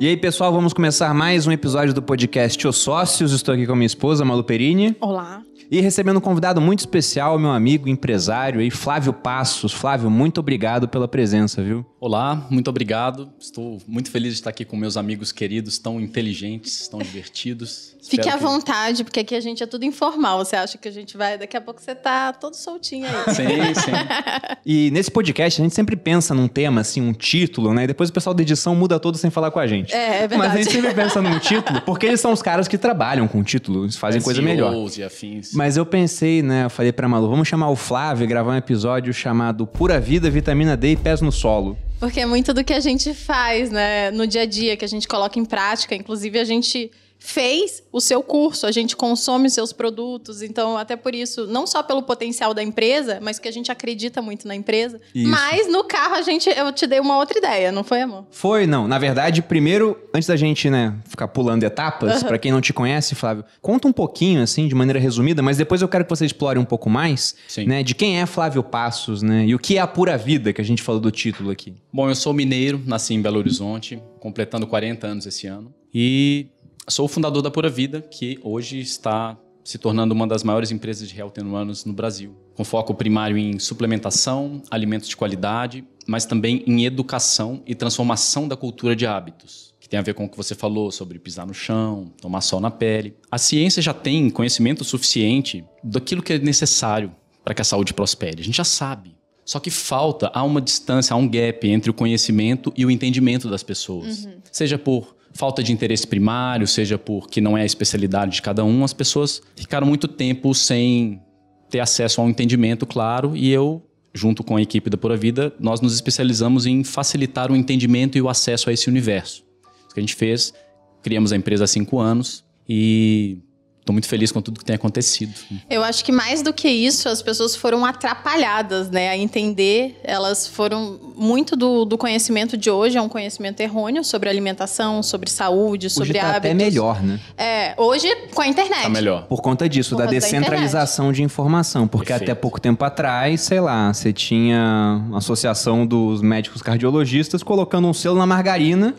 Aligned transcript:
E 0.00 0.08
aí, 0.08 0.16
pessoal, 0.16 0.52
vamos 0.52 0.72
começar 0.72 1.14
mais 1.14 1.46
um 1.46 1.52
episódio 1.52 1.94
do 1.94 2.02
podcast 2.02 2.66
Os 2.66 2.76
Sócios. 2.76 3.32
Estou 3.32 3.54
aqui 3.54 3.64
com 3.64 3.72
a 3.72 3.76
minha 3.76 3.86
esposa, 3.86 4.24
Malu 4.24 4.42
Perini. 4.42 4.96
Olá. 5.00 5.40
E 5.70 5.80
recebendo 5.80 6.18
um 6.18 6.20
convidado 6.20 6.60
muito 6.60 6.80
especial, 6.80 7.38
meu 7.38 7.50
amigo 7.50 7.88
empresário 7.88 8.60
aí, 8.60 8.70
Flávio 8.70 9.12
Passos. 9.12 9.72
Flávio, 9.72 10.10
muito 10.10 10.38
obrigado 10.38 10.86
pela 10.86 11.08
presença, 11.08 11.62
viu? 11.62 11.84
Olá, 11.98 12.46
muito 12.50 12.68
obrigado. 12.68 13.32
Estou 13.40 13.80
muito 13.88 14.10
feliz 14.10 14.34
de 14.34 14.40
estar 14.40 14.50
aqui 14.50 14.64
com 14.64 14.76
meus 14.76 14.96
amigos 14.96 15.32
queridos, 15.32 15.78
tão 15.78 15.98
inteligentes, 16.00 16.86
tão 16.86 16.98
divertidos. 17.00 17.94
Fique 18.02 18.20
Espero 18.20 18.36
à 18.36 18.38
que- 18.38 18.44
vontade, 18.44 19.04
porque 19.04 19.20
aqui 19.20 19.34
a 19.34 19.40
gente 19.40 19.62
é 19.62 19.66
tudo 19.66 19.84
informal. 19.86 20.44
Você 20.44 20.54
acha 20.54 20.76
que 20.76 20.86
a 20.86 20.90
gente 20.90 21.16
vai. 21.16 21.38
Daqui 21.38 21.56
a 21.56 21.60
pouco 21.60 21.80
você 21.80 21.94
tá 21.94 22.32
todo 22.34 22.54
soltinho 22.54 23.06
aí. 23.06 23.34
Sim, 23.34 23.74
sim. 23.80 23.90
E 24.66 24.90
nesse 24.90 25.10
podcast 25.10 25.60
a 25.60 25.64
gente 25.64 25.74
sempre 25.74 25.94
pensa 25.94 26.34
num 26.34 26.48
tema, 26.48 26.80
assim, 26.80 27.00
um 27.02 27.12
título, 27.12 27.72
né? 27.74 27.84
E 27.84 27.86
depois 27.86 28.08
o 28.08 28.12
pessoal 28.12 28.32
da 28.34 28.42
edição 28.42 28.74
muda 28.74 28.98
todo 28.98 29.16
sem 29.18 29.30
falar 29.30 29.50
com 29.50 29.58
a 29.58 29.66
gente. 29.66 29.92
É, 29.94 30.24
é 30.24 30.28
Mas 30.28 30.32
a 30.32 30.36
verdade. 30.36 30.62
gente 30.64 30.72
sempre 30.72 30.94
pensa 30.94 31.20
num 31.22 31.38
título, 31.38 31.80
porque 31.82 32.06
eles 32.06 32.20
são 32.20 32.32
os 32.32 32.40
caras 32.42 32.66
que 32.66 32.78
trabalham 32.78 33.28
com 33.28 33.42
título, 33.42 33.84
eles 33.84 33.96
fazem 33.96 34.20
coisa 34.22 34.40
melhor. 34.42 34.74
E 34.96 35.02
afins. 35.02 35.43
Mas 35.52 35.76
eu 35.76 35.84
pensei, 35.84 36.42
né? 36.42 36.64
Eu 36.64 36.70
falei 36.70 36.92
pra 36.92 37.08
Malu, 37.08 37.28
vamos 37.28 37.46
chamar 37.46 37.68
o 37.68 37.76
Flávio 37.76 38.24
e 38.24 38.26
gravar 38.26 38.52
um 38.52 38.56
episódio 38.56 39.12
chamado 39.12 39.66
Pura 39.66 40.00
Vida, 40.00 40.30
Vitamina 40.30 40.76
D 40.76 40.92
e 40.92 40.96
Pés 40.96 41.20
no 41.20 41.30
Solo. 41.32 41.76
Porque 42.00 42.20
é 42.20 42.26
muito 42.26 42.52
do 42.52 42.64
que 42.64 42.72
a 42.72 42.80
gente 42.80 43.14
faz, 43.14 43.70
né, 43.70 44.10
no 44.10 44.26
dia 44.26 44.42
a 44.42 44.46
dia, 44.46 44.76
que 44.76 44.84
a 44.84 44.88
gente 44.88 45.08
coloca 45.08 45.38
em 45.38 45.44
prática. 45.44 45.94
Inclusive, 45.94 46.38
a 46.38 46.44
gente 46.44 46.90
fez 47.24 47.82
o 47.90 48.02
seu 48.02 48.22
curso, 48.22 48.66
a 48.66 48.70
gente 48.70 48.94
consome 48.94 49.46
os 49.46 49.54
seus 49.54 49.72
produtos. 49.72 50.42
Então, 50.42 50.76
até 50.76 50.94
por 50.94 51.14
isso, 51.14 51.46
não 51.46 51.66
só 51.66 51.82
pelo 51.82 52.02
potencial 52.02 52.52
da 52.52 52.62
empresa, 52.62 53.18
mas 53.22 53.38
que 53.38 53.48
a 53.48 53.50
gente 53.50 53.72
acredita 53.72 54.20
muito 54.20 54.46
na 54.46 54.54
empresa. 54.54 55.00
Isso. 55.14 55.30
Mas 55.30 55.66
no 55.66 55.84
carro 55.84 56.16
a 56.16 56.22
gente, 56.22 56.50
eu 56.50 56.70
te 56.70 56.86
dei 56.86 57.00
uma 57.00 57.16
outra 57.16 57.38
ideia, 57.38 57.72
não 57.72 57.82
foi, 57.82 58.02
amor? 58.02 58.26
Foi, 58.30 58.66
não. 58.66 58.86
Na 58.86 58.98
verdade, 58.98 59.40
primeiro, 59.40 59.98
antes 60.14 60.28
da 60.28 60.36
gente, 60.36 60.68
né, 60.68 60.94
ficar 61.08 61.26
pulando 61.28 61.64
etapas, 61.64 62.22
pra 62.22 62.38
quem 62.38 62.52
não 62.52 62.60
te 62.60 62.74
conhece, 62.74 63.14
Flávio, 63.14 63.42
conta 63.62 63.88
um 63.88 63.92
pouquinho, 63.92 64.42
assim, 64.42 64.68
de 64.68 64.74
maneira 64.74 65.00
resumida, 65.00 65.40
mas 65.40 65.56
depois 65.56 65.80
eu 65.80 65.88
quero 65.88 66.04
que 66.04 66.10
você 66.10 66.26
explore 66.26 66.58
um 66.58 66.64
pouco 66.64 66.90
mais, 66.90 67.34
Sim. 67.48 67.64
né, 67.64 67.82
de 67.82 67.94
quem 67.94 68.20
é 68.20 68.26
Flávio 68.26 68.62
Passos, 68.62 69.22
né, 69.22 69.46
e 69.46 69.54
o 69.54 69.58
que 69.58 69.78
é 69.78 69.80
a 69.80 69.86
pura 69.86 70.18
vida, 70.18 70.52
que 70.52 70.60
a 70.60 70.64
gente 70.64 70.82
falou 70.82 71.00
do 71.00 71.10
título 71.10 71.50
aqui. 71.50 71.74
Bom, 71.90 72.10
eu 72.10 72.14
sou 72.14 72.34
mineiro, 72.34 72.82
nasci 72.84 73.14
em 73.14 73.22
Belo 73.22 73.38
Horizonte, 73.38 74.02
completando 74.20 74.66
40 74.66 75.06
anos 75.06 75.24
esse 75.24 75.46
ano. 75.46 75.72
E 75.94 76.48
sou 76.88 77.06
o 77.06 77.08
fundador 77.08 77.42
da 77.42 77.50
Pura 77.50 77.68
Vida, 77.68 78.02
que 78.02 78.38
hoje 78.42 78.78
está 78.78 79.38
se 79.62 79.78
tornando 79.78 80.14
uma 80.14 80.26
das 80.26 80.42
maiores 80.44 80.70
empresas 80.70 81.08
de 81.08 81.18
health 81.18 81.32
and 81.38 81.50
wellness 81.50 81.84
no 81.86 81.92
Brasil. 81.92 82.36
Com 82.54 82.64
foco 82.64 82.94
primário 82.94 83.38
em 83.38 83.58
suplementação, 83.58 84.62
alimentos 84.70 85.08
de 85.08 85.16
qualidade, 85.16 85.84
mas 86.06 86.26
também 86.26 86.62
em 86.66 86.84
educação 86.84 87.62
e 87.66 87.74
transformação 87.74 88.46
da 88.46 88.56
cultura 88.56 88.94
de 88.94 89.06
hábitos. 89.06 89.74
Que 89.80 89.88
tem 89.88 89.98
a 89.98 90.02
ver 90.02 90.14
com 90.14 90.26
o 90.26 90.28
que 90.28 90.36
você 90.36 90.54
falou 90.54 90.90
sobre 90.90 91.18
pisar 91.18 91.46
no 91.46 91.54
chão, 91.54 92.12
tomar 92.20 92.42
sol 92.42 92.60
na 92.60 92.70
pele. 92.70 93.16
A 93.30 93.38
ciência 93.38 93.80
já 93.80 93.94
tem 93.94 94.28
conhecimento 94.28 94.84
suficiente 94.84 95.64
daquilo 95.82 96.22
que 96.22 96.34
é 96.34 96.38
necessário 96.38 97.14
para 97.42 97.54
que 97.54 97.62
a 97.62 97.64
saúde 97.64 97.94
prospere. 97.94 98.40
A 98.40 98.44
gente 98.44 98.56
já 98.56 98.64
sabe. 98.64 99.16
Só 99.44 99.60
que 99.60 99.70
falta, 99.70 100.30
há 100.32 100.42
uma 100.42 100.60
distância, 100.60 101.12
há 101.12 101.16
um 101.16 101.28
gap 101.28 101.68
entre 101.68 101.90
o 101.90 101.94
conhecimento 101.94 102.72
e 102.76 102.86
o 102.86 102.90
entendimento 102.90 103.48
das 103.48 103.62
pessoas. 103.62 104.26
Seja 104.50 104.78
por 104.78 105.14
falta 105.34 105.62
de 105.62 105.72
interesse 105.72 106.06
primário, 106.06 106.66
seja 106.66 106.96
porque 106.96 107.40
não 107.40 107.58
é 107.58 107.62
a 107.62 107.66
especialidade 107.66 108.32
de 108.32 108.42
cada 108.42 108.64
um, 108.64 108.84
as 108.84 108.92
pessoas 108.92 109.42
ficaram 109.56 109.86
muito 109.86 110.06
tempo 110.06 110.54
sem 110.54 111.20
ter 111.68 111.80
acesso 111.80 112.20
a 112.20 112.24
um 112.24 112.30
entendimento 112.30 112.86
claro 112.86 113.36
e 113.36 113.50
eu, 113.50 113.82
junto 114.14 114.44
com 114.44 114.56
a 114.56 114.62
equipe 114.62 114.88
da 114.88 114.96
Pura 114.96 115.16
Vida, 115.16 115.52
nós 115.58 115.80
nos 115.80 115.92
especializamos 115.94 116.66
em 116.66 116.84
facilitar 116.84 117.50
o 117.50 117.56
entendimento 117.56 118.16
e 118.16 118.22
o 118.22 118.28
acesso 118.28 118.70
a 118.70 118.72
esse 118.72 118.88
universo. 118.88 119.44
Isso 119.80 119.94
que 119.94 120.00
a 120.00 120.02
gente 120.02 120.14
fez, 120.14 120.54
criamos 121.02 121.32
a 121.32 121.36
empresa 121.36 121.64
há 121.64 121.66
cinco 121.66 121.98
anos 121.98 122.44
e 122.68 123.38
estou 123.84 123.92
muito 123.92 124.08
feliz 124.08 124.32
com 124.32 124.40
tudo 124.40 124.58
que 124.58 124.64
tem 124.64 124.74
acontecido. 124.74 125.34
Eu 125.68 125.84
acho 125.84 126.02
que 126.02 126.10
mais 126.10 126.40
do 126.40 126.54
que 126.54 126.66
isso, 126.66 127.06
as 127.06 127.20
pessoas 127.20 127.54
foram 127.54 127.84
atrapalhadas, 127.84 128.88
né, 128.90 129.10
a 129.10 129.16
entender. 129.16 130.00
Elas 130.02 130.46
foram 130.48 130.98
muito 131.14 131.54
do, 131.54 131.84
do 131.84 131.98
conhecimento 131.98 132.56
de 132.56 132.70
hoje, 132.70 132.96
é 132.96 133.02
um 133.02 133.10
conhecimento 133.10 133.60
errôneo 133.60 134.02
sobre 134.02 134.30
alimentação, 134.30 135.02
sobre 135.02 135.28
saúde, 135.28 135.90
sobre 135.90 136.10
Hoje 136.10 136.18
tá 136.18 136.28
hábitos. 136.28 136.50
até 136.50 136.54
melhor, 136.54 137.02
né? 137.02 137.20
É, 137.36 137.74
hoje 137.76 138.08
com 138.34 138.40
a 138.40 138.46
internet. 138.48 138.82
Tá 138.84 138.88
melhor. 138.88 139.26
Por 139.26 139.42
conta 139.42 139.68
disso, 139.68 139.90
Por 139.90 139.98
da 139.98 140.04
da 140.06 140.10
descentralização 140.12 141.12
de 141.12 141.22
informação. 141.22 141.86
Porque 141.86 142.06
Perfeito. 142.06 142.30
até 142.30 142.40
pouco 142.40 142.58
tempo 142.58 142.82
atrás, 142.84 143.42
sei 143.42 143.60
lá, 143.60 143.92
você 143.92 144.14
tinha 144.14 145.02
a 145.12 145.18
associação 145.18 145.86
dos 145.86 146.22
médicos 146.22 146.62
cardiologistas 146.62 147.42
colocando 147.42 147.86
um 147.86 147.92
selo 147.92 148.16
na 148.16 148.26
margarina 148.26 148.94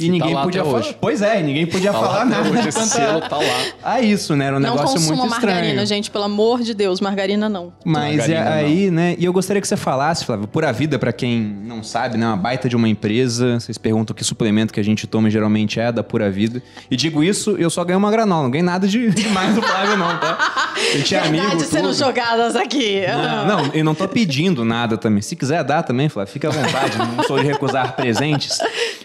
e 0.00 0.04
Que 0.04 0.06
tá 0.06 0.12
ninguém 0.12 0.34
lá 0.34 0.42
podia 0.42 0.64
falar. 0.64 0.78
hoje. 0.78 0.96
Pois 1.00 1.22
é, 1.22 1.40
e 1.40 1.42
ninguém 1.42 1.66
podia 1.66 1.92
Tá 1.92 1.98
falar 1.98 2.24
nada. 2.24 2.48
hoje, 2.48 2.68
esse 2.68 2.78
quanto 2.78 2.90
selo 2.90 3.20
tá 3.20 3.36
lá. 3.36 3.62
a 3.82 4.00
isso, 4.02 4.34
né? 4.36 4.46
Era 4.46 4.56
um 4.56 4.60
não 4.60 4.74
negócio 4.74 5.00
muito 5.00 5.24
estranho. 5.26 5.30
margarina, 5.30 5.86
gente, 5.86 6.10
pelo 6.10 6.24
amor 6.24 6.60
de 6.62 6.74
Deus, 6.74 7.00
margarina 7.00 7.48
não. 7.48 7.72
Mas 7.84 8.28
é 8.28 8.34
Margarina, 8.42 8.50
aí, 8.66 8.90
né? 8.90 9.14
E 9.18 9.24
eu 9.24 9.32
gostaria 9.32 9.60
que 9.60 9.68
você 9.68 9.76
falasse, 9.76 10.24
Flávio, 10.24 10.46
Pura 10.48 10.72
Vida, 10.72 10.98
pra 10.98 11.12
quem 11.12 11.40
não 11.40 11.82
sabe, 11.82 12.16
né? 12.18 12.26
Uma 12.26 12.36
baita 12.36 12.68
de 12.68 12.76
uma 12.76 12.88
empresa. 12.88 13.60
Vocês 13.60 13.76
perguntam 13.78 14.14
que 14.16 14.24
suplemento 14.24 14.72
que 14.72 14.80
a 14.80 14.84
gente 14.84 15.06
toma 15.06 15.28
geralmente 15.30 15.78
é 15.78 15.92
da 15.92 16.02
Pura 16.02 16.30
Vida. 16.30 16.62
E 16.90 16.96
digo 16.96 17.22
isso, 17.22 17.56
eu 17.58 17.68
só 17.70 17.84
ganhei 17.84 17.98
uma 17.98 18.10
granola, 18.10 18.44
não 18.44 18.50
ganhei 18.50 18.64
nada 18.64 18.86
de, 18.88 19.10
de 19.10 19.28
mais 19.28 19.54
do 19.54 19.62
Flávio, 19.62 19.96
não, 19.96 20.18
tá? 20.18 20.66
Eu 20.94 21.02
tinha 21.02 21.20
amigo. 21.22 21.42
Verdade 21.44 21.64
sendo 21.64 21.88
tudo. 21.90 21.94
jogadas 21.98 22.56
aqui. 22.56 23.02
Não, 23.06 23.46
não, 23.64 23.70
eu 23.74 23.84
não 23.84 23.94
tô 23.94 24.08
pedindo 24.08 24.64
nada 24.64 24.96
também. 24.96 25.20
Se 25.20 25.36
quiser 25.36 25.62
dar 25.62 25.82
também, 25.82 26.08
Flávio, 26.08 26.32
fica 26.32 26.48
à 26.48 26.50
vontade. 26.50 26.96
não 26.96 27.22
sou 27.24 27.38
de 27.38 27.44
recusar 27.46 27.94
presentes. 27.94 28.58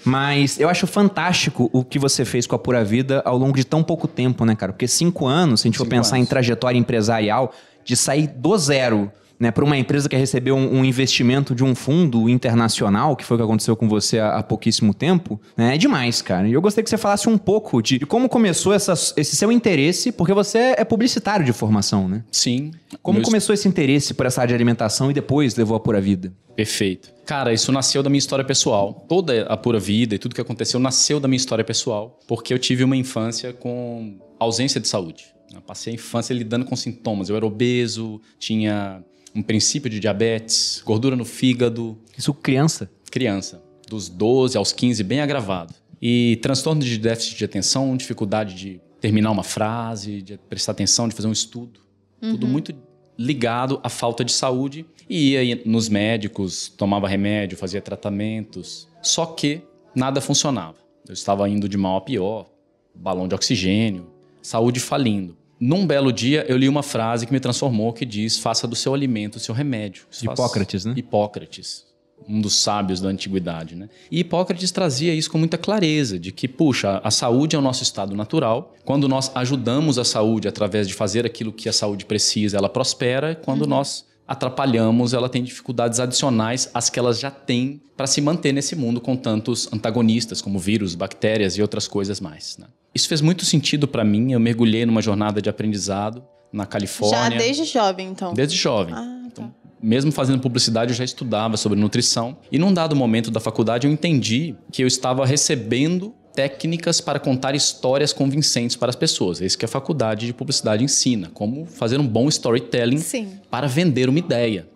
Mas 0.04 0.60
eu 0.60 0.70
acho 0.70 0.85
fantástico 0.88 1.70
o 1.74 1.84
que 1.84 2.00
você 2.00 2.26
fez 2.26 2.48
com 2.48 2.56
a 2.56 2.60
Pura 2.60 2.84
Vida 2.84 3.22
ao 3.26 3.38
longo 3.38 3.56
de 3.56 3.64
tão 3.64 3.84
pouco 3.84 4.08
tempo, 4.08 4.46
né, 4.46 4.56
cara? 4.56 4.72
Porque 4.72 4.88
cinco 4.88 5.26
anos, 5.26 5.62
se 5.62 5.68
a 5.68 5.70
gente 5.70 5.78
for 5.78 5.86
Cinco 5.86 5.96
pensar 5.96 6.18
em 6.18 6.22
anos. 6.22 6.30
trajetória 6.30 6.78
empresarial, 6.78 7.54
de 7.84 7.96
sair 7.96 8.28
do 8.28 8.58
zero. 8.58 9.12
Né, 9.38 9.52
para 9.52 9.66
uma 9.66 9.78
empresa 9.78 10.08
que 10.08 10.16
recebeu 10.16 10.56
um, 10.56 10.78
um 10.80 10.86
investimento 10.86 11.54
de 11.54 11.62
um 11.62 11.76
fundo 11.76 12.30
internacional, 12.30 13.18
que 13.18 13.26
foi 13.26 13.36
o 13.36 13.38
que 13.38 13.44
aconteceu 13.44 13.76
com 13.76 13.88
você 13.90 14.18
há, 14.18 14.38
há 14.38 14.44
pouquíssimo 14.44 14.94
tempo, 14.94 15.40
né, 15.58 15.76
é 15.76 15.78
demais, 15.78 16.22
cara. 16.22 16.48
E 16.48 16.54
eu 16.54 16.62
gostaria 16.62 16.84
que 16.86 16.90
você 16.90 16.98
falasse 16.98 17.28
um 17.28 17.38
pouco 17.38 17.82
de, 17.82 18.00
de 18.00 18.06
como 18.06 18.30
começou 18.30 18.74
essa- 18.74 18.94
esse 19.18 19.36
seu 19.36 19.52
interesse, 19.52 20.12
porque 20.14 20.34
você 20.34 20.74
é 20.78 20.86
publicitário 20.86 21.46
de 21.46 21.52
formação, 21.52 22.08
né? 22.08 22.24
Sim. 22.32 22.72
Como 23.04 23.18
Meus- 23.20 23.28
começou 23.28 23.54
esse 23.54 23.68
interesse 23.68 24.14
por 24.14 24.26
essa 24.26 24.40
área 24.40 24.50
de 24.50 24.56
alimentação 24.56 25.12
e 25.12 25.14
depois 25.14 25.54
levou 25.56 25.76
a 25.76 25.80
pura 25.82 26.00
vida? 26.00 26.32
Perfeito. 26.56 27.12
Cara, 27.26 27.52
isso 27.52 27.72
nasceu 27.74 28.02
da 28.02 28.10
minha 28.10 28.20
história 28.20 28.46
pessoal. 28.46 29.06
Toda 29.10 29.44
a 29.48 29.58
pura 29.58 29.80
vida 29.80 30.16
e 30.16 30.18
tudo 30.18 30.34
que 30.34 30.40
aconteceu 30.40 30.80
nasceu 30.80 31.20
da 31.20 31.28
minha 31.28 31.36
história 31.36 31.66
pessoal, 31.66 32.18
porque 32.26 32.54
eu 32.54 32.58
tive 32.60 32.86
uma 32.86 32.96
infância 32.96 33.52
com 33.52 34.16
ausência 34.40 34.80
de 34.80 34.88
saúde. 34.88 35.26
Eu 35.54 35.62
passei 35.62 35.92
a 35.92 35.96
infância 35.96 36.34
lidando 36.34 36.64
com 36.66 36.76
sintomas. 36.76 37.28
Eu 37.30 37.36
era 37.36 37.46
obeso, 37.46 38.22
tinha 38.40 39.04
um 39.36 39.42
princípio 39.42 39.90
de 39.90 40.00
diabetes, 40.00 40.82
gordura 40.86 41.16
no 41.16 41.26
fígado, 41.26 41.98
Isso 42.18 42.34
criança. 42.34 42.90
criança, 43.12 43.62
dos 43.88 44.08
12 44.08 44.58
aos 44.58 44.72
15, 44.72 45.04
bem 45.04 45.20
agravado. 45.20 45.74
E 46.02 46.40
transtorno 46.42 46.82
de 46.82 46.98
déficit 46.98 47.38
de 47.38 47.46
atenção, 47.46 47.96
dificuldade 47.98 48.56
de 48.56 48.82
terminar 49.02 49.32
uma 49.32 49.44
frase, 49.44 50.22
de 50.22 50.38
prestar 50.38 50.72
atenção, 50.72 51.08
de 51.08 51.16
fazer 51.16 51.28
um 51.28 51.34
estudo. 51.34 51.80
Tudo 52.22 52.48
muito 52.48 52.74
ligado 53.18 53.80
à 53.84 53.90
falta 53.90 54.24
de 54.24 54.32
saúde. 54.32 54.86
E 55.10 55.36
ia 55.36 55.62
nos 55.66 55.90
médicos, 55.90 56.70
tomava 56.70 57.08
remédio, 57.08 57.58
fazia 57.58 57.82
tratamentos. 57.82 58.88
Só 59.02 59.26
que 59.26 59.62
nada 59.94 60.20
funcionava. 60.22 60.78
Eu 61.08 61.14
estava 61.14 61.48
indo 61.48 61.70
de 61.70 61.78
mal 61.78 61.98
a 61.98 62.02
pior, 62.02 62.50
balão 62.96 63.28
de 63.28 63.36
oxigênio, 63.36 64.08
saúde 64.42 64.80
falindo. 64.80 65.38
Num 65.60 65.86
belo 65.88 66.12
dia, 66.12 66.46
eu 66.50 66.58
li 66.58 66.68
uma 66.68 66.84
frase 66.84 67.26
que 67.26 67.32
me 67.34 67.40
transformou, 67.40 67.94
que 67.94 68.06
diz, 68.06 68.38
faça 68.38 68.68
do 68.68 68.76
seu 68.76 68.94
alimento 68.94 69.38
o 69.38 69.40
seu 69.40 69.56
remédio. 69.56 70.06
Isso 70.12 70.26
faz- 70.26 70.38
Hipócrates, 70.38 70.86
né? 70.86 70.94
Hipócrates, 70.98 71.86
um 72.28 72.42
dos 72.42 72.56
sábios 72.56 73.00
da 73.00 73.08
antiguidade, 73.10 73.76
né? 73.76 73.88
E 74.12 74.20
Hipócrates 74.20 74.72
trazia 74.72 75.14
isso 75.14 75.32
com 75.32 75.38
muita 75.38 75.58
clareza, 75.58 76.20
de 76.20 76.32
que, 76.32 76.48
puxa, 76.48 77.00
a 77.04 77.10
saúde 77.12 77.56
é 77.56 77.60
o 77.60 77.62
nosso 77.62 77.84
estado 77.84 78.16
natural. 78.16 78.76
Quando 78.84 79.08
nós 79.08 79.32
ajudamos 79.34 79.98
a 79.98 80.04
saúde 80.04 80.48
através 80.48 80.88
de 80.88 80.94
fazer 80.94 81.26
aquilo 81.26 81.54
que 81.54 81.70
a 81.70 81.74
saúde 81.74 82.06
precisa, 82.06 82.58
ela 82.58 82.68
prospera. 82.70 83.34
Quando 83.36 83.66
nós 83.66 84.06
atrapalhamos, 84.28 85.14
ela 85.14 85.30
tem 85.30 85.44
dificuldades 85.44 86.00
adicionais 86.00 86.70
às 86.74 86.90
que 86.90 87.00
elas 87.00 87.20
já 87.20 87.30
têm 87.32 87.80
para 87.96 88.08
se 88.08 88.20
manter 88.22 88.52
nesse 88.52 88.76
mundo 88.76 89.00
com 89.00 89.16
tantos 89.16 89.72
antagonistas 89.72 90.42
como 90.42 90.60
vírus, 90.60 90.96
bactérias 90.96 91.58
e 91.58 91.62
outras 91.62 91.88
coisas 91.88 92.20
mais. 92.20 92.58
Né? 92.58 92.66
Isso 92.96 93.10
fez 93.10 93.20
muito 93.20 93.44
sentido 93.44 93.88
para 93.88 94.06
mim. 94.06 94.32
Eu 94.32 94.40
mergulhei 94.40 94.86
numa 94.86 95.02
jornada 95.02 95.42
de 95.42 95.50
aprendizado 95.50 96.24
na 96.52 96.66
Califórnia. 96.66 97.32
Já 97.32 97.46
desde 97.46 97.66
jovem, 97.66 98.08
então. 98.08 98.34
Desde 98.34 98.56
jovem. 98.56 98.96
Ah, 98.96 99.28
tá. 99.36 99.52
Mesmo 99.84 100.12
fazendo 100.14 100.40
publicidade, 100.40 100.92
eu 100.92 100.96
já 100.96 101.04
estudava 101.04 101.58
sobre 101.58 101.78
nutrição. 101.78 102.38
E 102.50 102.58
num 102.58 102.74
dado 102.74 102.96
momento 102.96 103.30
da 103.30 103.42
faculdade, 103.42 103.86
eu 103.86 103.92
entendi 103.92 104.56
que 104.72 104.82
eu 104.82 104.88
estava 104.88 105.26
recebendo 105.26 106.16
técnicas 106.34 107.00
para 107.02 107.20
contar 107.20 107.56
histórias 107.56 108.12
convincentes 108.12 108.76
para 108.76 108.90
as 108.90 108.96
pessoas. 108.96 109.42
É 109.42 109.46
isso 109.46 109.58
que 109.58 109.66
a 109.66 109.68
faculdade 109.68 110.26
de 110.26 110.34
publicidade 110.34 110.84
ensina, 110.84 111.30
como 111.34 111.66
fazer 111.66 112.00
um 112.00 112.08
bom 112.08 112.28
storytelling 112.28 112.98
Sim. 112.98 113.40
para 113.50 113.68
vender 113.68 114.10
uma 114.10 114.20
ideia. 114.20 114.68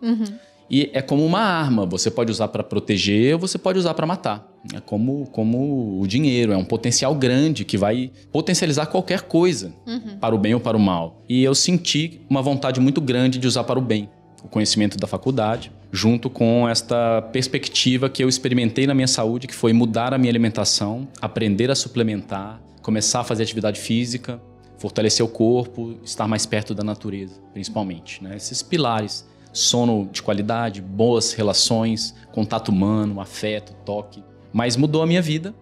E 0.69 0.89
é 0.94 1.01
como 1.01 1.25
uma 1.25 1.39
arma, 1.39 1.86
você 1.86 2.12
pode 2.12 2.31
usar 2.31 2.48
para 2.50 2.63
proteger 2.63 3.33
ou 3.33 3.39
você 3.39 3.57
pode 3.57 3.80
usar 3.80 3.94
para 3.94 4.06
matar. 4.06 4.48
É 4.74 4.80
como, 4.80 5.27
como 5.31 6.00
o 6.00 6.06
dinheiro, 6.06 6.51
é 6.51 6.57
um 6.57 6.66
potencial 6.66 7.16
grande 7.16 7.66
que 7.66 7.77
vai 7.77 8.12
potencializar 8.31 8.86
qualquer 8.88 9.21
coisa, 9.21 9.74
uhum. 9.88 10.18
para 10.19 10.36
o 10.36 10.38
bem 10.38 10.54
ou 10.54 10.60
para 10.60 10.77
o 10.77 10.80
mal. 10.80 11.24
E 11.27 11.44
eu 11.44 11.56
senti 11.56 12.21
uma 12.30 12.42
vontade 12.42 12.80
muito 12.80 13.01
grande 13.01 13.39
de 13.39 13.48
usar 13.48 13.63
para 13.63 13.80
o 13.80 13.81
bem 13.81 14.10
o 14.44 14.48
conhecimento 14.48 14.98
da 14.98 15.07
faculdade, 15.07 15.71
junto 15.92 16.30
com 16.30 16.68
esta 16.68 17.22
perspectiva 17.33 18.10
que 18.10 18.24
eu 18.24 18.30
experimentei 18.30 18.86
na 18.88 18.94
minha 18.94 19.07
saúde, 19.07 19.48
que 19.48 19.56
foi 19.56 19.74
mudar 19.74 20.13
a 20.13 20.18
minha 20.18 20.31
alimentação, 20.31 21.07
aprender 21.22 21.69
a 21.72 21.75
suplementar, 21.75 22.62
começar 22.81 23.22
a 23.22 23.24
fazer 23.24 23.44
atividade 23.44 23.80
física, 23.80 24.42
fortalecer 24.77 25.25
o 25.25 25.30
corpo, 25.30 25.95
estar 26.04 26.27
mais 26.27 26.45
perto 26.45 26.74
da 26.74 26.83
natureza, 26.83 27.36
principalmente. 27.54 28.24
Né? 28.24 28.36
Esses 28.38 28.62
pilares 28.62 29.27
sono 29.51 30.10
de 30.12 30.22
qualidade, 30.22 30.81
boas 30.81 31.34
relações, 31.34 32.16
contato 32.31 32.69
humano, 32.69 33.19
afeto, 33.19 33.74
toque. 33.86 34.24
Mas 34.54 34.75
mudou 34.75 35.01
a 35.01 35.07
minha 35.07 35.22
vida. 35.22 35.54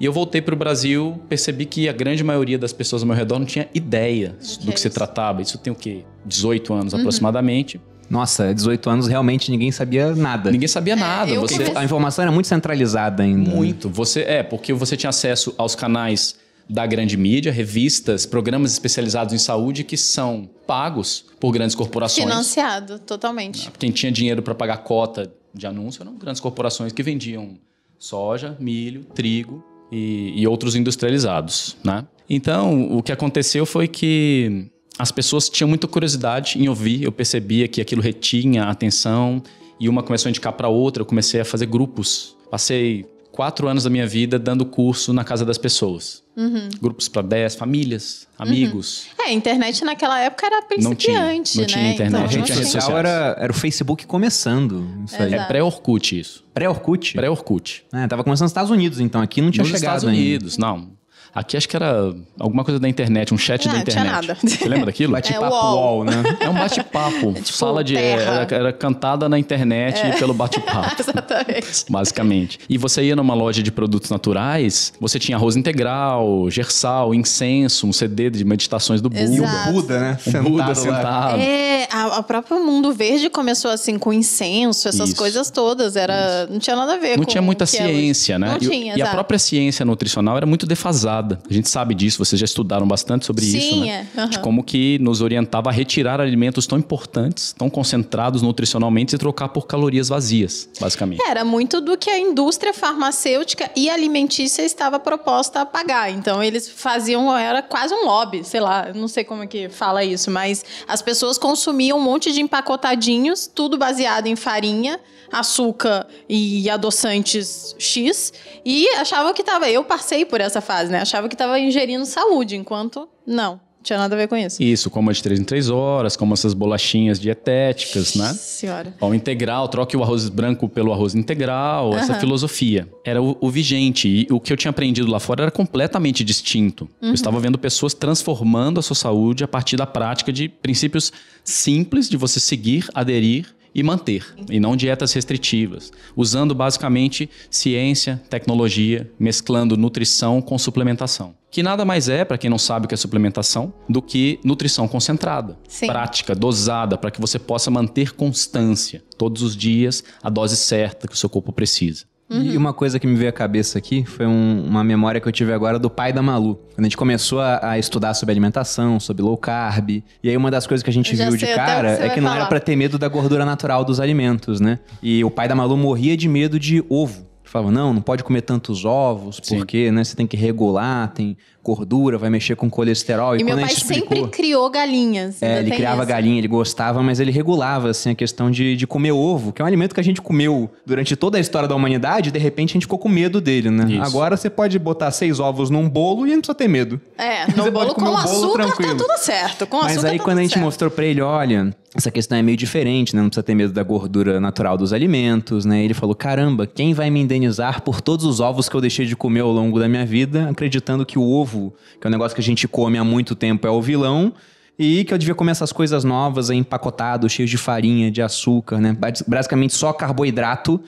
E 0.00 0.04
eu 0.04 0.12
voltei 0.12 0.40
para 0.40 0.54
o 0.54 0.56
Brasil, 0.56 1.20
percebi 1.28 1.64
que 1.64 1.88
a 1.88 1.92
grande 1.92 2.22
maioria 2.22 2.56
das 2.56 2.72
pessoas 2.72 3.02
ao 3.02 3.08
meu 3.08 3.16
redor 3.16 3.40
não 3.40 3.46
tinha 3.46 3.68
ideia 3.74 4.36
do 4.60 4.66
que, 4.66 4.74
é 4.74 4.76
se 4.76 4.90
tratava. 4.90 5.42
Isso 5.42 5.58
tem 5.58 5.72
o 5.72 5.76
quê? 5.76 6.04
18 6.24 6.72
anos 6.72 6.92
uhum. 6.92 7.00
aproximadamente. 7.00 7.80
Nossa, 8.08 8.54
18 8.54 8.88
anos 8.88 9.08
realmente 9.08 9.50
ninguém 9.50 9.70
sabia 9.72 10.14
nada. 10.14 10.50
Ninguém 10.50 10.68
sabia 10.68 10.94
é, 10.94 10.96
nada. 10.96 11.40
Você... 11.40 11.72
A 11.74 11.84
informação 11.84 12.22
era 12.22 12.32
muito 12.32 12.46
centralizada 12.46 13.22
ainda. 13.22 13.50
Muito. 13.50 13.88
Você 13.90 14.22
é, 14.22 14.42
porque 14.42 14.72
você 14.72 14.96
tinha 14.96 15.10
acesso 15.10 15.52
aos 15.58 15.74
canais 15.74 16.36
da 16.68 16.86
grande 16.86 17.16
mídia, 17.16 17.50
revistas, 17.50 18.26
programas 18.26 18.72
especializados 18.72 19.32
em 19.32 19.38
saúde 19.38 19.84
que 19.84 19.96
são 19.96 20.48
pagos 20.66 21.24
por 21.40 21.50
grandes 21.50 21.74
corporações. 21.74 22.28
Financiado, 22.28 22.98
totalmente. 22.98 23.70
Quem 23.78 23.90
tinha 23.90 24.12
dinheiro 24.12 24.42
para 24.42 24.54
pagar 24.54 24.78
cota 24.78 25.32
de 25.54 25.66
anúncio 25.66 26.02
eram 26.02 26.14
grandes 26.16 26.40
corporações 26.40 26.92
que 26.92 27.02
vendiam 27.02 27.58
soja, 27.98 28.56
milho, 28.60 29.04
trigo 29.04 29.64
e, 29.90 30.34
e 30.36 30.46
outros 30.46 30.76
industrializados, 30.76 31.76
né? 31.82 32.06
Então, 32.28 32.92
o 32.92 33.02
que 33.02 33.10
aconteceu 33.10 33.64
foi 33.64 33.88
que 33.88 34.70
as 34.98 35.10
pessoas 35.10 35.48
tinham 35.48 35.68
muita 35.68 35.88
curiosidade 35.88 36.62
em 36.62 36.68
ouvir, 36.68 37.02
eu 37.02 37.10
percebia 37.10 37.66
que 37.66 37.80
aquilo 37.80 38.02
retinha 38.02 38.64
a 38.64 38.70
atenção 38.70 39.42
e 39.80 39.88
uma 39.88 40.02
começou 40.02 40.28
a 40.28 40.30
indicar 40.30 40.52
para 40.52 40.68
outra, 40.68 41.00
eu 41.00 41.06
comecei 41.06 41.40
a 41.40 41.44
fazer 41.44 41.66
grupos. 41.66 42.36
Passei 42.50 43.06
quatro 43.38 43.68
anos 43.68 43.84
da 43.84 43.90
minha 43.90 44.04
vida 44.04 44.36
dando 44.36 44.66
curso 44.66 45.12
na 45.12 45.22
casa 45.22 45.44
das 45.44 45.56
pessoas. 45.56 46.24
Uhum. 46.36 46.68
Grupos 46.82 47.08
para 47.08 47.22
dez, 47.22 47.54
famílias, 47.54 48.26
amigos. 48.36 49.06
Uhum. 49.16 49.26
É, 49.26 49.28
a 49.28 49.32
internet 49.32 49.84
naquela 49.84 50.18
época 50.18 50.44
era 50.44 50.60
principiante, 50.62 50.88
não 50.88 50.96
tinha, 50.96 51.60
não 51.60 51.66
tinha 51.68 51.82
né? 51.84 51.92
internet. 51.92 52.08
Então, 52.08 52.24
a 52.24 52.26
gente 52.26 52.66
social 52.66 52.98
era, 52.98 53.36
era 53.38 53.52
o 53.52 53.54
Facebook 53.54 54.04
começando. 54.08 54.84
Isso 55.06 55.22
aí. 55.22 55.34
É 55.34 55.44
pré-Orkut 55.44 56.18
isso. 56.18 56.44
Pré-Orkut? 56.52 57.14
Pré-Orkut. 57.14 57.84
É, 57.92 58.08
tava 58.08 58.24
começando 58.24 58.46
nos 58.46 58.50
Estados 58.50 58.72
Unidos, 58.72 58.98
então 58.98 59.20
aqui 59.20 59.40
não 59.40 59.52
tinha 59.52 59.62
nos 59.62 59.70
chegado 59.70 59.98
Estados 59.98 60.02
Unidos, 60.02 60.54
ainda. 60.54 60.66
não. 60.66 60.97
Aqui 61.38 61.56
acho 61.56 61.68
que 61.68 61.76
era 61.76 62.12
alguma 62.36 62.64
coisa 62.64 62.80
da 62.80 62.88
internet, 62.88 63.32
um 63.32 63.38
chat 63.38 63.64
não, 63.66 63.74
da 63.74 63.80
internet. 63.80 64.02
Tinha 64.02 64.12
nada. 64.12 64.36
Você 64.42 64.68
lembra 64.68 64.86
daquilo? 64.86 65.12
Bate-papo 65.18 65.44
é, 65.44 65.48
wall. 65.48 66.04
né? 66.04 66.12
É 66.40 66.48
um 66.48 66.54
bate-papo. 66.54 67.30
É 67.30 67.40
tipo 67.40 67.56
Sala 67.56 67.84
de. 67.84 67.96
Era, 67.96 68.46
era, 68.50 68.72
cantada 68.72 69.28
na 69.28 69.38
internet 69.38 70.00
é. 70.00 70.12
pelo 70.12 70.34
bate-papo. 70.34 70.96
Exatamente. 70.98 71.84
Basicamente. 71.88 72.58
E 72.68 72.76
você 72.76 73.04
ia 73.04 73.14
numa 73.14 73.34
loja 73.34 73.62
de 73.62 73.70
produtos 73.70 74.10
naturais, 74.10 74.92
você 75.00 75.18
tinha 75.18 75.36
arroz 75.36 75.56
integral, 75.56 76.50
gersal, 76.50 77.14
incenso, 77.14 77.86
um 77.86 77.92
CD 77.92 78.30
de 78.30 78.44
meditações 78.44 79.00
do 79.00 79.08
Buda. 79.08 79.22
E 79.22 79.40
o 79.40 79.72
Buda, 79.72 80.00
né? 80.00 80.18
O 80.18 80.22
sentado 80.24 80.50
Buda 80.50 80.74
sentado. 80.74 81.40
É, 81.40 81.86
a, 81.90 82.18
a 82.18 82.22
própria 82.22 82.58
Mundo 82.58 82.92
Verde 82.92 83.30
começou 83.30 83.70
assim 83.70 83.96
com 83.96 84.12
incenso, 84.12 84.88
essas 84.88 85.10
Isso. 85.10 85.18
coisas 85.18 85.50
todas. 85.50 85.94
Era, 85.94 86.44
Isso. 86.44 86.52
não 86.52 86.58
tinha 86.58 86.74
nada 86.74 86.94
a 86.94 86.96
ver 86.96 87.16
não 87.16 87.24
com. 87.24 87.30
tinha 87.30 87.42
muita 87.42 87.64
ciência, 87.64 88.38
né? 88.38 88.48
Não 88.48 88.56
e, 88.56 88.60
tinha, 88.60 88.96
e 88.96 89.02
a 89.02 89.06
própria 89.08 89.38
ciência 89.38 89.84
nutricional 89.84 90.36
era 90.36 90.46
muito 90.46 90.66
defasada. 90.66 91.27
A 91.48 91.52
gente 91.52 91.68
sabe 91.68 91.94
disso, 91.94 92.18
vocês 92.18 92.38
já 92.38 92.44
estudaram 92.44 92.86
bastante 92.86 93.26
sobre 93.26 93.44
Sim, 93.44 93.58
isso, 93.58 93.80
né? 93.80 94.06
É. 94.16 94.20
Uhum. 94.20 94.28
De 94.28 94.38
como 94.38 94.62
que 94.62 94.98
nos 95.00 95.20
orientava 95.20 95.70
a 95.70 95.72
retirar 95.72 96.20
alimentos 96.20 96.66
tão 96.66 96.78
importantes, 96.78 97.54
tão 97.56 97.68
concentrados 97.68 98.42
nutricionalmente 98.42 99.14
e 99.14 99.18
trocar 99.18 99.48
por 99.48 99.66
calorias 99.66 100.08
vazias, 100.08 100.68
basicamente. 100.80 101.22
Era 101.26 101.44
muito 101.44 101.80
do 101.80 101.96
que 101.96 102.10
a 102.10 102.18
indústria 102.18 102.72
farmacêutica 102.72 103.70
e 103.76 103.90
alimentícia 103.90 104.62
estava 104.62 104.98
proposta 104.98 105.60
a 105.60 105.66
pagar. 105.66 106.10
Então 106.10 106.42
eles 106.42 106.68
faziam, 106.68 107.36
era 107.36 107.62
quase 107.62 107.94
um 107.94 108.04
lobby, 108.04 108.44
sei 108.44 108.60
lá, 108.60 108.92
não 108.94 109.08
sei 109.08 109.24
como 109.24 109.42
é 109.42 109.46
que 109.46 109.68
fala 109.68 110.04
isso, 110.04 110.30
mas 110.30 110.64
as 110.86 111.02
pessoas 111.02 111.38
consumiam 111.38 111.98
um 111.98 112.02
monte 112.02 112.32
de 112.32 112.40
empacotadinhos, 112.40 113.46
tudo 113.52 113.76
baseado 113.76 114.26
em 114.26 114.36
farinha 114.36 114.98
açúcar 115.32 116.06
e 116.28 116.68
adoçantes 116.70 117.74
X 117.78 118.32
e 118.64 118.88
achava 118.96 119.32
que 119.32 119.42
estava. 119.42 119.68
Eu 119.68 119.84
passei 119.84 120.24
por 120.24 120.40
essa 120.40 120.60
fase, 120.60 120.90
né? 120.90 121.00
Achava 121.08 121.26
que 121.26 121.34
estava 121.34 121.58
ingerindo 121.58 122.04
saúde, 122.04 122.54
enquanto 122.54 123.08
não. 123.26 123.58
Tinha 123.82 123.98
nada 123.98 124.14
a 124.14 124.18
ver 124.18 124.28
com 124.28 124.36
isso. 124.36 124.62
Isso, 124.62 124.90
coma 124.90 125.10
de 125.10 125.22
3 125.22 125.40
em 125.40 125.44
3 125.44 125.70
horas, 125.70 126.16
como 126.16 126.34
essas 126.34 126.52
bolachinhas 126.52 127.18
dietéticas, 127.18 128.14
né? 128.14 128.34
Senhora. 128.34 128.94
Pão 128.98 129.14
integral, 129.14 129.68
troque 129.68 129.96
o 129.96 130.02
arroz 130.02 130.28
branco 130.28 130.68
pelo 130.68 130.92
arroz 130.92 131.14
integral, 131.14 131.90
uhum. 131.90 131.96
essa 131.96 132.12
filosofia. 132.20 132.86
Era 133.02 133.22
o, 133.22 133.38
o, 133.40 133.48
vigente. 133.48 134.06
E 134.06 134.26
o 134.30 134.38
que 134.38 134.52
eu 134.52 134.56
tinha 134.58 134.68
aprendido 134.68 135.10
lá 135.10 135.18
fora 135.18 135.44
era 135.44 135.50
completamente 135.50 136.22
distinto. 136.22 136.84
Uhum. 137.00 137.08
Eu 137.08 137.14
estava 137.14 137.40
vendo 137.40 137.56
pessoas 137.56 137.94
transformando 137.94 138.78
a 138.78 138.82
sua 138.82 138.96
saúde 138.96 139.42
a 139.42 139.48
partir 139.48 139.78
da 139.78 139.86
prática 139.86 140.30
de 140.30 140.46
princípios 140.46 141.10
simples 141.42 142.10
de 142.10 142.18
você 142.18 142.38
seguir, 142.38 142.86
aderir 142.92 143.46
e 143.74 143.82
manter, 143.82 144.34
e 144.50 144.58
não 144.58 144.76
dietas 144.76 145.12
restritivas, 145.12 145.92
usando 146.16 146.54
basicamente 146.54 147.28
ciência, 147.50 148.20
tecnologia, 148.28 149.10
mesclando 149.18 149.76
nutrição 149.76 150.40
com 150.40 150.58
suplementação. 150.58 151.34
Que 151.50 151.62
nada 151.62 151.84
mais 151.84 152.08
é, 152.08 152.24
para 152.24 152.36
quem 152.36 152.50
não 152.50 152.58
sabe 152.58 152.84
o 152.84 152.88
que 152.88 152.94
é 152.94 152.98
suplementação, 152.98 153.72
do 153.88 154.02
que 154.02 154.38
nutrição 154.44 154.86
concentrada, 154.86 155.58
Sim. 155.66 155.86
prática, 155.86 156.34
dosada, 156.34 156.98
para 156.98 157.10
que 157.10 157.20
você 157.20 157.38
possa 157.38 157.70
manter 157.70 158.14
constância 158.14 159.02
todos 159.16 159.42
os 159.42 159.56
dias, 159.56 160.04
a 160.22 160.28
dose 160.28 160.56
certa 160.56 161.08
que 161.08 161.14
o 161.14 161.16
seu 161.16 161.28
corpo 161.28 161.52
precisa. 161.52 162.04
Uhum. 162.30 162.42
E 162.42 162.56
uma 162.56 162.74
coisa 162.74 162.98
que 162.98 163.06
me 163.06 163.16
veio 163.16 163.30
à 163.30 163.32
cabeça 163.32 163.78
aqui 163.78 164.04
foi 164.04 164.26
um, 164.26 164.64
uma 164.66 164.84
memória 164.84 165.20
que 165.20 165.26
eu 165.26 165.32
tive 165.32 165.52
agora 165.52 165.78
do 165.78 165.88
pai 165.88 166.12
da 166.12 166.20
Malu. 166.20 166.56
Quando 166.74 166.80
a 166.80 166.82
gente 166.84 166.96
começou 166.96 167.40
a, 167.40 167.70
a, 167.70 167.78
estudar 167.78 168.12
sobre 168.14 168.32
alimentação, 168.32 169.00
sobre 169.00 169.22
low 169.22 169.36
carb. 169.36 169.90
E 170.22 170.28
aí 170.28 170.36
uma 170.36 170.50
das 170.50 170.66
coisas 170.66 170.82
que 170.82 170.90
a 170.90 170.92
gente 170.92 171.14
viu 171.16 171.36
de 171.36 171.46
cara 171.46 171.96
que 171.96 172.02
é 172.02 172.08
que 172.10 172.20
não 172.20 172.28
falar. 172.28 172.40
era 172.40 172.48
para 172.48 172.60
ter 172.60 172.76
medo 172.76 172.98
da 172.98 173.08
gordura 173.08 173.44
natural 173.46 173.84
dos 173.84 173.98
alimentos, 173.98 174.60
né? 174.60 174.78
E 175.02 175.24
o 175.24 175.30
pai 175.30 175.48
da 175.48 175.54
Malu 175.54 175.76
morria 175.76 176.16
de 176.16 176.28
medo 176.28 176.60
de 176.60 176.84
ovo. 176.88 177.27
Falava, 177.48 177.70
não, 177.70 177.94
não 177.94 178.02
pode 178.02 178.22
comer 178.22 178.42
tantos 178.42 178.84
ovos, 178.84 179.40
Sim. 179.42 179.56
porque 179.56 179.90
né, 179.90 180.04
você 180.04 180.14
tem 180.14 180.26
que 180.26 180.36
regular, 180.36 181.10
tem 181.14 181.34
gordura, 181.64 182.18
vai 182.18 182.28
mexer 182.28 182.54
com 182.56 182.68
colesterol. 182.68 183.36
E, 183.36 183.40
e 183.40 183.44
meu 183.44 183.56
pai 183.56 183.72
explicou, 183.72 184.16
sempre 184.16 184.30
criou 184.30 184.68
galinhas. 184.68 185.42
É, 185.42 185.60
ele 185.60 185.70
criava 185.70 186.02
isso. 186.02 186.08
galinha, 186.08 186.38
ele 186.38 186.48
gostava, 186.48 187.02
mas 187.02 187.20
ele 187.20 187.30
regulava 187.30 187.88
assim, 187.88 188.10
a 188.10 188.14
questão 188.14 188.50
de, 188.50 188.76
de 188.76 188.86
comer 188.86 189.12
ovo, 189.12 189.50
que 189.50 189.62
é 189.62 189.64
um 189.64 189.68
alimento 189.68 189.94
que 189.94 190.00
a 190.00 190.04
gente 190.04 190.20
comeu 190.20 190.70
durante 190.84 191.16
toda 191.16 191.38
a 191.38 191.40
história 191.40 191.66
da 191.66 191.74
humanidade, 191.74 192.28
e 192.28 192.32
de 192.32 192.38
repente 192.38 192.70
a 192.70 192.74
gente 192.74 192.82
ficou 192.82 192.98
com 192.98 193.08
medo 193.08 193.40
dele, 193.40 193.70
né? 193.70 193.86
Isso. 193.92 194.02
Agora 194.02 194.36
você 194.36 194.50
pode 194.50 194.78
botar 194.78 195.10
seis 195.10 195.40
ovos 195.40 195.70
num 195.70 195.88
bolo 195.88 196.26
e 196.26 196.30
não 196.30 196.40
precisa 196.40 196.54
ter 196.54 196.68
medo. 196.68 197.00
É, 197.16 197.46
no 197.56 197.70
bolo 197.70 197.94
com 197.94 198.02
um 198.02 198.04
bolo 198.04 198.16
açúcar 198.16 198.58
tá 198.58 198.66
tranquilo. 198.66 198.96
tá 198.96 199.04
tudo 199.04 199.18
certo. 199.18 199.66
Com 199.66 199.78
mas 199.78 199.92
açúcar 199.92 200.08
aí 200.08 200.18
tá 200.18 200.24
quando 200.24 200.38
a 200.38 200.42
gente 200.42 200.52
certo. 200.52 200.64
mostrou 200.64 200.90
pra 200.90 201.04
ele, 201.06 201.22
olha, 201.22 201.74
essa 201.98 202.10
questão 202.12 202.38
é 202.38 202.42
meio 202.42 202.56
diferente, 202.56 203.14
né? 203.14 203.20
Não 203.20 203.28
precisa 203.28 203.42
ter 203.42 203.54
medo 203.54 203.72
da 203.72 203.82
gordura 203.82 204.40
natural 204.40 204.78
dos 204.78 204.92
alimentos, 204.92 205.64
né? 205.64 205.84
Ele 205.84 205.94
falou: 205.94 206.14
caramba, 206.14 206.66
quem 206.66 206.94
vai 206.94 207.10
me 207.10 207.20
indenizar 207.20 207.82
por 207.82 208.00
todos 208.00 208.24
os 208.24 208.38
ovos 208.38 208.68
que 208.68 208.74
eu 208.76 208.80
deixei 208.80 209.04
de 209.04 209.16
comer 209.16 209.40
ao 209.40 209.50
longo 209.50 209.78
da 209.80 209.88
minha 209.88 210.06
vida, 210.06 210.48
acreditando 210.48 211.04
que 211.04 211.18
o 211.18 211.22
ovo, 211.22 211.74
que 212.00 212.06
é 212.06 212.08
um 212.08 212.10
negócio 212.10 212.34
que 212.34 212.40
a 212.40 212.44
gente 212.44 212.68
come 212.68 212.96
há 212.96 213.04
muito 213.04 213.34
tempo, 213.34 213.66
é 213.66 213.70
o 213.70 213.82
vilão. 213.82 214.32
E 214.78 215.02
que 215.02 215.12
eu 215.12 215.18
devia 215.18 215.34
comer 215.34 215.50
essas 215.50 215.72
coisas 215.72 216.04
novas, 216.04 216.50
empacotado, 216.50 217.28
cheios 217.28 217.50
de 217.50 217.58
farinha, 217.58 218.12
de 218.12 218.22
açúcar, 218.22 218.78
né? 218.78 218.96
Basicamente 219.26 219.74
só 219.74 219.92
carboidrato 219.92 220.80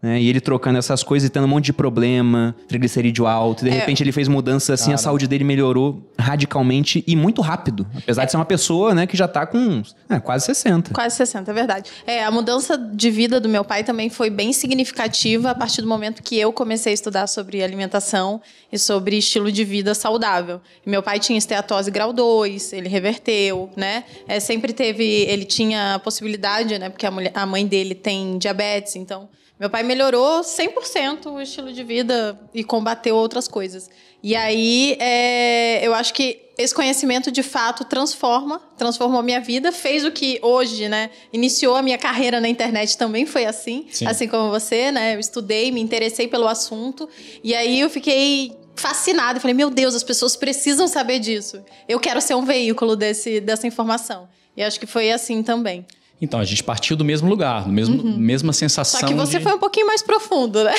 né? 0.00 0.20
E 0.20 0.28
ele 0.28 0.40
trocando 0.40 0.78
essas 0.78 1.02
coisas 1.02 1.28
e 1.28 1.30
tendo 1.30 1.44
um 1.44 1.48
monte 1.48 1.66
de 1.66 1.72
problema, 1.72 2.54
triglicerídeo 2.68 3.26
alto. 3.26 3.64
De 3.64 3.70
é. 3.70 3.74
repente 3.74 4.02
ele 4.02 4.12
fez 4.12 4.28
mudanças 4.28 4.70
assim, 4.80 4.86
Cara. 4.90 4.94
a 4.96 4.98
saúde 4.98 5.26
dele 5.26 5.42
melhorou 5.42 6.02
radicalmente 6.18 7.02
e 7.06 7.16
muito 7.16 7.40
rápido. 7.40 7.86
Apesar 7.96 8.22
é. 8.22 8.24
de 8.26 8.30
ser 8.30 8.36
uma 8.36 8.44
pessoa, 8.44 8.94
né, 8.94 9.06
que 9.06 9.16
já 9.16 9.26
tá 9.26 9.46
com 9.46 9.82
é, 10.08 10.20
quase 10.20 10.44
60. 10.46 10.92
Quase 10.92 11.16
60, 11.16 11.50
é 11.50 11.54
verdade. 11.54 11.90
É, 12.06 12.24
a 12.24 12.30
mudança 12.30 12.76
de 12.76 13.10
vida 13.10 13.40
do 13.40 13.48
meu 13.48 13.64
pai 13.64 13.82
também 13.84 14.10
foi 14.10 14.28
bem 14.28 14.52
significativa 14.52 15.50
a 15.50 15.54
partir 15.54 15.80
do 15.80 15.88
momento 15.88 16.22
que 16.22 16.38
eu 16.38 16.52
comecei 16.52 16.92
a 16.92 16.94
estudar 16.94 17.26
sobre 17.26 17.62
alimentação 17.62 18.40
e 18.70 18.78
sobre 18.78 19.16
estilo 19.16 19.50
de 19.50 19.64
vida 19.64 19.94
saudável. 19.94 20.60
E 20.84 20.90
meu 20.90 21.02
pai 21.02 21.18
tinha 21.18 21.38
esteatose 21.38 21.90
grau 21.90 22.12
2, 22.12 22.72
ele 22.74 22.88
reverteu, 22.88 23.70
né? 23.76 24.04
É, 24.28 24.38
sempre 24.40 24.72
teve, 24.72 25.04
ele 25.04 25.44
tinha 25.44 25.94
a 25.94 25.98
possibilidade, 25.98 26.78
né, 26.78 26.90
porque 26.90 27.06
a, 27.06 27.10
mulher, 27.10 27.32
a 27.34 27.46
mãe 27.46 27.66
dele 27.66 27.94
tem 27.94 28.36
diabetes, 28.38 28.96
então 28.96 29.28
Meu 29.58 29.70
pai 29.70 29.82
melhorou 29.82 30.42
100% 30.42 31.32
o 31.32 31.40
estilo 31.40 31.72
de 31.72 31.82
vida 31.82 32.38
e 32.52 32.62
combateu 32.62 33.16
outras 33.16 33.48
coisas. 33.48 33.88
E 34.22 34.36
aí, 34.36 34.96
é, 35.00 35.86
eu 35.86 35.94
acho 35.94 36.12
que 36.12 36.42
esse 36.58 36.74
conhecimento 36.74 37.30
de 37.30 37.42
fato 37.42 37.84
transforma, 37.84 38.60
transformou 38.76 39.20
a 39.20 39.22
minha 39.22 39.40
vida, 39.40 39.72
fez 39.72 40.04
o 40.04 40.10
que 40.10 40.38
hoje, 40.42 40.88
né, 40.88 41.10
iniciou 41.32 41.76
a 41.76 41.82
minha 41.82 41.96
carreira 41.96 42.40
na 42.40 42.48
internet 42.48 42.98
também 42.98 43.24
foi 43.24 43.46
assim, 43.46 43.86
Sim. 43.90 44.06
assim 44.06 44.28
como 44.28 44.50
você, 44.50 44.90
né? 44.90 45.14
Eu 45.14 45.20
estudei, 45.20 45.70
me 45.70 45.80
interessei 45.80 46.28
pelo 46.28 46.46
assunto 46.48 47.08
e 47.42 47.54
aí 47.54 47.80
eu 47.80 47.88
fiquei 47.88 48.56
fascinada, 48.74 49.38
eu 49.38 49.40
falei: 49.40 49.54
"Meu 49.54 49.70
Deus, 49.70 49.94
as 49.94 50.02
pessoas 50.02 50.36
precisam 50.36 50.86
saber 50.86 51.18
disso. 51.18 51.62
Eu 51.88 51.98
quero 51.98 52.20
ser 52.20 52.34
um 52.34 52.44
veículo 52.44 52.94
desse 52.94 53.40
dessa 53.40 53.66
informação". 53.66 54.28
E 54.56 54.62
acho 54.62 54.80
que 54.80 54.86
foi 54.86 55.10
assim 55.12 55.42
também. 55.42 55.86
Então, 56.20 56.40
a 56.40 56.44
gente 56.44 56.62
partiu 56.62 56.96
do 56.96 57.04
mesmo 57.04 57.28
lugar, 57.28 57.64
do 57.64 57.72
mesmo, 57.72 58.02
mesma 58.16 58.52
sensação. 58.52 59.00
Uhum. 59.00 59.06
Só 59.06 59.12
que 59.12 59.14
você 59.14 59.38
de... 59.38 59.44
foi 59.44 59.54
um 59.54 59.58
pouquinho 59.58 59.86
mais 59.86 60.02
profundo, 60.02 60.64
né? 60.64 60.72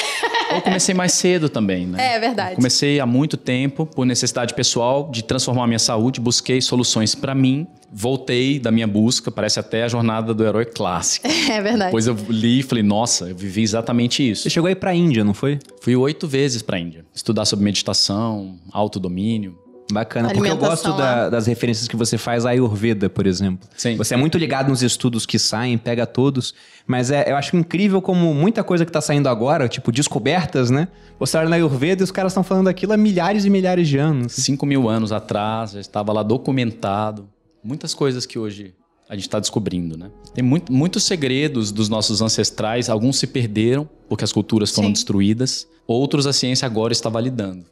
Eu 0.49 0.61
comecei 0.61 0.95
mais 0.95 1.13
cedo 1.13 1.47
também, 1.47 1.85
né? 1.85 2.15
É 2.15 2.19
verdade. 2.19 2.55
Comecei 2.55 2.99
há 2.99 3.05
muito 3.05 3.37
tempo, 3.37 3.85
por 3.85 4.05
necessidade 4.05 4.53
pessoal, 4.55 5.09
de 5.11 5.23
transformar 5.23 5.65
a 5.65 5.67
minha 5.67 5.79
saúde, 5.79 6.19
busquei 6.19 6.59
soluções 6.59 7.13
para 7.13 7.35
mim, 7.35 7.67
voltei 7.91 8.57
da 8.57 8.71
minha 8.71 8.87
busca, 8.87 9.29
parece 9.29 9.59
até 9.59 9.83
a 9.83 9.87
jornada 9.87 10.33
do 10.33 10.43
herói 10.43 10.65
clássico. 10.65 11.27
É 11.47 11.61
verdade. 11.61 11.85
Depois 11.85 12.07
eu 12.07 12.15
li 12.29 12.59
e 12.59 12.63
falei, 12.63 12.83
nossa, 12.83 13.29
eu 13.29 13.35
vivi 13.35 13.61
exatamente 13.61 14.29
isso. 14.29 14.43
Você 14.43 14.49
chegou 14.49 14.67
aí 14.67 14.75
pra 14.75 14.93
Índia, 14.93 15.23
não 15.23 15.33
foi? 15.33 15.59
Fui 15.81 15.95
oito 15.95 16.27
vezes 16.27 16.61
para 16.61 16.75
a 16.75 16.79
Índia, 16.79 17.05
estudar 17.13 17.45
sobre 17.45 17.63
meditação, 17.63 18.57
autodomínio. 18.71 19.57
Bacana, 19.91 20.33
porque 20.33 20.49
eu 20.49 20.57
gosto 20.57 20.89
da- 20.91 20.97
lá. 20.97 21.29
das 21.29 21.47
referências 21.47 21.87
que 21.87 21.95
você 21.95 22.17
faz 22.17 22.45
à 22.45 22.49
Ayurveda, 22.49 23.09
por 23.09 23.25
exemplo. 23.25 23.69
Sim. 23.77 23.95
Você 23.95 24.13
é 24.13 24.17
muito 24.17 24.37
ligado 24.37 24.67
nos 24.69 24.83
estudos 24.83 25.25
que 25.25 25.39
saem, 25.39 25.77
pega 25.77 26.05
todos, 26.05 26.53
mas 26.85 27.09
é, 27.09 27.31
eu 27.31 27.37
acho 27.37 27.55
incrível 27.55 28.01
como 28.01 28.33
muita 28.33 28.63
coisa 28.65 28.85
que 28.85 28.91
tá 28.91 28.99
saindo 28.99 29.29
agora, 29.29 29.67
tipo 29.69 29.91
descobertas, 29.91 30.69
né? 30.69 30.89
Você 31.19 31.37
olha 31.37 31.47
na 31.47 31.55
Ayurveda 31.55 32.01
e 32.01 32.05
os 32.05 32.11
caras 32.11 32.33
estão 32.33 32.43
falando 32.43 32.67
aquilo 32.67 32.91
há 32.91 32.97
milhares 32.97 33.45
e 33.45 33.49
milhares 33.49 33.87
de 33.87 33.97
anos. 33.97 34.33
Cinco 34.33 34.65
mil 34.65 34.89
anos 34.89 35.11
atrás, 35.13 35.71
já 35.71 35.79
estava 35.79 36.11
lá 36.11 36.21
documentado. 36.21 37.29
Muitas 37.63 37.93
coisas 37.93 38.25
que 38.25 38.37
hoje 38.37 38.73
a 39.09 39.15
gente 39.15 39.23
está 39.23 39.39
descobrindo, 39.39 39.97
né? 39.97 40.09
Tem 40.33 40.43
muito- 40.43 40.71
muitos 40.71 41.03
segredos 41.03 41.71
dos 41.71 41.87
nossos 41.87 42.21
ancestrais, 42.21 42.89
alguns 42.89 43.17
se 43.17 43.25
perderam 43.27 43.87
porque 44.09 44.23
as 44.23 44.33
culturas 44.33 44.69
foram 44.71 44.87
Sim. 44.89 44.93
destruídas, 44.93 45.65
outros 45.87 46.27
a 46.27 46.33
ciência 46.33 46.65
agora 46.65 46.91
está 46.91 47.09
validando. 47.09 47.65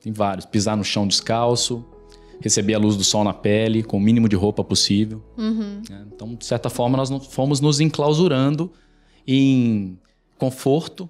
Tem 0.00 0.12
vários. 0.12 0.46
Pisar 0.46 0.76
no 0.76 0.84
chão 0.84 1.06
descalço, 1.06 1.84
receber 2.40 2.74
a 2.74 2.78
luz 2.78 2.96
do 2.96 3.04
sol 3.04 3.22
na 3.22 3.34
pele, 3.34 3.82
com 3.82 3.98
o 3.98 4.00
mínimo 4.00 4.28
de 4.28 4.36
roupa 4.36 4.64
possível. 4.64 5.22
Uhum. 5.36 5.82
né? 5.88 6.06
Então, 6.12 6.34
de 6.34 6.44
certa 6.44 6.70
forma, 6.70 6.96
nós 6.96 7.10
fomos 7.26 7.60
nos 7.60 7.80
enclausurando 7.80 8.72
em 9.26 9.98
conforto, 10.38 11.08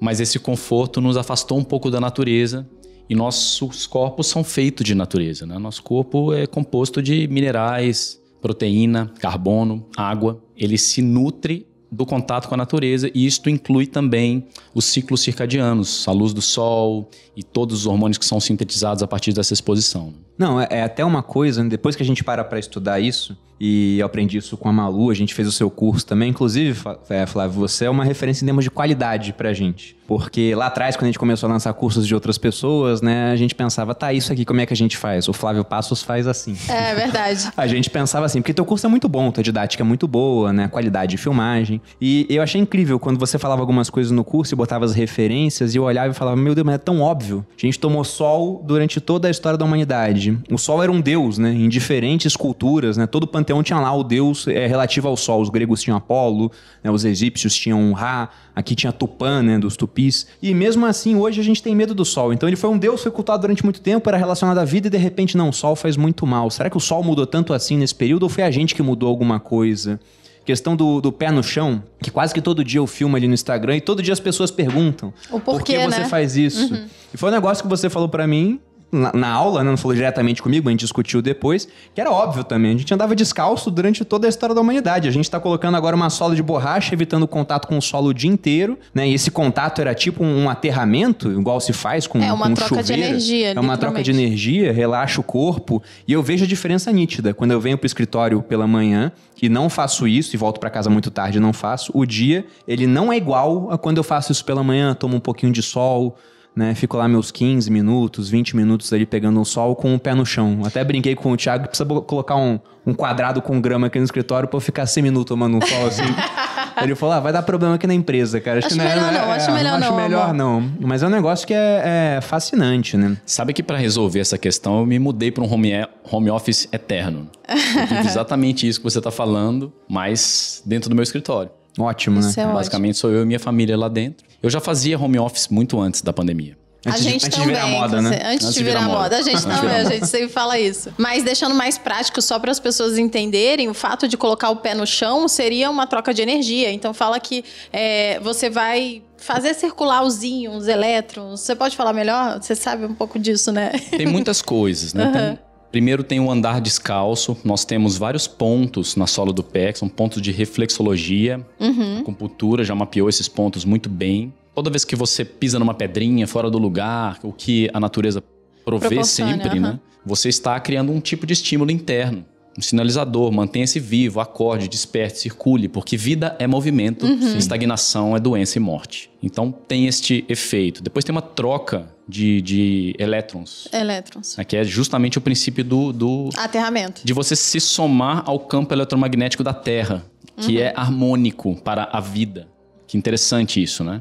mas 0.00 0.20
esse 0.20 0.38
conforto 0.38 1.00
nos 1.00 1.16
afastou 1.16 1.58
um 1.58 1.64
pouco 1.64 1.90
da 1.90 2.00
natureza 2.00 2.68
e 3.08 3.14
nossos 3.14 3.86
corpos 3.86 4.26
são 4.26 4.42
feitos 4.42 4.84
de 4.84 4.94
natureza. 4.94 5.46
Né? 5.46 5.58
Nosso 5.58 5.82
corpo 5.82 6.32
é 6.32 6.46
composto 6.46 7.02
de 7.02 7.28
minerais, 7.28 8.20
proteína, 8.40 9.12
carbono, 9.20 9.86
água. 9.96 10.42
Ele 10.56 10.78
se 10.78 11.02
nutre 11.02 11.66
do 11.92 12.06
contato 12.06 12.48
com 12.48 12.54
a 12.54 12.56
natureza 12.56 13.10
e 13.14 13.26
isto 13.26 13.50
inclui 13.50 13.86
também 13.86 14.46
os 14.74 14.86
ciclos 14.86 15.20
circadianos, 15.20 16.08
a 16.08 16.12
luz 16.12 16.32
do 16.32 16.40
sol 16.40 17.10
e 17.36 17.42
todos 17.42 17.80
os 17.80 17.86
hormônios 17.86 18.16
que 18.16 18.24
são 18.24 18.40
sintetizados 18.40 19.02
a 19.02 19.06
partir 19.06 19.34
dessa 19.34 19.52
exposição. 19.52 20.14
Não, 20.36 20.60
é, 20.60 20.66
é 20.70 20.82
até 20.82 21.04
uma 21.04 21.22
coisa, 21.22 21.62
né? 21.62 21.68
depois 21.68 21.94
que 21.94 22.02
a 22.02 22.06
gente 22.06 22.24
para 22.24 22.42
pra 22.44 22.58
estudar 22.58 23.00
isso, 23.00 23.36
e 23.64 24.00
eu 24.00 24.06
aprendi 24.06 24.38
isso 24.38 24.56
com 24.56 24.68
a 24.68 24.72
Malu, 24.72 25.08
a 25.08 25.14
gente 25.14 25.34
fez 25.34 25.46
o 25.46 25.52
seu 25.52 25.70
curso 25.70 26.04
também, 26.04 26.30
inclusive, 26.30 26.80
é, 27.08 27.24
Flávio, 27.26 27.60
você 27.60 27.84
é 27.84 27.90
uma 27.90 28.04
referência 28.04 28.44
em 28.44 28.46
termos 28.46 28.64
de 28.64 28.70
qualidade 28.70 29.32
pra 29.32 29.52
gente. 29.52 29.96
Porque 30.06 30.54
lá 30.54 30.66
atrás, 30.66 30.96
quando 30.96 31.04
a 31.04 31.06
gente 31.06 31.18
começou 31.18 31.48
a 31.48 31.52
lançar 31.52 31.72
cursos 31.72 32.06
de 32.06 32.14
outras 32.14 32.36
pessoas, 32.36 33.00
né, 33.00 33.30
a 33.30 33.36
gente 33.36 33.54
pensava, 33.54 33.94
tá, 33.94 34.12
isso 34.12 34.32
aqui 34.32 34.44
como 34.44 34.60
é 34.60 34.66
que 34.66 34.72
a 34.72 34.76
gente 34.76 34.96
faz? 34.96 35.28
O 35.28 35.32
Flávio 35.32 35.64
Passos 35.64 36.02
faz 36.02 36.26
assim. 36.26 36.56
É 36.68 36.94
verdade. 36.94 37.50
A 37.56 37.66
gente 37.66 37.88
pensava 37.88 38.26
assim, 38.26 38.42
porque 38.42 38.52
teu 38.52 38.64
curso 38.64 38.84
é 38.86 38.88
muito 38.90 39.08
bom, 39.08 39.30
tua 39.30 39.42
didática 39.42 39.82
é 39.82 39.86
muito 39.86 40.08
boa, 40.08 40.52
né? 40.52 40.68
Qualidade 40.68 41.12
de 41.12 41.16
filmagem. 41.16 41.80
E 42.00 42.26
eu 42.28 42.42
achei 42.42 42.60
incrível 42.60 42.98
quando 42.98 43.18
você 43.18 43.38
falava 43.38 43.62
algumas 43.62 43.88
coisas 43.88 44.10
no 44.10 44.24
curso 44.24 44.54
e 44.54 44.56
botava 44.56 44.84
as 44.84 44.92
referências, 44.92 45.74
e 45.74 45.78
eu 45.78 45.84
olhava 45.84 46.10
e 46.10 46.14
falava, 46.14 46.36
meu 46.36 46.54
Deus, 46.54 46.64
mas 46.64 46.74
é 46.74 46.78
tão 46.78 47.00
óbvio. 47.00 47.46
A 47.56 47.60
gente 47.60 47.78
tomou 47.78 48.02
sol 48.04 48.62
durante 48.66 49.00
toda 49.00 49.28
a 49.28 49.30
história 49.30 49.56
da 49.56 49.64
humanidade. 49.64 50.21
O 50.50 50.58
sol 50.58 50.82
era 50.82 50.92
um 50.92 51.00
deus, 51.00 51.38
né? 51.38 51.52
Em 51.52 51.68
diferentes 51.68 52.36
culturas, 52.36 52.96
né? 52.96 53.06
Todo 53.06 53.26
panteão 53.26 53.62
tinha 53.62 53.80
lá 53.80 53.94
o 53.94 54.04
deus 54.04 54.46
é, 54.46 54.66
relativo 54.66 55.08
ao 55.08 55.16
sol. 55.16 55.40
Os 55.40 55.48
gregos 55.48 55.82
tinham 55.82 55.96
Apolo, 55.96 56.52
né? 56.82 56.90
os 56.90 57.04
egípcios 57.04 57.54
tinham 57.54 57.92
Ra, 57.92 58.28
aqui 58.54 58.74
tinha 58.74 58.92
Tupã, 58.92 59.42
né? 59.42 59.58
Dos 59.58 59.76
tupis. 59.76 60.26
E 60.42 60.54
mesmo 60.54 60.84
assim, 60.86 61.16
hoje 61.16 61.40
a 61.40 61.44
gente 61.44 61.62
tem 61.62 61.74
medo 61.74 61.94
do 61.94 62.04
sol. 62.04 62.32
Então 62.32 62.48
ele 62.48 62.56
foi 62.56 62.70
um 62.70 62.78
deus, 62.78 63.02
foi 63.02 63.10
cultuado 63.10 63.42
durante 63.42 63.64
muito 63.64 63.80
tempo, 63.80 64.08
era 64.08 64.18
relacionado 64.18 64.58
à 64.58 64.64
vida 64.64 64.86
e 64.88 64.90
de 64.90 64.98
repente, 64.98 65.36
não, 65.36 65.48
o 65.48 65.52
sol 65.52 65.74
faz 65.74 65.96
muito 65.96 66.26
mal. 66.26 66.50
Será 66.50 66.68
que 66.68 66.76
o 66.76 66.80
sol 66.80 67.02
mudou 67.02 67.26
tanto 67.26 67.52
assim 67.52 67.76
nesse 67.76 67.94
período 67.94 68.24
ou 68.24 68.28
foi 68.28 68.44
a 68.44 68.50
gente 68.50 68.74
que 68.74 68.82
mudou 68.82 69.08
alguma 69.08 69.40
coisa? 69.40 69.98
Questão 70.44 70.74
do, 70.74 71.00
do 71.00 71.12
pé 71.12 71.30
no 71.30 71.42
chão, 71.42 71.82
que 72.02 72.10
quase 72.10 72.34
que 72.34 72.40
todo 72.40 72.64
dia 72.64 72.80
eu 72.80 72.86
filmo 72.86 73.16
ali 73.16 73.28
no 73.28 73.34
Instagram 73.34 73.76
e 73.76 73.80
todo 73.80 74.02
dia 74.02 74.12
as 74.12 74.18
pessoas 74.18 74.50
perguntam 74.50 75.14
O 75.30 75.38
por 75.38 75.58
porquê, 75.58 75.76
que 75.76 75.84
você 75.84 76.00
né? 76.00 76.08
faz 76.08 76.36
isso. 76.36 76.74
E 77.14 77.16
foi 77.16 77.28
um 77.28 77.32
negócio 77.32 77.62
que 77.62 77.70
você 77.70 77.88
falou 77.88 78.08
pra 78.08 78.26
mim 78.26 78.58
na, 78.92 79.10
na 79.14 79.28
aula, 79.30 79.64
né? 79.64 79.70
Não 79.70 79.76
falou 79.78 79.94
diretamente 79.94 80.42
comigo, 80.42 80.68
a 80.68 80.70
gente 80.70 80.80
discutiu 80.80 81.22
depois, 81.22 81.66
que 81.94 82.00
era 82.00 82.10
óbvio 82.10 82.44
também. 82.44 82.74
A 82.74 82.78
gente 82.78 82.92
andava 82.92 83.16
descalço 83.16 83.70
durante 83.70 84.04
toda 84.04 84.26
a 84.26 84.28
história 84.28 84.54
da 84.54 84.60
humanidade. 84.60 85.08
A 85.08 85.10
gente 85.10 85.30
tá 85.30 85.40
colocando 85.40 85.76
agora 85.76 85.96
uma 85.96 86.10
sola 86.10 86.34
de 86.36 86.42
borracha, 86.42 86.94
evitando 86.94 87.22
o 87.22 87.28
contato 87.28 87.66
com 87.66 87.78
o 87.78 87.82
solo 87.82 88.08
o 88.10 88.14
dia 88.14 88.30
inteiro, 88.30 88.78
né? 88.94 89.08
E 89.08 89.14
esse 89.14 89.30
contato 89.30 89.80
era 89.80 89.94
tipo 89.94 90.22
um 90.22 90.50
aterramento, 90.50 91.32
igual 91.32 91.58
se 91.60 91.72
faz 91.72 92.06
com, 92.06 92.22
É 92.22 92.32
uma 92.32 92.48
com 92.48 92.54
troca 92.54 92.76
de 92.82 92.88
chuveiro. 92.88 93.02
energia, 93.08 93.48
É 93.52 93.60
uma 93.60 93.76
troca 93.78 94.02
de 94.02 94.10
energia, 94.10 94.72
relaxa 94.72 95.20
o 95.20 95.24
corpo. 95.24 95.82
E 96.06 96.12
eu 96.12 96.22
vejo 96.22 96.44
a 96.44 96.46
diferença 96.46 96.92
nítida. 96.92 97.32
Quando 97.32 97.52
eu 97.52 97.60
venho 97.60 97.78
pro 97.78 97.86
escritório 97.86 98.42
pela 98.42 98.66
manhã 98.66 99.10
e 99.40 99.48
não 99.48 99.70
faço 99.70 100.06
isso, 100.06 100.36
e 100.36 100.38
volto 100.38 100.60
pra 100.60 100.68
casa 100.70 100.90
muito 100.90 101.10
tarde 101.10 101.38
e 101.38 101.40
não 101.40 101.52
faço, 101.52 101.90
o 101.94 102.04
dia, 102.04 102.44
ele 102.68 102.86
não 102.86 103.12
é 103.12 103.16
igual 103.16 103.70
a 103.70 103.78
quando 103.78 103.96
eu 103.96 104.04
faço 104.04 104.30
isso 104.32 104.44
pela 104.44 104.62
manhã, 104.62 104.94
tomo 104.94 105.16
um 105.16 105.20
pouquinho 105.20 105.50
de 105.52 105.62
sol, 105.62 106.16
né? 106.54 106.74
Fico 106.74 106.96
lá 106.96 107.08
meus 107.08 107.30
15 107.30 107.70
minutos, 107.70 108.28
20 108.28 108.56
minutos 108.56 108.92
ali 108.92 109.06
pegando 109.06 109.40
o 109.40 109.44
sol 109.44 109.74
com 109.74 109.94
o 109.94 109.98
pé 109.98 110.14
no 110.14 110.24
chão. 110.24 110.60
Até 110.64 110.84
brinquei 110.84 111.14
com 111.14 111.32
o 111.32 111.36
Thiago 111.36 111.64
que 111.64 111.70
precisa 111.70 111.88
colocar 112.02 112.36
um, 112.36 112.58
um 112.86 112.94
quadrado 112.94 113.40
com 113.40 113.60
grama 113.60 113.86
aqui 113.86 113.98
no 113.98 114.04
escritório 114.04 114.48
pra 114.48 114.56
eu 114.56 114.60
ficar 114.60 114.86
100 114.86 115.02
minutos 115.02 115.28
tomando 115.28 115.56
um 115.56 115.60
sol 115.60 115.86
assim. 115.86 116.02
Ele 116.82 116.94
falou: 116.94 117.14
ah, 117.14 117.20
vai 117.20 117.32
dar 117.32 117.42
problema 117.42 117.74
aqui 117.74 117.86
na 117.86 117.94
empresa, 117.94 118.40
cara. 118.40 118.58
Acho 118.58 118.68
que 118.68 118.74
melhor 118.74 119.12
não, 119.12 119.30
acho 119.32 119.52
melhor 119.52 119.74
acho 119.74 119.90
não, 119.90 119.96
melhor 119.96 120.22
amor. 120.30 120.34
não. 120.34 120.72
Mas 120.80 121.02
é 121.02 121.06
um 121.06 121.10
negócio 121.10 121.46
que 121.46 121.54
é, 121.54 122.16
é 122.16 122.20
fascinante, 122.20 122.96
né? 122.96 123.16
Sabe 123.26 123.52
que 123.52 123.62
para 123.62 123.76
resolver 123.76 124.20
essa 124.20 124.38
questão 124.38 124.80
eu 124.80 124.86
me 124.86 124.98
mudei 124.98 125.30
para 125.30 125.44
um 125.44 125.52
home, 125.52 125.72
home 126.10 126.30
office 126.30 126.68
eterno. 126.72 127.28
Exatamente 128.04 128.66
isso 128.66 128.80
que 128.80 128.84
você 128.84 128.98
está 128.98 129.10
falando, 129.10 129.72
mas 129.88 130.62
dentro 130.64 130.88
do 130.88 130.94
meu 130.94 131.02
escritório. 131.02 131.50
Ótimo, 131.78 132.20
Isso 132.20 132.28
né? 132.28 132.34
é 132.36 132.46
ótimo. 132.46 132.54
Basicamente 132.58 132.98
sou 132.98 133.10
eu 133.10 133.22
e 133.22 133.26
minha 133.26 133.40
família 133.40 133.76
lá 133.76 133.88
dentro. 133.88 134.26
Eu 134.42 134.50
já 134.50 134.60
fazia 134.60 134.98
home 134.98 135.18
office 135.18 135.48
muito 135.48 135.80
antes 135.80 136.02
da 136.02 136.12
pandemia. 136.12 136.56
Antes 136.84 137.00
a 137.00 137.04
de- 137.04 137.10
gente 137.10 137.26
antes 137.26 137.38
de 137.38 137.44
também. 137.44 137.54
virar 137.54 137.66
moda, 137.68 138.02
né? 138.02 138.20
Antes, 138.24 138.52
de 138.54 138.64
virar, 138.64 138.80
moda. 138.82 139.16
A 139.18 139.22
gente 139.22 139.34
Antes 139.36 139.44
de 139.44 139.46
também, 139.52 139.60
virar 139.60 139.74
a 139.74 139.82
moda. 139.84 139.94
gente 139.94 140.06
sempre 140.08 140.28
fala 140.28 140.58
isso. 140.58 140.92
Mas 140.98 141.22
deixando 141.22 141.54
mais 141.54 141.78
prático, 141.78 142.20
só 142.20 142.40
para 142.40 142.50
as 142.50 142.58
pessoas 142.58 142.98
entenderem, 142.98 143.68
o 143.68 143.74
fato 143.74 144.08
de 144.08 144.16
colocar 144.16 144.50
o 144.50 144.56
pé 144.56 144.74
no 144.74 144.84
chão 144.84 145.28
seria 145.28 145.70
uma 145.70 145.86
troca 145.86 146.12
de 146.12 146.22
energia. 146.22 146.72
Então 146.72 146.92
fala 146.92 147.20
que 147.20 147.44
é, 147.72 148.18
você 148.18 148.50
vai 148.50 149.00
fazer 149.16 149.54
circular 149.54 150.02
os 150.02 150.24
íons, 150.24 150.66
elétrons. 150.66 151.40
Você 151.42 151.54
pode 151.54 151.76
falar 151.76 151.92
melhor? 151.92 152.42
Você 152.42 152.56
sabe 152.56 152.84
um 152.84 152.94
pouco 152.94 153.16
disso, 153.16 153.52
né? 153.52 153.70
Tem 153.96 154.06
muitas 154.06 154.42
coisas, 154.42 154.92
né? 154.92 155.06
Tem- 155.38 155.51
primeiro 155.72 156.04
tem 156.04 156.20
o 156.20 156.30
andar 156.30 156.60
descalço. 156.60 157.36
Nós 157.42 157.64
temos 157.64 157.96
vários 157.96 158.28
pontos 158.28 158.94
na 158.94 159.06
sola 159.06 159.32
do 159.32 159.42
pé, 159.42 159.72
que 159.72 159.78
são 159.78 159.88
pontos 159.88 160.20
de 160.20 160.30
reflexologia. 160.30 161.44
Uhum. 161.58 161.96
A 161.96 162.00
acupuntura 162.00 162.62
já 162.62 162.74
mapeou 162.74 163.08
esses 163.08 163.26
pontos 163.26 163.64
muito 163.64 163.88
bem. 163.88 164.32
Toda 164.54 164.70
vez 164.70 164.84
que 164.84 164.94
você 164.94 165.24
pisa 165.24 165.58
numa 165.58 165.72
pedrinha 165.72 166.26
fora 166.26 166.50
do 166.50 166.58
lugar, 166.58 167.18
o 167.22 167.32
que 167.32 167.70
a 167.72 167.80
natureza 167.80 168.22
provê 168.64 169.02
sempre, 169.02 169.48
aham. 169.48 169.60
né? 169.60 169.80
Você 170.04 170.28
está 170.28 170.60
criando 170.60 170.92
um 170.92 171.00
tipo 171.00 171.26
de 171.26 171.32
estímulo 171.32 171.70
interno. 171.70 172.24
Um 172.56 172.60
sinalizador, 172.60 173.32
mantenha-se 173.32 173.80
vivo, 173.80 174.20
acorde, 174.20 174.68
desperte, 174.68 175.18
circule, 175.20 175.68
porque 175.68 175.96
vida 175.96 176.36
é 176.38 176.46
movimento, 176.46 177.06
Uhum. 177.06 177.36
estagnação 177.36 178.14
é 178.16 178.20
doença 178.20 178.58
e 178.58 178.60
morte. 178.60 179.10
Então 179.22 179.50
tem 179.50 179.86
este 179.86 180.24
efeito. 180.28 180.82
Depois 180.82 181.04
tem 181.04 181.12
uma 181.14 181.22
troca 181.22 181.88
de, 182.06 182.42
de 182.42 182.94
elétrons, 182.98 183.68
Elétrons. 183.72 184.36
né, 184.36 184.44
que 184.44 184.56
é 184.56 184.64
justamente 184.64 185.16
o 185.16 185.20
princípio 185.20 185.64
do, 185.64 185.92
do- 185.92 186.28
Aterramento. 186.36 187.00
de 187.04 187.12
você 187.14 187.34
se 187.34 187.58
somar 187.58 188.22
ao 188.26 188.38
campo 188.38 188.74
eletromagnético 188.74 189.42
da 189.42 189.54
Terra, 189.54 190.04
que 190.36 190.56
Uhum. 190.56 190.62
é 190.62 190.72
harmônico 190.76 191.54
para 191.62 191.88
a 191.92 192.00
vida, 192.00 192.48
Que 192.92 192.98
interessante 192.98 193.62
isso, 193.62 193.82
né? 193.82 193.98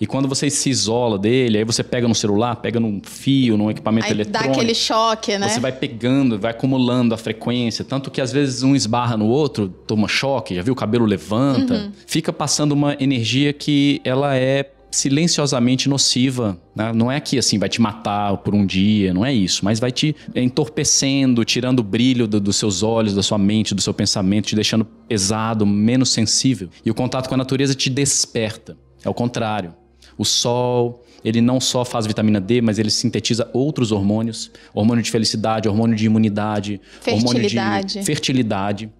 E 0.00 0.08
quando 0.08 0.26
você 0.26 0.50
se 0.50 0.68
isola 0.68 1.16
dele, 1.16 1.58
aí 1.58 1.62
você 1.64 1.84
pega 1.84 2.08
no 2.08 2.16
celular, 2.16 2.56
pega 2.56 2.80
num 2.80 3.00
fio, 3.00 3.56
num 3.56 3.70
equipamento 3.70 4.08
Aí 4.08 4.12
dá 4.12 4.22
eletrônico. 4.22 4.54
aquele 4.56 4.74
choque, 4.74 5.38
né? 5.38 5.48
Você 5.48 5.60
vai 5.60 5.70
pegando, 5.70 6.36
vai 6.36 6.50
acumulando 6.50 7.14
a 7.14 7.16
frequência, 7.16 7.84
tanto 7.84 8.10
que 8.10 8.20
às 8.20 8.32
vezes 8.32 8.64
um 8.64 8.74
esbarra 8.74 9.16
no 9.16 9.26
outro, 9.28 9.68
toma 9.68 10.08
choque, 10.08 10.52
já 10.56 10.62
viu 10.62 10.72
o 10.72 10.76
cabelo 10.76 11.06
levanta, 11.06 11.74
Uhum. 11.74 11.92
fica 12.08 12.32
passando 12.32 12.72
uma 12.72 12.96
energia 12.98 13.52
que 13.52 14.00
ela 14.04 14.34
é 14.34 14.68
silenciosamente 14.94 15.88
nociva, 15.88 16.58
né? 16.74 16.92
não 16.92 17.10
é 17.10 17.20
que 17.20 17.38
assim 17.38 17.58
vai 17.58 17.68
te 17.68 17.80
matar 17.80 18.36
por 18.38 18.54
um 18.54 18.64
dia, 18.64 19.12
não 19.12 19.24
é 19.24 19.32
isso, 19.32 19.64
mas 19.64 19.78
vai 19.80 19.90
te 19.92 20.14
entorpecendo, 20.34 21.44
tirando 21.44 21.80
o 21.80 21.82
brilho 21.82 22.26
do- 22.26 22.40
dos 22.40 22.56
seus 22.56 22.82
olhos, 22.82 23.14
da 23.14 23.22
sua 23.22 23.38
mente, 23.38 23.74
do 23.74 23.82
seu 23.82 23.92
pensamento, 23.92 24.46
te 24.46 24.54
deixando 24.54 24.84
pesado, 24.84 25.66
menos 25.66 26.10
sensível. 26.10 26.68
E 26.84 26.90
o 26.90 26.94
contato 26.94 27.28
com 27.28 27.34
a 27.34 27.38
natureza 27.38 27.74
te 27.74 27.90
desperta. 27.90 28.76
É 29.04 29.08
o 29.08 29.14
contrário. 29.14 29.74
O 30.16 30.24
sol, 30.24 31.04
ele 31.24 31.40
não 31.40 31.60
só 31.60 31.84
faz 31.84 32.06
vitamina 32.06 32.40
D, 32.40 32.60
mas 32.62 32.78
ele 32.78 32.90
sintetiza 32.90 33.50
outros 33.52 33.90
hormônios, 33.92 34.50
hormônio 34.72 35.02
de 35.02 35.10
felicidade, 35.10 35.68
hormônio 35.68 35.96
de 35.96 36.06
imunidade, 36.06 36.80
hormônio 37.06 37.40
Fertilidade. 37.40 37.98
de 37.98 38.04
fertilidade, 38.04 38.90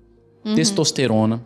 testosterona. 0.55 1.41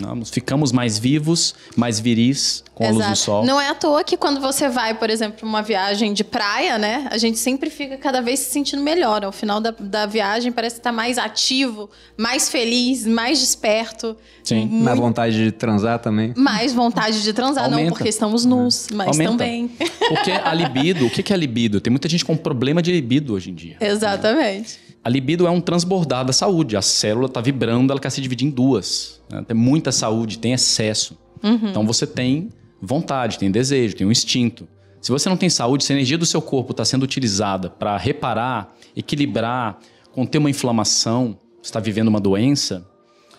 Nós 0.00 0.30
ficamos 0.30 0.72
mais 0.72 0.98
vivos, 0.98 1.54
mais 1.76 1.98
viris 1.98 2.62
com 2.74 2.86
a 2.86 2.90
luz 2.90 3.06
do 3.06 3.16
sol. 3.16 3.44
Não 3.44 3.58
é 3.60 3.68
à 3.70 3.74
toa 3.74 4.04
que 4.04 4.16
quando 4.16 4.40
você 4.40 4.68
vai, 4.68 4.92
por 4.94 5.08
exemplo, 5.08 5.38
pra 5.38 5.46
uma 5.48 5.62
viagem 5.62 6.12
de 6.12 6.22
praia, 6.22 6.76
né? 6.76 7.08
A 7.10 7.16
gente 7.16 7.38
sempre 7.38 7.70
fica 7.70 7.96
cada 7.96 8.20
vez 8.20 8.40
se 8.40 8.50
sentindo 8.50 8.82
melhor. 8.82 9.24
Ao 9.24 9.32
final 9.32 9.60
da, 9.60 9.70
da 9.70 10.04
viagem 10.04 10.52
parece 10.52 10.76
estar 10.76 10.92
mais 10.92 11.16
ativo, 11.16 11.88
mais 12.16 12.50
feliz, 12.50 13.06
mais 13.06 13.40
desperto. 13.40 14.16
Sim. 14.44 14.68
Na 14.82 14.94
vontade 14.94 15.36
de 15.42 15.52
transar 15.52 15.98
também. 15.98 16.34
Mais 16.36 16.74
vontade 16.74 17.22
de 17.22 17.32
transar, 17.32 17.70
não 17.70 17.78
Aumenta. 17.78 17.94
porque 17.96 18.08
estamos 18.08 18.44
nus, 18.44 18.88
mas 18.92 19.08
Aumenta. 19.08 19.30
também. 19.30 19.70
Porque 20.08 20.30
a 20.30 20.52
libido, 20.52 21.06
o 21.06 21.10
que 21.10 21.22
que 21.22 21.32
é 21.32 21.36
a 21.36 21.38
libido? 21.38 21.80
Tem 21.80 21.90
muita 21.90 22.08
gente 22.08 22.24
com 22.24 22.36
problema 22.36 22.82
de 22.82 22.92
libido 22.92 23.32
hoje 23.34 23.50
em 23.50 23.54
dia. 23.54 23.76
Exatamente. 23.80 24.85
A 25.06 25.08
libido 25.08 25.46
é 25.46 25.50
um 25.50 25.60
transbordar 25.60 26.24
da 26.24 26.32
saúde. 26.32 26.76
A 26.76 26.82
célula 26.82 27.26
está 27.26 27.40
vibrando, 27.40 27.92
ela 27.92 28.00
quer 28.00 28.10
se 28.10 28.20
dividir 28.20 28.44
em 28.44 28.50
duas. 28.50 29.22
né? 29.30 29.40
Tem 29.46 29.56
muita 29.56 29.92
saúde, 29.92 30.36
tem 30.36 30.52
excesso. 30.52 31.16
Então 31.70 31.86
você 31.86 32.04
tem 32.08 32.48
vontade, 32.82 33.38
tem 33.38 33.48
desejo, 33.48 33.94
tem 33.94 34.04
um 34.04 34.10
instinto. 34.10 34.66
Se 35.00 35.12
você 35.12 35.28
não 35.28 35.36
tem 35.36 35.48
saúde, 35.48 35.84
se 35.84 35.92
a 35.92 35.94
energia 35.94 36.18
do 36.18 36.26
seu 36.26 36.42
corpo 36.42 36.72
está 36.72 36.84
sendo 36.84 37.04
utilizada 37.04 37.70
para 37.70 37.96
reparar, 37.96 38.74
equilibrar, 38.96 39.78
conter 40.10 40.38
uma 40.38 40.50
inflamação, 40.50 41.38
está 41.62 41.78
vivendo 41.78 42.08
uma 42.08 42.18
doença, 42.18 42.84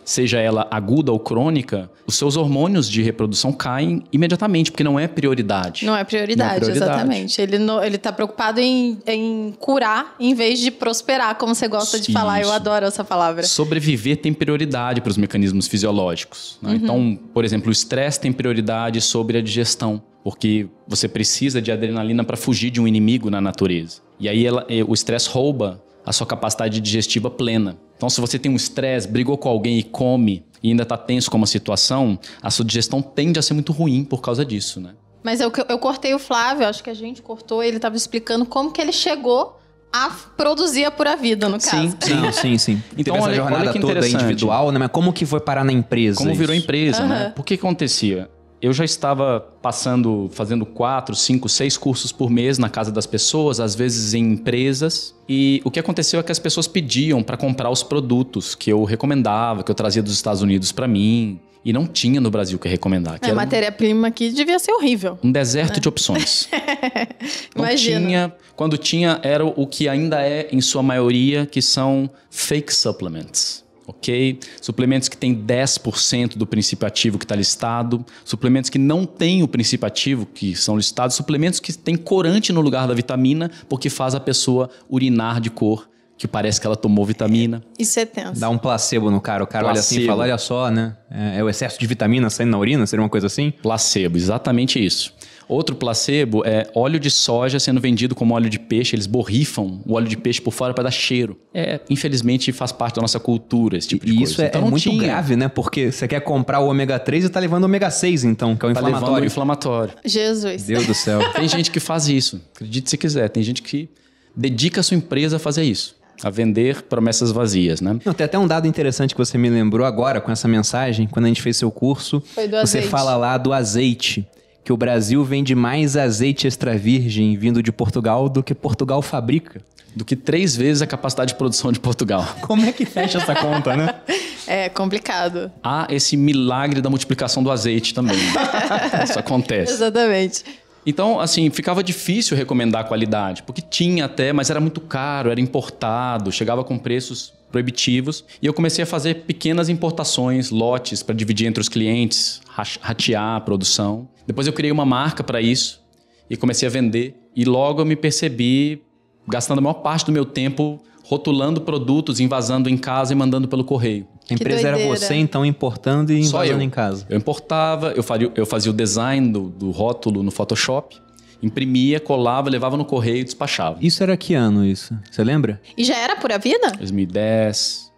seja 0.09 0.39
ela 0.39 0.65
aguda 0.71 1.11
ou 1.11 1.19
crônica, 1.19 1.91
os 2.07 2.15
seus 2.15 2.37
hormônios 2.37 2.89
de 2.89 3.01
reprodução 3.01 3.51
caem 3.51 4.03
imediatamente, 4.13 4.71
porque 4.71 4.83
não 4.83 4.97
é 4.97 5.05
prioridade. 5.05 5.85
Não 5.85 5.93
é 5.97 6.03
prioridade, 6.05 6.49
Não 6.49 6.55
é 6.55 6.59
prioridade. 6.59 6.91
exatamente. 6.93 7.41
Ele, 7.41 7.59
no, 7.59 7.83
ele 7.83 7.97
tá 7.97 8.13
preocupado 8.13 8.61
em, 8.61 8.97
em 9.05 9.53
curar 9.59 10.15
em 10.17 10.33
vez 10.33 10.59
de 10.59 10.71
prosperar, 10.71 11.35
como 11.35 11.53
você 11.53 11.67
gosta 11.67 11.99
de 11.99 12.13
falar. 12.13 12.41
Eu 12.41 12.51
adoro 12.53 12.85
essa 12.85 13.03
palavra. 13.03 13.43
Sobreviver 13.43 14.15
tem 14.17 14.33
prioridade 14.33 15.01
para 15.01 15.09
os 15.09 15.17
mecanismos 15.17 15.67
fisiológicos. 15.67 16.57
né? 16.61 16.79
Então, 16.81 17.19
por 17.33 17.43
exemplo, 17.43 17.67
o 17.67 17.71
estresse 17.73 18.19
tem 18.21 18.31
prioridade 18.31 19.01
sobre 19.01 19.37
a 19.37 19.41
digestão, 19.41 20.01
porque 20.23 20.67
você 20.87 21.09
precisa 21.09 21.61
de 21.61 21.69
adrenalina 21.69 22.23
para 22.23 22.37
fugir 22.37 22.69
de 22.69 22.79
um 22.79 22.87
inimigo 22.87 23.29
na 23.29 23.41
natureza. 23.41 23.97
E 24.17 24.29
aí 24.29 24.45
ela- 24.45 24.65
eh, 24.69 24.83
o 24.87 24.93
estresse 24.93 25.27
rouba 25.29 25.83
a 26.07 26.13
sua 26.13 26.25
capacidade 26.25 26.79
digestiva 26.79 27.29
plena. 27.29 27.77
Então, 27.97 28.09
se 28.09 28.21
você 28.21 28.39
tem 28.39 28.49
um 28.51 28.55
estresse, 28.55 29.07
brigou 29.07 29.37
com 29.37 29.49
alguém 29.49 29.77
e 29.77 29.83
come 29.83 30.45
e 30.63 30.69
ainda 30.69 30.83
está 30.83 30.95
tenso 30.97 31.29
com 31.29 31.35
uma 31.37 31.45
situação, 31.45 32.17
a 32.41 32.49
sua 32.49 32.63
digestão 32.63 33.01
tende 33.01 33.37
a 33.37 33.41
ser 33.41 33.53
muito 33.53 33.73
ruim 33.73 34.03
por 34.05 34.21
causa 34.21 34.45
disso, 34.45 34.79
né? 34.79 34.91
Mas 35.21 35.41
eu, 35.41 35.51
eu 35.67 35.77
cortei 35.77 36.13
o 36.13 36.19
Flávio, 36.19 36.65
acho 36.65 36.81
que 36.81 36.89
a 36.89 36.93
gente 36.93 37.21
cortou, 37.21 37.61
ele 37.61 37.77
tava 37.79 37.97
explicando 37.97 38.45
como 38.45 38.71
que 38.71 38.79
ele 38.79 38.93
chegou 38.93 39.59
a 39.91 40.09
produzir 40.37 40.85
a 40.85 40.91
pura 40.91 41.15
vida, 41.17 41.49
no 41.49 41.59
caso. 41.59 41.97
Sim, 42.01 42.31
sim, 42.31 42.57
sim. 42.57 42.83
Então, 42.97 43.13
Teve 43.13 43.17
essa 43.17 43.25
olha- 43.27 43.35
jornada 43.35 43.63
olha 43.63 43.73
que 43.73 43.79
toda 43.79 44.07
individual, 44.07 44.71
né? 44.71 44.79
Mas 44.79 44.89
como 44.89 45.11
que 45.11 45.25
foi 45.25 45.39
parar 45.41 45.65
na 45.65 45.73
empresa? 45.73 46.19
Como 46.19 46.33
virou 46.33 46.55
isso? 46.55 46.63
empresa, 46.63 47.05
né? 47.05 47.15
Aham. 47.25 47.31
Por 47.31 47.43
que 47.45 47.55
acontecia? 47.55 48.29
Eu 48.61 48.73
já 48.73 48.83
estava 48.83 49.39
passando, 49.61 50.29
fazendo 50.33 50.65
quatro, 50.65 51.15
cinco, 51.15 51.47
seis 51.47 51.77
cursos 51.77 52.11
por 52.11 52.29
mês 52.29 52.57
na 52.57 52.69
casa 52.69 52.91
das 52.91 53.05
pessoas, 53.05 53.59
às 53.59 53.75
vezes 53.75 54.15
em 54.15 54.33
empresas. 54.33 55.13
E 55.29 55.61
o 55.63 55.69
que 55.69 55.79
aconteceu 55.79 56.19
é 56.19 56.23
que 56.23 56.31
as 56.31 56.39
pessoas 56.39 56.67
pediam 56.67 57.21
para 57.21 57.37
comprar 57.37 57.69
os 57.69 57.83
produtos 57.83 58.55
que 58.55 58.71
eu 58.71 58.83
recomendava, 58.83 59.63
que 59.63 59.69
eu 59.69 59.75
trazia 59.75 60.01
dos 60.01 60.13
Estados 60.13 60.41
Unidos 60.41 60.71
para 60.71 60.87
mim. 60.87 61.39
E 61.65 61.73
não 61.73 61.85
tinha 61.85 62.21
no 62.21 62.31
Brasil 62.31 62.55
o 62.55 62.59
que 62.59 62.67
recomendar. 62.69 63.19
Que 63.19 63.25
A 63.25 63.27
era 63.27 63.33
um- 63.33 63.41
matéria-prima 63.41 64.07
aqui 64.07 64.29
devia 64.31 64.57
ser 64.57 64.71
horrível. 64.71 65.19
um 65.21 65.31
deserto 65.31 65.79
de 65.81 65.87
opções. 65.89 66.47
Não 67.55 67.65
Imagina. 67.65 67.99
tinha. 68.07 68.33
Quando 68.55 68.77
tinha, 68.77 69.19
era 69.21 69.45
o 69.45 69.67
que 69.67 69.89
ainda 69.89 70.21
é, 70.25 70.47
em 70.51 70.61
sua 70.61 70.81
maioria, 70.81 71.45
que 71.45 71.61
são 71.61 72.09
fake 72.29 72.73
supplements. 72.73 73.65
Ok? 73.87 74.39
Suplementos 74.61 75.07
que 75.07 75.15
têm 75.15 75.33
10% 75.33 76.35
do 76.35 76.45
princípio 76.45 76.85
ativo 76.85 77.17
que 77.17 77.23
está 77.23 77.35
listado, 77.35 78.05
suplementos 78.25 78.69
que 78.69 78.77
não 78.77 79.05
têm 79.05 79.43
o 79.43 79.47
princípio 79.47 79.87
ativo 79.87 80.25
que 80.25 80.53
são 80.57 80.75
listados, 80.75 81.15
suplementos 81.15 81.61
que 81.61 81.71
têm 81.71 81.95
corante 81.95 82.51
no 82.51 82.59
lugar 82.59 82.85
da 82.85 82.93
vitamina, 82.93 83.49
porque 83.69 83.89
faz 83.89 84.13
a 84.13 84.19
pessoa 84.19 84.69
urinar 84.89 85.39
de 85.39 85.49
cor, 85.49 85.87
que 86.17 86.27
parece 86.27 86.59
que 86.59 86.67
ela 86.67 86.75
tomou 86.75 87.05
vitamina. 87.05 87.63
Isso 87.79 87.97
é 87.99 88.05
tenso. 88.05 88.41
Dá 88.41 88.49
um 88.49 88.57
placebo 88.57 89.09
no 89.09 89.21
cara. 89.21 89.43
O 89.43 89.47
cara 89.47 89.67
olha 89.67 89.79
assim 89.79 89.95
e 89.95 89.97
Placebo. 89.99 90.11
fala: 90.11 90.23
olha 90.23 90.37
só, 90.37 90.69
né? 90.69 90.97
É, 91.09 91.39
é 91.39 91.43
o 91.43 91.49
excesso 91.49 91.79
de 91.79 91.87
vitamina 91.87 92.29
saindo 92.29 92.51
na 92.51 92.57
urina? 92.57 92.85
Seria 92.85 93.03
uma 93.03 93.09
coisa 93.09 93.27
assim? 93.27 93.51
Placebo, 93.61 94.17
exatamente 94.17 94.83
isso. 94.83 95.13
Outro 95.49 95.75
placebo 95.75 96.43
é 96.45 96.69
óleo 96.75 96.99
de 96.99 97.09
soja 97.09 97.57
sendo 97.59 97.79
vendido 97.79 98.13
como 98.13 98.33
óleo 98.33 98.49
de 98.49 98.59
peixe. 98.59 98.95
Eles 98.95 99.07
borrifam 99.07 99.79
o 99.85 99.93
óleo 99.93 100.07
de 100.07 100.17
peixe 100.17 100.41
por 100.41 100.51
fora 100.51 100.73
para 100.73 100.83
dar 100.85 100.91
cheiro. 100.91 101.37
É, 101.53 101.79
infelizmente, 101.89 102.51
faz 102.51 102.71
parte 102.73 102.95
da 102.95 103.01
nossa 103.01 103.19
cultura 103.19 103.77
esse 103.77 103.87
tipo 103.87 104.05
de 104.05 104.11
e 104.11 104.17
coisa. 104.17 104.31
isso 104.33 104.41
é, 104.41 104.47
Então 104.47 104.59
é 104.59 104.63
não 104.65 104.71
muito 104.71 104.83
tinha. 104.83 105.01
grave, 105.01 105.35
né? 105.37 105.47
Porque 105.47 105.91
você 105.91 106.07
quer 106.07 106.19
comprar 106.19 106.59
o 106.59 106.67
ômega 106.67 106.99
3 106.99 107.25
e 107.25 107.29
tá 107.29 107.39
levando 107.39 107.63
o 107.63 107.65
ômega 107.67 107.89
6, 107.89 108.25
então, 108.25 108.55
que 108.57 108.65
é 108.65 108.69
o 108.69 108.73
Tá 108.73 108.81
levando 108.81 108.93
o 108.93 108.97
inflamatório. 108.97 109.25
inflamatório. 109.25 109.93
Jesus. 110.03 110.63
Deus 110.63 110.85
do 110.85 110.93
céu. 110.93 111.19
Tem 111.33 111.47
gente 111.47 111.71
que 111.71 111.79
faz 111.79 112.09
isso. 112.09 112.41
Acredite 112.53 112.89
se 112.89 112.97
quiser. 112.97 113.29
Tem 113.29 113.41
gente 113.41 113.61
que 113.61 113.87
dedica 114.35 114.81
a 114.81 114.83
sua 114.83 114.97
empresa 114.97 115.37
a 115.37 115.39
fazer 115.39 115.63
isso. 115.63 115.95
A 116.23 116.29
vender 116.29 116.81
promessas 116.83 117.31
vazias, 117.31 117.79
né? 117.79 117.97
Não, 118.03 118.11
tem 118.11 118.25
até 118.25 118.37
um 118.39 118.47
dado 118.47 118.67
interessante 118.67 119.13
que 119.13 119.19
você 119.19 119.37
me 119.37 119.49
lembrou 119.49 119.85
agora 119.85 120.19
com 120.19 120.31
essa 120.31 120.47
mensagem, 120.47 121.07
quando 121.07 121.25
a 121.25 121.27
gente 121.27 121.41
fez 121.43 121.55
seu 121.57 121.69
curso. 121.71 122.21
Foi 122.33 122.47
do 122.47 122.57
você 122.57 122.79
azeite. 122.79 122.87
fala 122.87 123.15
lá 123.15 123.37
do 123.37 123.53
azeite, 123.53 124.27
que 124.67 124.73
o 124.73 124.75
Brasil 124.75 125.23
vende 125.23 125.55
mais 125.55 125.95
azeite 125.95 126.45
extra 126.45 126.77
virgem 126.77 127.37
vindo 127.37 127.63
de 127.63 127.71
Portugal 127.71 128.27
do 128.27 128.43
que 128.43 128.53
Portugal 128.53 129.01
fabrica. 129.01 129.61
Do 129.95 130.03
que 130.03 130.13
três 130.13 130.57
vezes 130.57 130.81
a 130.81 130.85
capacidade 130.85 131.31
de 131.31 131.37
produção 131.37 131.71
de 131.71 131.79
Portugal. 131.79 132.27
Como 132.45 132.65
é 132.65 132.73
que 132.73 132.85
fecha 132.85 133.17
essa 133.17 133.33
conta, 133.33 133.77
né? 133.77 133.95
É 134.45 134.67
complicado. 134.67 135.49
Há 135.63 135.87
esse 135.89 136.17
milagre 136.17 136.81
da 136.81 136.89
multiplicação 136.89 137.41
do 137.41 137.49
azeite 137.49 137.93
também. 137.93 138.17
Isso 139.03 139.17
acontece. 139.17 139.71
Exatamente. 139.71 140.43
Então, 140.85 141.19
assim, 141.19 141.49
ficava 141.49 141.81
difícil 141.81 142.35
recomendar 142.35 142.81
a 142.81 142.83
qualidade, 142.85 143.43
porque 143.43 143.61
tinha 143.61 144.05
até, 144.05 144.33
mas 144.33 144.49
era 144.49 144.59
muito 144.59 144.81
caro, 144.81 145.29
era 145.31 145.39
importado, 145.39 146.29
chegava 146.31 146.63
com 146.63 146.77
preços 146.77 147.33
proibitivos. 147.51 148.23
E 148.41 148.45
eu 148.45 148.53
comecei 148.53 148.83
a 148.83 148.87
fazer 148.87 149.25
pequenas 149.25 149.69
importações, 149.69 150.49
lotes, 150.49 151.01
para 151.03 151.15
dividir 151.15 151.47
entre 151.47 151.61
os 151.61 151.69
clientes, 151.69 152.41
ratear 152.81 153.35
a 153.35 153.41
produção. 153.41 154.07
Depois 154.25 154.47
eu 154.47 154.53
criei 154.53 154.71
uma 154.71 154.85
marca 154.85 155.23
para 155.23 155.41
isso 155.41 155.81
e 156.29 156.35
comecei 156.35 156.67
a 156.67 156.71
vender. 156.71 157.15
E 157.35 157.45
logo 157.45 157.81
eu 157.81 157.85
me 157.85 157.95
percebi 157.95 158.81
gastando 159.27 159.59
a 159.59 159.61
maior 159.61 159.75
parte 159.75 160.05
do 160.05 160.11
meu 160.11 160.25
tempo 160.25 160.81
rotulando 161.03 161.61
produtos, 161.61 162.19
invasando 162.19 162.69
em 162.69 162.77
casa 162.77 163.13
e 163.13 163.15
mandando 163.15 163.47
pelo 163.47 163.63
correio. 163.63 164.05
A 164.29 164.33
empresa 164.33 164.67
era 164.67 164.77
você, 164.77 165.15
então, 165.15 165.45
importando 165.45 166.11
e 166.11 166.21
eu. 166.51 166.61
em 166.61 166.69
casa. 166.69 167.05
Eu 167.09 167.17
importava, 167.17 167.93
eu 167.93 168.03
fazia, 168.03 168.31
eu 168.35 168.45
fazia 168.45 168.71
o 168.71 168.75
design 168.75 169.31
do, 169.31 169.43
do 169.49 169.71
rótulo 169.71 170.21
no 170.21 170.31
Photoshop, 170.31 170.97
imprimia, 171.41 171.99
colava, 171.99 172.49
levava 172.49 172.75
no 172.77 172.85
correio 172.85 173.17
e 173.21 173.23
despachava. 173.23 173.77
Isso 173.81 174.01
era 174.03 174.15
que 174.17 174.33
ano, 174.33 174.65
isso? 174.65 174.97
Você 175.11 175.23
lembra? 175.23 175.61
E 175.77 175.83
já 175.83 175.95
era 175.97 176.15
pura 176.15 176.37
vida? 176.37 176.71
2010, 176.77 177.91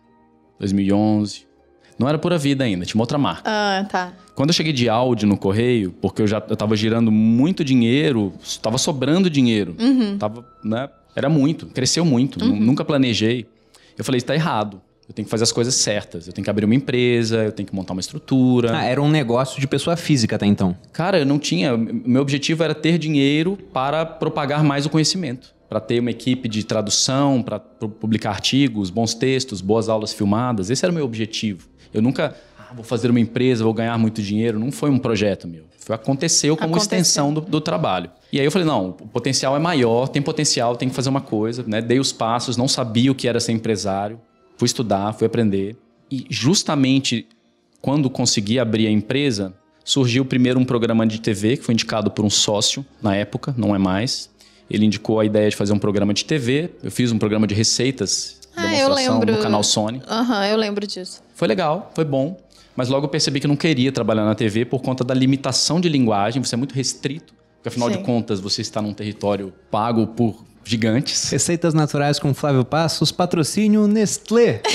2011. 0.59 1.47
Não 1.97 2.07
era 2.07 2.17
pura 2.17 2.37
vida 2.37 2.63
ainda, 2.63 2.85
tinha 2.85 2.97
uma 2.97 3.03
outra 3.03 3.17
marca. 3.17 3.43
Ah, 3.45 3.85
tá. 3.89 4.13
Quando 4.33 4.49
eu 4.49 4.53
cheguei 4.53 4.71
de 4.71 4.87
áudio 4.87 5.27
no 5.27 5.37
correio, 5.37 5.91
porque 6.01 6.21
eu 6.21 6.27
já 6.27 6.41
eu 6.49 6.55
tava 6.55 6.75
girando 6.75 7.11
muito 7.11 7.63
dinheiro, 7.63 8.31
tava 8.61 8.77
sobrando 8.77 9.29
dinheiro. 9.29 9.75
Tava, 10.17 10.45
né? 10.63 10.87
Era 11.15 11.27
muito, 11.27 11.65
cresceu 11.67 12.05
muito, 12.05 12.39
nu- 12.43 12.55
nunca 12.55 12.85
planejei. 12.85 13.45
Eu 13.97 14.05
falei, 14.05 14.19
está 14.19 14.33
errado. 14.33 14.81
Eu 15.09 15.15
tenho 15.15 15.25
que 15.25 15.31
fazer 15.31 15.43
as 15.43 15.51
coisas 15.51 15.73
certas. 15.73 16.27
Eu 16.27 16.33
tenho 16.33 16.43
que 16.43 16.51
abrir 16.51 16.65
uma 16.65 16.75
empresa, 16.75 17.37
eu 17.37 17.51
tenho 17.51 17.67
que 17.67 17.73
montar 17.73 17.93
uma 17.93 17.99
estrutura. 17.99 18.77
Ah, 18.77 18.85
era 18.85 19.01
um 19.01 19.09
negócio 19.09 19.59
de 19.59 19.67
pessoa 19.67 19.97
física 19.97 20.35
até 20.35 20.45
então. 20.45 20.77
Cara, 20.93 21.17
eu 21.17 21.25
não 21.25 21.39
tinha. 21.39 21.75
Meu 21.75 22.21
objetivo 22.21 22.63
era 22.63 22.75
ter 22.75 22.99
dinheiro 22.99 23.57
para 23.73 24.05
propagar 24.05 24.63
mais 24.63 24.85
o 24.85 24.89
conhecimento. 24.89 25.51
Para 25.67 25.79
ter 25.79 25.99
uma 25.99 26.11
equipe 26.11 26.47
de 26.47 26.63
tradução, 26.63 27.41
para 27.41 27.59
publicar 27.59 28.29
artigos, 28.29 28.91
bons 28.91 29.15
textos, 29.15 29.61
boas 29.61 29.89
aulas 29.89 30.13
filmadas. 30.13 30.69
Esse 30.69 30.85
era 30.85 30.91
o 30.91 30.95
meu 30.95 31.05
objetivo. 31.05 31.67
Eu 31.91 32.03
nunca 32.03 32.35
vou 32.75 32.83
fazer 32.83 33.09
uma 33.09 33.19
empresa, 33.19 33.63
vou 33.63 33.73
ganhar 33.73 33.97
muito 33.97 34.21
dinheiro. 34.21 34.59
Não 34.59 34.71
foi 34.71 34.91
um 34.91 34.99
projeto 34.99 35.47
meu. 35.47 35.63
Foi, 35.79 35.95
aconteceu 35.95 36.55
como 36.55 36.75
Aconteceu. 36.75 36.99
extensão 36.99 37.33
do, 37.33 37.41
do 37.41 37.59
trabalho. 37.59 38.11
E 38.31 38.39
aí 38.39 38.45
eu 38.45 38.51
falei, 38.51 38.67
não, 38.67 38.89
o 38.89 39.07
potencial 39.07 39.55
é 39.55 39.59
maior, 39.59 40.07
tem 40.07 40.21
potencial, 40.21 40.75
tem 40.75 40.87
que 40.87 40.93
fazer 40.93 41.09
uma 41.09 41.21
coisa. 41.21 41.63
Né? 41.65 41.81
Dei 41.81 41.99
os 41.99 42.11
passos, 42.11 42.55
não 42.55 42.67
sabia 42.67 43.11
o 43.11 43.15
que 43.15 43.27
era 43.27 43.39
ser 43.39 43.53
empresário. 43.53 44.19
Fui 44.59 44.65
estudar, 44.65 45.13
fui 45.13 45.25
aprender. 45.25 45.77
E 46.11 46.25
justamente 46.29 47.25
quando 47.81 48.09
consegui 48.09 48.59
abrir 48.59 48.87
a 48.87 48.91
empresa, 48.91 49.53
surgiu 49.85 50.25
primeiro 50.25 50.59
um 50.59 50.65
programa 50.65 51.07
de 51.07 51.21
TV 51.21 51.55
que 51.55 51.63
foi 51.63 51.73
indicado 51.73 52.11
por 52.11 52.25
um 52.25 52.29
sócio 52.29 52.85
na 53.01 53.15
época, 53.15 53.55
não 53.57 53.73
é 53.73 53.77
mais. 53.77 54.29
Ele 54.69 54.85
indicou 54.85 55.17
a 55.17 55.23
ideia 55.23 55.49
de 55.49 55.55
fazer 55.55 55.71
um 55.71 55.79
programa 55.79 56.13
de 56.13 56.25
TV. 56.25 56.71
Eu 56.83 56.91
fiz 56.91 57.09
um 57.09 57.17
programa 57.17 57.47
de 57.47 57.55
receitas, 57.55 58.41
Ah, 58.53 58.63
demonstração 58.63 59.19
no 59.21 59.37
canal 59.37 59.63
Sony. 59.63 60.01
Aham, 60.09 60.45
eu 60.47 60.57
lembro 60.57 60.85
disso. 60.85 61.23
Foi 61.33 61.47
legal, 61.47 61.89
foi 61.95 62.03
bom. 62.03 62.37
Mas 62.75 62.89
logo 62.89 63.05
eu 63.05 63.09
percebi 63.09 63.39
que 63.39 63.47
não 63.47 63.55
queria 63.55 63.93
trabalhar 63.93 64.25
na 64.25 64.35
TV 64.35 64.65
por 64.65 64.81
conta 64.81 65.05
da 65.05 65.13
limitação 65.13 65.79
de 65.79 65.87
linguagem. 65.87 66.43
Você 66.43 66.55
é 66.55 66.57
muito 66.57 66.75
restrito. 66.75 67.33
Porque 67.55 67.69
afinal 67.69 67.89
Sim. 67.89 67.97
de 67.97 68.03
contas, 68.03 68.41
você 68.41 68.61
está 68.61 68.81
num 68.81 68.93
território 68.93 69.53
pago 69.71 70.07
por 70.07 70.45
gigantes. 70.63 71.29
Receitas 71.31 71.73
naturais 71.73 72.19
com 72.19 72.33
Flávio 72.33 72.63
Passos, 72.63 73.11
patrocínio 73.11 73.87
Nestlé. 73.87 74.61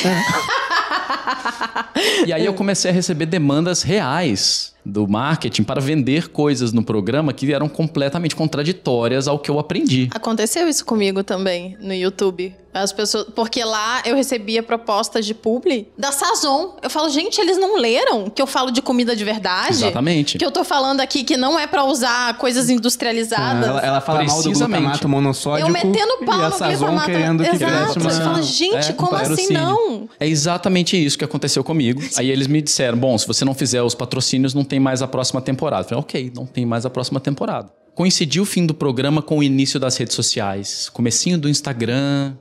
E 2.27 2.33
aí 2.33 2.45
eu 2.45 2.55
comecei 2.55 2.91
a 2.91 2.95
receber 2.95 3.27
demandas 3.27 3.83
reais 3.83 4.74
do 4.85 5.09
marketing 5.09 5.63
para 5.63 5.81
vender 5.81 6.29
coisas 6.29 6.73
no 6.73 6.85
programa 6.85 7.33
que 7.33 7.53
eram 7.53 7.69
completamente 7.69 8.37
contraditórias 8.37 9.27
ao 9.27 9.39
que 9.39 9.51
eu 9.51 9.59
aprendi. 9.59 10.09
Aconteceu 10.13 10.69
isso 10.69 10.85
comigo 10.85 11.23
também 11.23 11.77
no 11.81 11.95
YouTube. 11.95 12.55
As 12.75 12.93
pessoas, 12.93 13.27
porque 13.37 13.63
lá 13.63 14.03
eu 14.05 14.17
recebia 14.17 14.61
propostas 14.61 15.25
de 15.25 15.33
publi 15.33 15.87
da 15.97 16.11
Sazon. 16.11 16.75
Eu 16.83 16.91
falo, 16.91 17.09
gente, 17.09 17.41
eles 17.41 17.57
não 17.57 17.79
leram 17.79 18.29
que 18.29 18.43
eu 18.43 18.49
falo 18.49 18.73
de 18.73 18.83
comida 18.83 19.15
de 19.15 19.25
verdade? 19.25 19.75
Exatamente. 19.75 20.39
Que 20.39 20.45
eu 20.45 20.51
tô 20.51 20.65
falando 20.65 21.01
aqui 21.01 21.23
que 21.23 21.37
não 21.37 21.57
é 21.57 21.69
pra 21.69 21.85
usar 21.85 22.37
coisas 22.37 22.69
industrializadas. 22.69 23.69
ela, 23.69 23.81
ela 23.81 24.01
fala 24.01 24.25
mal 24.25 24.39
do 24.39 24.43
Precisamente. 24.43 24.81
glutamato 24.81 25.09
monossódico 25.09 25.69
eu 25.69 25.73
metendo 25.73 26.19
pau 26.27 26.41
e 26.41 26.43
a 26.43 26.49
no 26.49 26.57
Sazon 26.57 26.99
querendo 26.99 27.45
que 27.45 27.55
Exato. 27.55 28.01
uma... 28.01 28.11
Você 28.11 28.23
fala, 28.23 28.43
gente, 28.43 28.91
é, 28.91 28.93
como 28.93 29.15
assim 29.15 29.53
não? 29.53 30.09
É 30.19 30.27
exatamente 30.27 30.97
isso 31.03 31.17
que 31.17 31.25
aconteceu 31.25 31.63
comigo. 31.63 32.03
Aí 32.17 32.29
eles 32.29 32.49
me 32.49 32.61
disseram: 32.61 32.99
bom, 32.99 33.17
se 33.17 33.25
você 33.25 33.45
não 33.45 33.55
fizer 33.55 33.83
os 33.83 33.95
patrocínios, 33.95 34.53
não 34.53 34.65
tem 34.65 34.74
mais 34.81 35.03
a 35.03 35.09
próxima 35.09 35.41
temporada. 35.41 35.83
Eu 35.85 35.89
falei, 35.89 36.01
ok, 36.01 36.33
não 36.35 36.47
tem 36.47 36.65
mais 36.67 36.85
a 36.87 36.91
próxima 36.91 37.21
temporada. 37.21 37.71
Coincidiu 37.95 38.43
o 38.43 38.47
fim 38.47 38.67
do 38.67 38.75
programa 38.75 39.23
com 39.23 39.39
o 39.39 39.43
início 39.43 39.79
das 39.79 39.97
redes 39.97 40.17
sociais. 40.17 40.89
Comecinho 40.93 41.39
do 41.39 41.49
Instagram. 41.49 42.35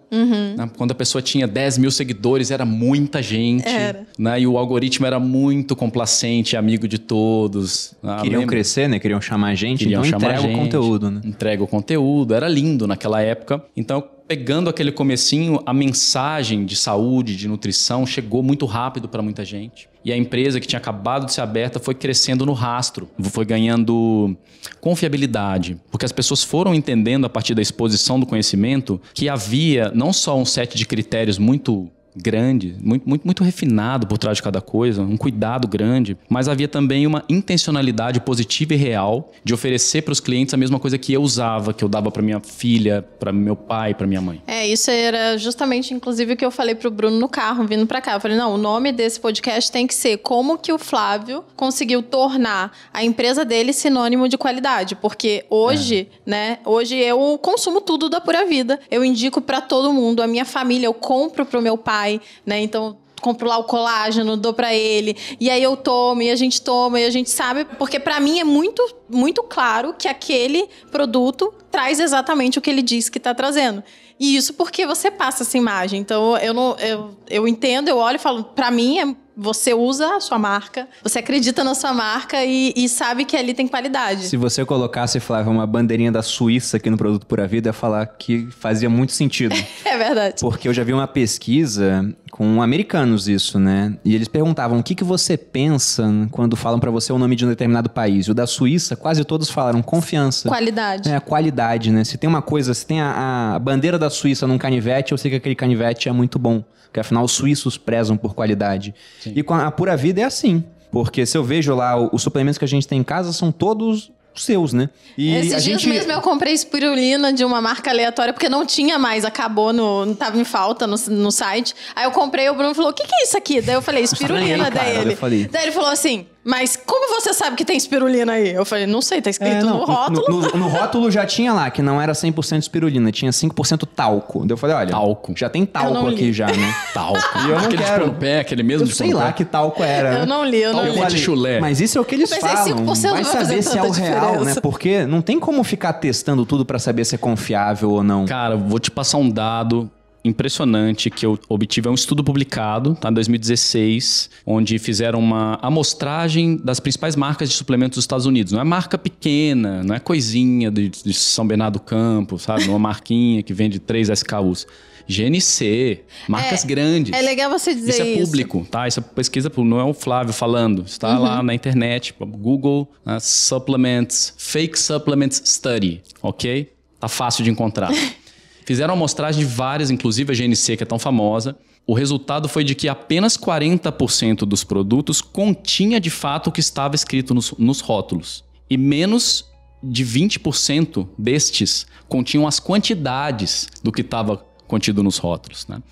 né? 0.57 0.69
Quando 0.75 0.91
a 0.91 0.95
pessoa 0.95 1.21
tinha 1.21 1.47
10 1.47 1.77
mil 1.77 1.91
seguidores, 1.91 2.49
era 2.49 2.65
muita 2.65 3.21
gente. 3.21 3.67
Era. 3.67 4.03
Né? 4.17 4.41
E 4.41 4.47
o 4.47 4.57
algoritmo 4.57 5.05
era 5.05 5.19
muito 5.19 5.75
complacente, 5.75 6.57
amigo 6.57 6.87
de 6.87 6.97
todos. 6.97 7.93
Ah, 8.01 8.21
Queriam 8.23 8.39
lembra? 8.39 8.55
crescer, 8.55 8.89
né? 8.89 8.97
Queriam 8.97 9.21
chamar 9.21 9.49
a 9.49 9.55
gente, 9.55 9.79
Queriam 9.83 10.03
então 10.03 10.19
chamar 10.19 10.33
entrega 10.33 10.41
gente, 10.47 10.55
o 10.55 10.63
conteúdo, 10.63 11.11
né? 11.11 11.21
Entrega 11.23 11.63
o 11.63 11.67
conteúdo, 11.67 12.33
era 12.33 12.47
lindo 12.47 12.87
naquela 12.87 13.21
época. 13.21 13.63
Então, 13.77 14.03
pegando 14.27 14.69
aquele 14.69 14.91
comecinho, 14.91 15.61
a 15.65 15.73
mensagem 15.73 16.65
de 16.65 16.75
saúde, 16.75 17.35
de 17.35 17.47
nutrição, 17.47 18.05
chegou 18.05 18.41
muito 18.41 18.65
rápido 18.65 19.07
para 19.07 19.21
muita 19.21 19.43
gente. 19.43 19.89
E 20.03 20.11
a 20.11 20.17
empresa 20.17 20.59
que 20.59 20.67
tinha 20.67 20.79
acabado 20.79 21.25
de 21.25 21.33
ser 21.33 21.41
aberta 21.41 21.79
foi 21.79 21.93
crescendo 21.93 22.45
no 22.45 22.53
rastro, 22.53 23.09
foi 23.21 23.45
ganhando 23.45 24.35
confiabilidade, 24.81 25.77
porque 25.89 26.05
as 26.05 26.11
pessoas 26.11 26.43
foram 26.43 26.73
entendendo 26.75 27.25
a 27.25 27.29
partir 27.29 27.55
da 27.55 27.61
exposição 27.61 28.19
do 28.19 28.25
conhecimento 28.25 28.99
que 29.13 29.29
havia 29.29 29.91
não 29.93 30.11
só 30.11 30.37
um 30.37 30.45
set 30.45 30.77
de 30.77 30.85
critérios 30.85 31.37
muito 31.37 31.89
grande, 32.15 32.75
muito, 32.81 33.07
muito, 33.07 33.23
muito 33.23 33.43
refinado 33.43 34.07
por 34.07 34.17
trás 34.17 34.37
de 34.37 34.43
cada 34.43 34.61
coisa, 34.61 35.01
um 35.01 35.17
cuidado 35.17 35.67
grande, 35.67 36.17
mas 36.29 36.47
havia 36.47 36.67
também 36.67 37.05
uma 37.07 37.23
intencionalidade 37.29 38.19
positiva 38.19 38.73
e 38.73 38.77
real 38.77 39.31
de 39.43 39.53
oferecer 39.53 40.01
para 40.01 40.11
os 40.11 40.19
clientes 40.19 40.53
a 40.53 40.57
mesma 40.57 40.79
coisa 40.79 40.97
que 40.97 41.13
eu 41.13 41.21
usava, 41.21 41.73
que 41.73 41.83
eu 41.83 41.89
dava 41.89 42.11
para 42.11 42.21
minha 42.21 42.39
filha, 42.39 43.05
para 43.19 43.31
meu 43.31 43.55
pai, 43.55 43.93
para 43.93 44.07
minha 44.07 44.21
mãe. 44.21 44.41
É, 44.47 44.67
isso 44.67 44.89
era 44.91 45.37
justamente, 45.37 45.93
inclusive, 45.93 46.33
o 46.33 46.37
que 46.37 46.45
eu 46.45 46.51
falei 46.51 46.75
pro 46.75 46.91
Bruno 46.91 47.17
no 47.17 47.29
carro, 47.29 47.65
vindo 47.65 47.85
pra 47.85 48.01
cá. 48.01 48.13
Eu 48.13 48.19
falei, 48.19 48.37
não, 48.37 48.53
o 48.53 48.57
nome 48.57 48.91
desse 48.91 49.19
podcast 49.19 49.71
tem 49.71 49.87
que 49.87 49.95
ser 49.95 50.17
como 50.17 50.57
que 50.57 50.71
o 50.71 50.77
Flávio 50.77 51.43
conseguiu 51.55 52.03
tornar 52.03 52.71
a 52.93 53.03
empresa 53.03 53.45
dele 53.45 53.73
sinônimo 53.73 54.27
de 54.27 54.37
qualidade. 54.37 54.95
Porque 54.95 55.45
hoje, 55.49 56.07
né, 56.25 56.59
hoje 56.65 56.95
eu 56.95 57.39
consumo 57.41 57.81
tudo 57.81 58.09
da 58.09 58.19
Pura 58.19 58.45
Vida. 58.45 58.79
Eu 58.91 59.03
indico 59.03 59.41
pra 59.41 59.61
todo 59.61 59.93
mundo. 59.93 60.21
A 60.21 60.27
minha 60.27 60.45
família, 60.45 60.87
eu 60.87 60.93
compro 60.93 61.45
pro 61.45 61.61
meu 61.61 61.77
pai, 61.77 62.02
né, 62.45 62.61
então... 62.61 62.97
Compro 63.21 63.47
lá 63.47 63.57
o 63.57 63.63
colágeno, 63.63 64.35
dou 64.35 64.53
pra 64.53 64.75
ele, 64.75 65.15
e 65.39 65.49
aí 65.49 65.63
eu 65.63 65.77
tomo, 65.77 66.21
e 66.21 66.29
a 66.29 66.35
gente 66.35 66.61
toma, 66.61 66.99
e 66.99 67.05
a 67.05 67.09
gente 67.09 67.29
sabe, 67.29 67.63
porque 67.79 67.97
pra 67.97 68.19
mim 68.19 68.41
é 68.41 68.43
muito, 68.43 68.85
muito 69.09 69.41
claro 69.43 69.95
que 69.97 70.09
aquele 70.09 70.67
produto 70.91 71.53
traz 71.71 72.01
exatamente 72.01 72.59
o 72.59 72.61
que 72.61 72.69
ele 72.69 72.81
diz 72.81 73.07
que 73.07 73.21
tá 73.21 73.33
trazendo. 73.33 73.81
E 74.19 74.35
isso 74.35 74.53
porque 74.55 74.85
você 74.85 75.09
passa 75.09 75.43
essa 75.43 75.57
imagem. 75.57 76.01
Então, 76.01 76.37
eu 76.39 76.53
não 76.53 76.75
eu, 76.79 77.15
eu 77.29 77.47
entendo, 77.47 77.87
eu 77.87 77.97
olho 77.97 78.17
e 78.17 78.19
falo, 78.19 78.43
pra 78.43 78.69
mim 78.69 78.99
é 78.99 79.15
você 79.35 79.73
usa 79.73 80.15
a 80.15 80.19
sua 80.19 80.37
marca, 80.37 80.87
você 81.01 81.19
acredita 81.19 81.63
na 81.63 81.73
sua 81.75 81.93
marca 81.93 82.43
e, 82.43 82.73
e 82.75 82.87
sabe 82.87 83.25
que 83.25 83.35
ali 83.35 83.53
tem 83.53 83.67
qualidade. 83.67 84.25
Se 84.25 84.37
você 84.37 84.63
colocasse, 84.65 85.19
Flávio, 85.19 85.51
uma 85.51 85.65
bandeirinha 85.65 86.11
da 86.11 86.21
Suíça 86.21 86.77
aqui 86.77 86.89
no 86.89 86.97
Produto 86.97 87.25
Pura 87.25 87.47
Vida, 87.47 87.69
ia 87.69 87.73
falar 87.73 88.05
que 88.05 88.47
fazia 88.51 88.89
muito 88.89 89.11
sentido. 89.11 89.53
É 89.85 89.97
verdade. 89.97 90.35
Porque 90.39 90.67
eu 90.67 90.73
já 90.73 90.83
vi 90.83 90.93
uma 90.93 91.07
pesquisa 91.07 92.15
com 92.33 92.63
americanos 92.63 93.27
isso, 93.27 93.59
né? 93.59 93.95
E 94.03 94.15
eles 94.15 94.27
perguntavam 94.27 94.79
o 94.79 94.83
que, 94.83 94.95
que 94.95 95.03
você 95.03 95.37
pensa 95.37 96.11
quando 96.31 96.55
falam 96.55 96.79
pra 96.79 96.89
você 96.89 97.13
o 97.13 97.19
nome 97.19 97.35
de 97.35 97.45
um 97.45 97.47
determinado 97.47 97.91
país. 97.91 98.27
O 98.27 98.33
da 98.33 98.47
Suíça, 98.47 98.95
quase 98.95 99.23
todos 99.23 99.51
falaram 99.51 99.83
confiança. 99.83 100.49
Qualidade. 100.49 101.09
É, 101.09 101.15
a 101.15 101.21
qualidade, 101.21 101.91
né? 101.91 102.03
Se 102.03 102.17
tem 102.17 102.27
uma 102.27 102.41
coisa, 102.41 102.73
se 102.73 102.87
tem 102.87 102.99
a, 102.99 103.53
a 103.53 103.59
bandeira 103.59 103.99
da 103.99 104.09
Suíça 104.09 104.47
num 104.47 104.57
canivete, 104.57 105.11
eu 105.11 105.17
sei 105.19 105.29
que 105.29 105.37
aquele 105.37 105.53
canivete 105.53 106.09
é 106.09 106.11
muito 106.11 106.39
bom. 106.39 106.63
Porque 106.85 106.99
afinal 106.99 107.23
os 107.23 107.33
suíços 107.33 107.77
prezam 107.77 108.17
por 108.17 108.33
qualidade. 108.33 108.95
E 109.27 109.43
com 109.43 109.53
a 109.53 109.69
Pura 109.69 109.95
Vida 109.95 110.21
é 110.21 110.23
assim. 110.23 110.63
Porque 110.91 111.27
se 111.27 111.37
eu 111.37 111.43
vejo 111.43 111.75
lá, 111.75 111.95
os 112.11 112.23
suplementos 112.23 112.57
que 112.57 112.65
a 112.65 112.67
gente 112.67 112.87
tem 112.87 112.99
em 112.99 113.03
casa 113.03 113.31
são 113.31 113.51
todos 113.51 114.11
seus, 114.35 114.73
né? 114.73 114.89
E 115.17 115.33
Esses 115.35 115.53
a 115.53 115.59
dias 115.59 115.81
gente. 115.81 115.89
mesmo 115.93 116.11
eu 116.11 116.21
comprei 116.21 116.53
espirulina 116.53 117.31
de 117.31 117.45
uma 117.45 117.61
marca 117.61 117.91
aleatória, 117.91 118.33
porque 118.33 118.49
não 118.49 118.65
tinha 118.65 118.97
mais, 118.97 119.25
acabou, 119.25 119.71
no, 119.71 120.05
não 120.05 120.15
tava 120.15 120.37
em 120.37 120.43
falta 120.43 120.87
no, 120.87 120.95
no 121.09 121.31
site. 121.31 121.75
Aí 121.95 122.05
eu 122.05 122.11
comprei, 122.11 122.49
o 122.49 122.55
Bruno 122.55 122.73
falou, 122.73 122.91
o 122.91 122.93
que, 122.93 123.05
que 123.05 123.15
é 123.15 123.23
isso 123.23 123.37
aqui? 123.37 123.61
Daí 123.61 123.75
eu 123.75 123.81
falei, 123.81 124.03
espirulina. 124.05 124.69
Daí 124.69 124.97
ele. 124.97 125.47
Daí 125.51 125.63
ele 125.63 125.71
falou 125.71 125.89
assim, 125.89 126.25
mas 126.43 126.75
como 126.85 127.09
você 127.21 127.33
sabe 127.33 127.55
que 127.55 127.63
tem 127.63 127.77
espirulina 127.77 128.33
aí? 128.33 128.53
Eu 128.53 128.65
falei, 128.65 128.85
não 128.85 129.01
sei, 129.01 129.21
tá 129.21 129.29
escrito 129.29 129.51
É, 129.51 129.63
não, 129.63 129.79
no 129.79 129.85
rótulo. 129.85 130.25
No, 130.29 130.41
no- 130.41 130.57
no 130.57 130.67
rótulo 130.67 131.09
já 131.11 131.25
tinha 131.25 131.53
lá 131.53 131.69
que 131.71 131.81
não 131.81 132.01
era 132.01 132.13
100% 132.13 132.59
espirulina, 132.59 133.11
tinha 133.11 133.31
5% 133.31 133.87
talco. 133.95 134.45
Eu 134.49 134.57
falei, 134.57 134.75
olha, 134.75 134.89
Talco. 134.89 135.33
já 135.35 135.49
tem 135.49 135.65
talco 135.65 136.07
aqui 136.07 136.33
já, 136.33 136.47
né? 136.47 136.75
Talco. 136.93 137.19
E 137.39 137.49
eu 137.49 137.57
não 137.59 137.65
aquele 137.65 137.83
quero. 137.83 138.09
de 138.09 138.15
pé, 138.17 138.39
aquele 138.41 138.63
mesmo 138.63 138.83
Eu 138.83 138.87
de 138.89 138.95
sei 138.95 139.13
lá 139.13 139.31
que 139.31 139.45
talco 139.45 139.81
era. 139.83 140.19
Eu 140.19 140.25
não 140.25 140.43
li, 140.43 140.61
eu 140.61 140.73
não 140.73 140.83
Talco 140.85 140.99
li. 141.01 141.07
de 141.07 141.17
chulé. 141.19 141.59
Mas 141.59 141.79
isso 141.79 141.97
é 141.97 142.01
o 142.01 142.05
que 142.05 142.15
eles 142.15 142.29
Eu 142.31 142.37
pensei, 142.39 142.55
falam. 142.57 142.85
5% 142.85 142.85
Vai 142.85 143.21
não 143.23 143.23
vai 143.23 143.23
fazer 143.23 143.61
saber 143.61 143.63
se 143.63 143.77
é 143.77 143.81
o 143.83 143.91
real, 143.91 144.25
né? 144.31 144.31
diferença. 144.37 144.61
Porque 144.61 145.05
não 145.05 145.21
tem 145.21 145.39
como 145.39 145.63
ficar 145.63 145.93
testando 145.93 146.45
tudo 146.45 146.65
pra 146.65 146.77
saber 146.79 147.05
se 147.05 147.15
é 147.15 147.17
confiável 147.17 147.91
ou 147.91 148.03
não. 148.03 148.25
Cara, 148.25 148.55
vou 148.57 148.79
te 148.79 148.91
passar 148.91 149.17
um 149.17 149.29
dado 149.29 149.89
impressionante 150.23 151.09
que 151.09 151.25
eu 151.25 151.37
obtive. 151.49 151.87
É 151.87 151.91
um 151.91 151.95
estudo 151.95 152.23
publicado, 152.23 152.95
tá, 152.95 153.09
em 153.09 153.13
2016, 153.13 154.29
onde 154.45 154.79
fizeram 154.79 155.19
uma 155.19 155.59
amostragem 155.61 156.57
das 156.57 156.79
principais 156.79 157.15
marcas 157.15 157.49
de 157.49 157.55
suplementos 157.55 157.97
dos 157.97 158.03
Estados 158.03 158.25
Unidos. 158.25 158.53
Não 158.53 158.61
é 158.61 158.63
marca 158.63 158.97
pequena, 158.97 159.83
não 159.83 159.93
é 159.95 159.99
coisinha 159.99 160.71
de, 160.71 160.89
de 160.89 161.13
São 161.13 161.45
Bernardo 161.45 161.73
do 161.73 161.79
Campo, 161.79 162.37
sabe? 162.39 162.63
Uma 162.69 162.79
marquinha 162.79 163.43
que 163.43 163.53
vende 163.53 163.79
3 163.79 164.09
SKUs. 164.09 164.65
GNC, 165.05 165.99
marcas 166.29 166.63
É, 166.63 166.67
grandes. 166.67 167.11
É 167.13 167.21
legal 167.21 167.49
você 167.49 167.75
dizer 167.75 167.89
Isso 167.91 168.01
isso. 168.03 168.21
é 168.21 168.23
público, 168.25 168.65
tá? 168.71 168.87
Isso 168.87 169.01
é 169.01 169.03
pesquisa 169.03 169.49
pública, 169.49 169.75
não 169.75 169.81
é 169.81 169.89
o 169.89 169.93
Flávio 169.93 170.31
falando. 170.33 170.83
Está 170.85 171.19
lá 171.19 171.39
Uhum. 171.39 171.43
na 171.43 171.53
internet, 171.53 172.13
Google, 172.19 172.89
né, 173.05 173.17
Supplements, 173.19 174.33
Fake 174.37 174.79
Supplements 174.79 175.41
Study, 175.45 176.01
ok? 176.21 176.71
Tá 176.99 177.09
fácil 177.09 177.43
de 177.43 177.49
encontrar. 177.51 177.91
Fizeram 178.65 178.93
amostragem 178.93 179.45
de 179.45 179.51
várias, 179.51 179.89
inclusive 179.89 180.31
a 180.31 180.35
GNC, 180.35 180.77
que 180.77 180.83
é 180.83 180.85
tão 180.85 180.99
famosa. 180.99 181.57
O 181.85 181.93
resultado 181.93 182.47
foi 182.47 182.63
de 182.63 182.75
que 182.75 182.87
apenas 182.87 183.37
40% 183.37 184.39
dos 184.45 184.63
produtos 184.63 185.21
continha 185.21 185.99
de 185.99 186.09
fato 186.09 186.47
o 186.47 186.51
que 186.51 186.61
estava 186.61 186.95
escrito 186.95 187.33
nos, 187.33 187.53
nos 187.57 187.81
rótulos. 187.81 188.43
E 188.69 188.77
menos 188.77 189.45
de 189.83 190.05
20% 190.05 191.07
destes 191.17 191.85
continham 192.07 192.47
as 192.47 192.59
quantidades 192.59 193.67
do 193.83 193.91
que 193.91 194.01
estava 194.01 194.45
contido 194.65 195.03
nos 195.03 195.17
rótulos. 195.17 195.67
Né? 195.67 195.83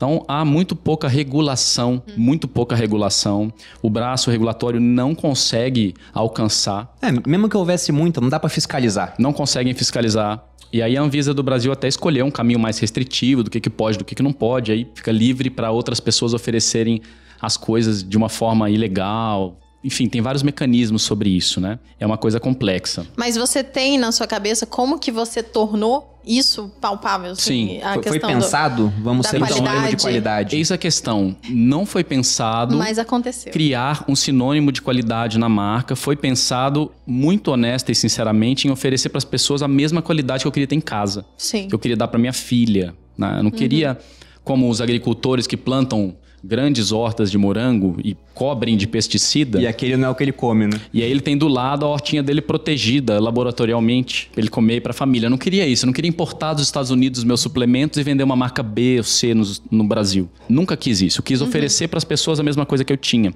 Então 0.00 0.24
há 0.26 0.46
muito 0.46 0.74
pouca 0.74 1.08
regulação, 1.08 2.02
muito 2.16 2.48
pouca 2.48 2.74
regulação. 2.74 3.52
O 3.82 3.90
braço 3.90 4.30
regulatório 4.30 4.80
não 4.80 5.14
consegue 5.14 5.94
alcançar 6.14 6.96
É, 7.02 7.12
mesmo 7.28 7.50
que 7.50 7.56
houvesse 7.56 7.92
muita, 7.92 8.18
não 8.18 8.30
dá 8.30 8.40
pra 8.40 8.48
fiscalizar. 8.48 9.14
não 9.18 9.30
conseguem 9.30 9.74
fiscalizar. 9.74 10.42
E 10.72 10.80
aí 10.82 10.96
a 10.96 11.02
Anvisa 11.02 11.34
do 11.34 11.42
Brasil 11.42 11.72
até 11.72 11.88
escolheu 11.88 12.24
um 12.24 12.30
caminho 12.30 12.58
mais 12.58 12.78
restritivo 12.78 13.42
do 13.42 13.50
que, 13.50 13.60
que 13.60 13.70
pode, 13.70 13.98
do 13.98 14.04
que, 14.04 14.14
que 14.14 14.22
não 14.22 14.32
pode. 14.32 14.70
Aí 14.70 14.86
fica 14.94 15.10
livre 15.10 15.50
para 15.50 15.70
outras 15.70 15.98
pessoas 15.98 16.32
oferecerem 16.32 17.02
as 17.40 17.56
coisas 17.56 18.08
de 18.08 18.16
uma 18.16 18.28
forma 18.28 18.70
ilegal. 18.70 19.56
Enfim, 19.82 20.08
tem 20.08 20.20
vários 20.20 20.42
mecanismos 20.42 21.02
sobre 21.02 21.30
isso, 21.30 21.60
né? 21.60 21.78
É 21.98 22.04
uma 22.06 22.18
coisa 22.18 22.38
complexa. 22.38 23.06
Mas 23.16 23.36
você 23.36 23.64
tem 23.64 23.96
na 23.98 24.12
sua 24.12 24.26
cabeça 24.26 24.66
como 24.66 24.98
que 24.98 25.10
você 25.10 25.42
tornou 25.42 26.18
isso 26.26 26.70
palpável? 26.82 27.30
Assim, 27.32 27.78
Sim. 27.78 27.78
a 27.82 27.94
Foi, 27.94 28.02
foi 28.02 28.12
questão 28.12 28.30
do- 28.30 28.34
pensado, 28.34 28.92
vamos 29.02 29.24
da 29.24 29.30
ser 29.30 29.42
um 29.42 29.46
sinônimo 29.46 29.64
de 29.64 29.70
qualidade. 29.72 30.02
qualidade. 30.02 30.56
Eis 30.56 30.70
a 30.70 30.76
questão. 30.76 31.34
Não 31.48 31.86
foi 31.86 32.04
pensado 32.04 32.76
Mas 32.76 32.98
aconteceu. 32.98 33.50
criar 33.52 34.04
um 34.06 34.14
sinônimo 34.14 34.70
de 34.70 34.82
qualidade 34.82 35.38
na 35.38 35.48
marca. 35.48 35.96
Foi 35.96 36.14
pensado 36.14 36.92
muito 37.06 37.50
honesta 37.50 37.90
e 37.90 37.94
sinceramente 37.94 38.68
em 38.68 38.70
oferecer 38.70 39.08
para 39.08 39.16
as 39.18 39.24
pessoas 39.24 39.62
a 39.62 39.68
mesma 39.68 40.02
qualidade 40.02 40.42
que 40.44 40.48
eu 40.48 40.52
queria 40.52 40.66
ter 40.66 40.76
em 40.76 40.80
casa. 40.80 41.24
Sim. 41.38 41.68
que 41.68 41.74
eu 41.74 41.78
queria 41.78 41.96
dar 41.96 42.08
para 42.08 42.18
minha 42.20 42.34
filha. 42.34 42.94
né? 43.16 43.36
Eu 43.38 43.42
não 43.44 43.50
queria, 43.50 43.98
como 44.44 44.68
os 44.68 44.80
agricultores 44.82 45.46
que 45.46 45.56
plantam 45.56 46.14
grandes 46.42 46.92
hortas 46.92 47.30
de 47.30 47.38
morango 47.38 47.96
e 48.02 48.16
cobrem 48.34 48.76
de 48.76 48.86
pesticida. 48.86 49.60
E 49.60 49.66
aquele 49.66 49.96
não 49.96 50.08
é 50.08 50.10
o 50.10 50.14
que 50.14 50.22
ele 50.22 50.32
come, 50.32 50.66
né? 50.66 50.80
E 50.92 51.02
aí 51.02 51.10
ele 51.10 51.20
tem 51.20 51.36
do 51.36 51.48
lado 51.48 51.84
a 51.84 51.88
hortinha 51.88 52.22
dele 52.22 52.40
protegida 52.40 53.20
laboratorialmente, 53.20 54.30
pra 54.32 54.40
ele 54.40 54.50
comer 54.50 54.80
para 54.80 54.90
a 54.90 54.94
família. 54.94 55.26
Eu 55.26 55.30
não 55.30 55.38
queria 55.38 55.66
isso, 55.66 55.84
eu 55.84 55.88
não 55.88 55.92
queria 55.92 56.08
importar 56.08 56.54
dos 56.54 56.62
Estados 56.62 56.90
Unidos 56.90 57.18
os 57.18 57.24
meus 57.24 57.40
suplementos 57.40 57.98
e 57.98 58.02
vender 58.02 58.24
uma 58.24 58.36
marca 58.36 58.62
B 58.62 58.98
ou 58.98 59.04
C 59.04 59.34
no, 59.34 59.44
no 59.70 59.84
Brasil. 59.84 60.28
Nunca 60.48 60.76
quis 60.76 61.02
isso. 61.02 61.20
Eu 61.20 61.24
quis 61.24 61.40
oferecer 61.42 61.88
para 61.88 61.98
as 61.98 62.04
pessoas 62.04 62.40
a 62.40 62.42
mesma 62.42 62.64
coisa 62.64 62.84
que 62.84 62.92
eu 62.92 62.96
tinha. 62.96 63.34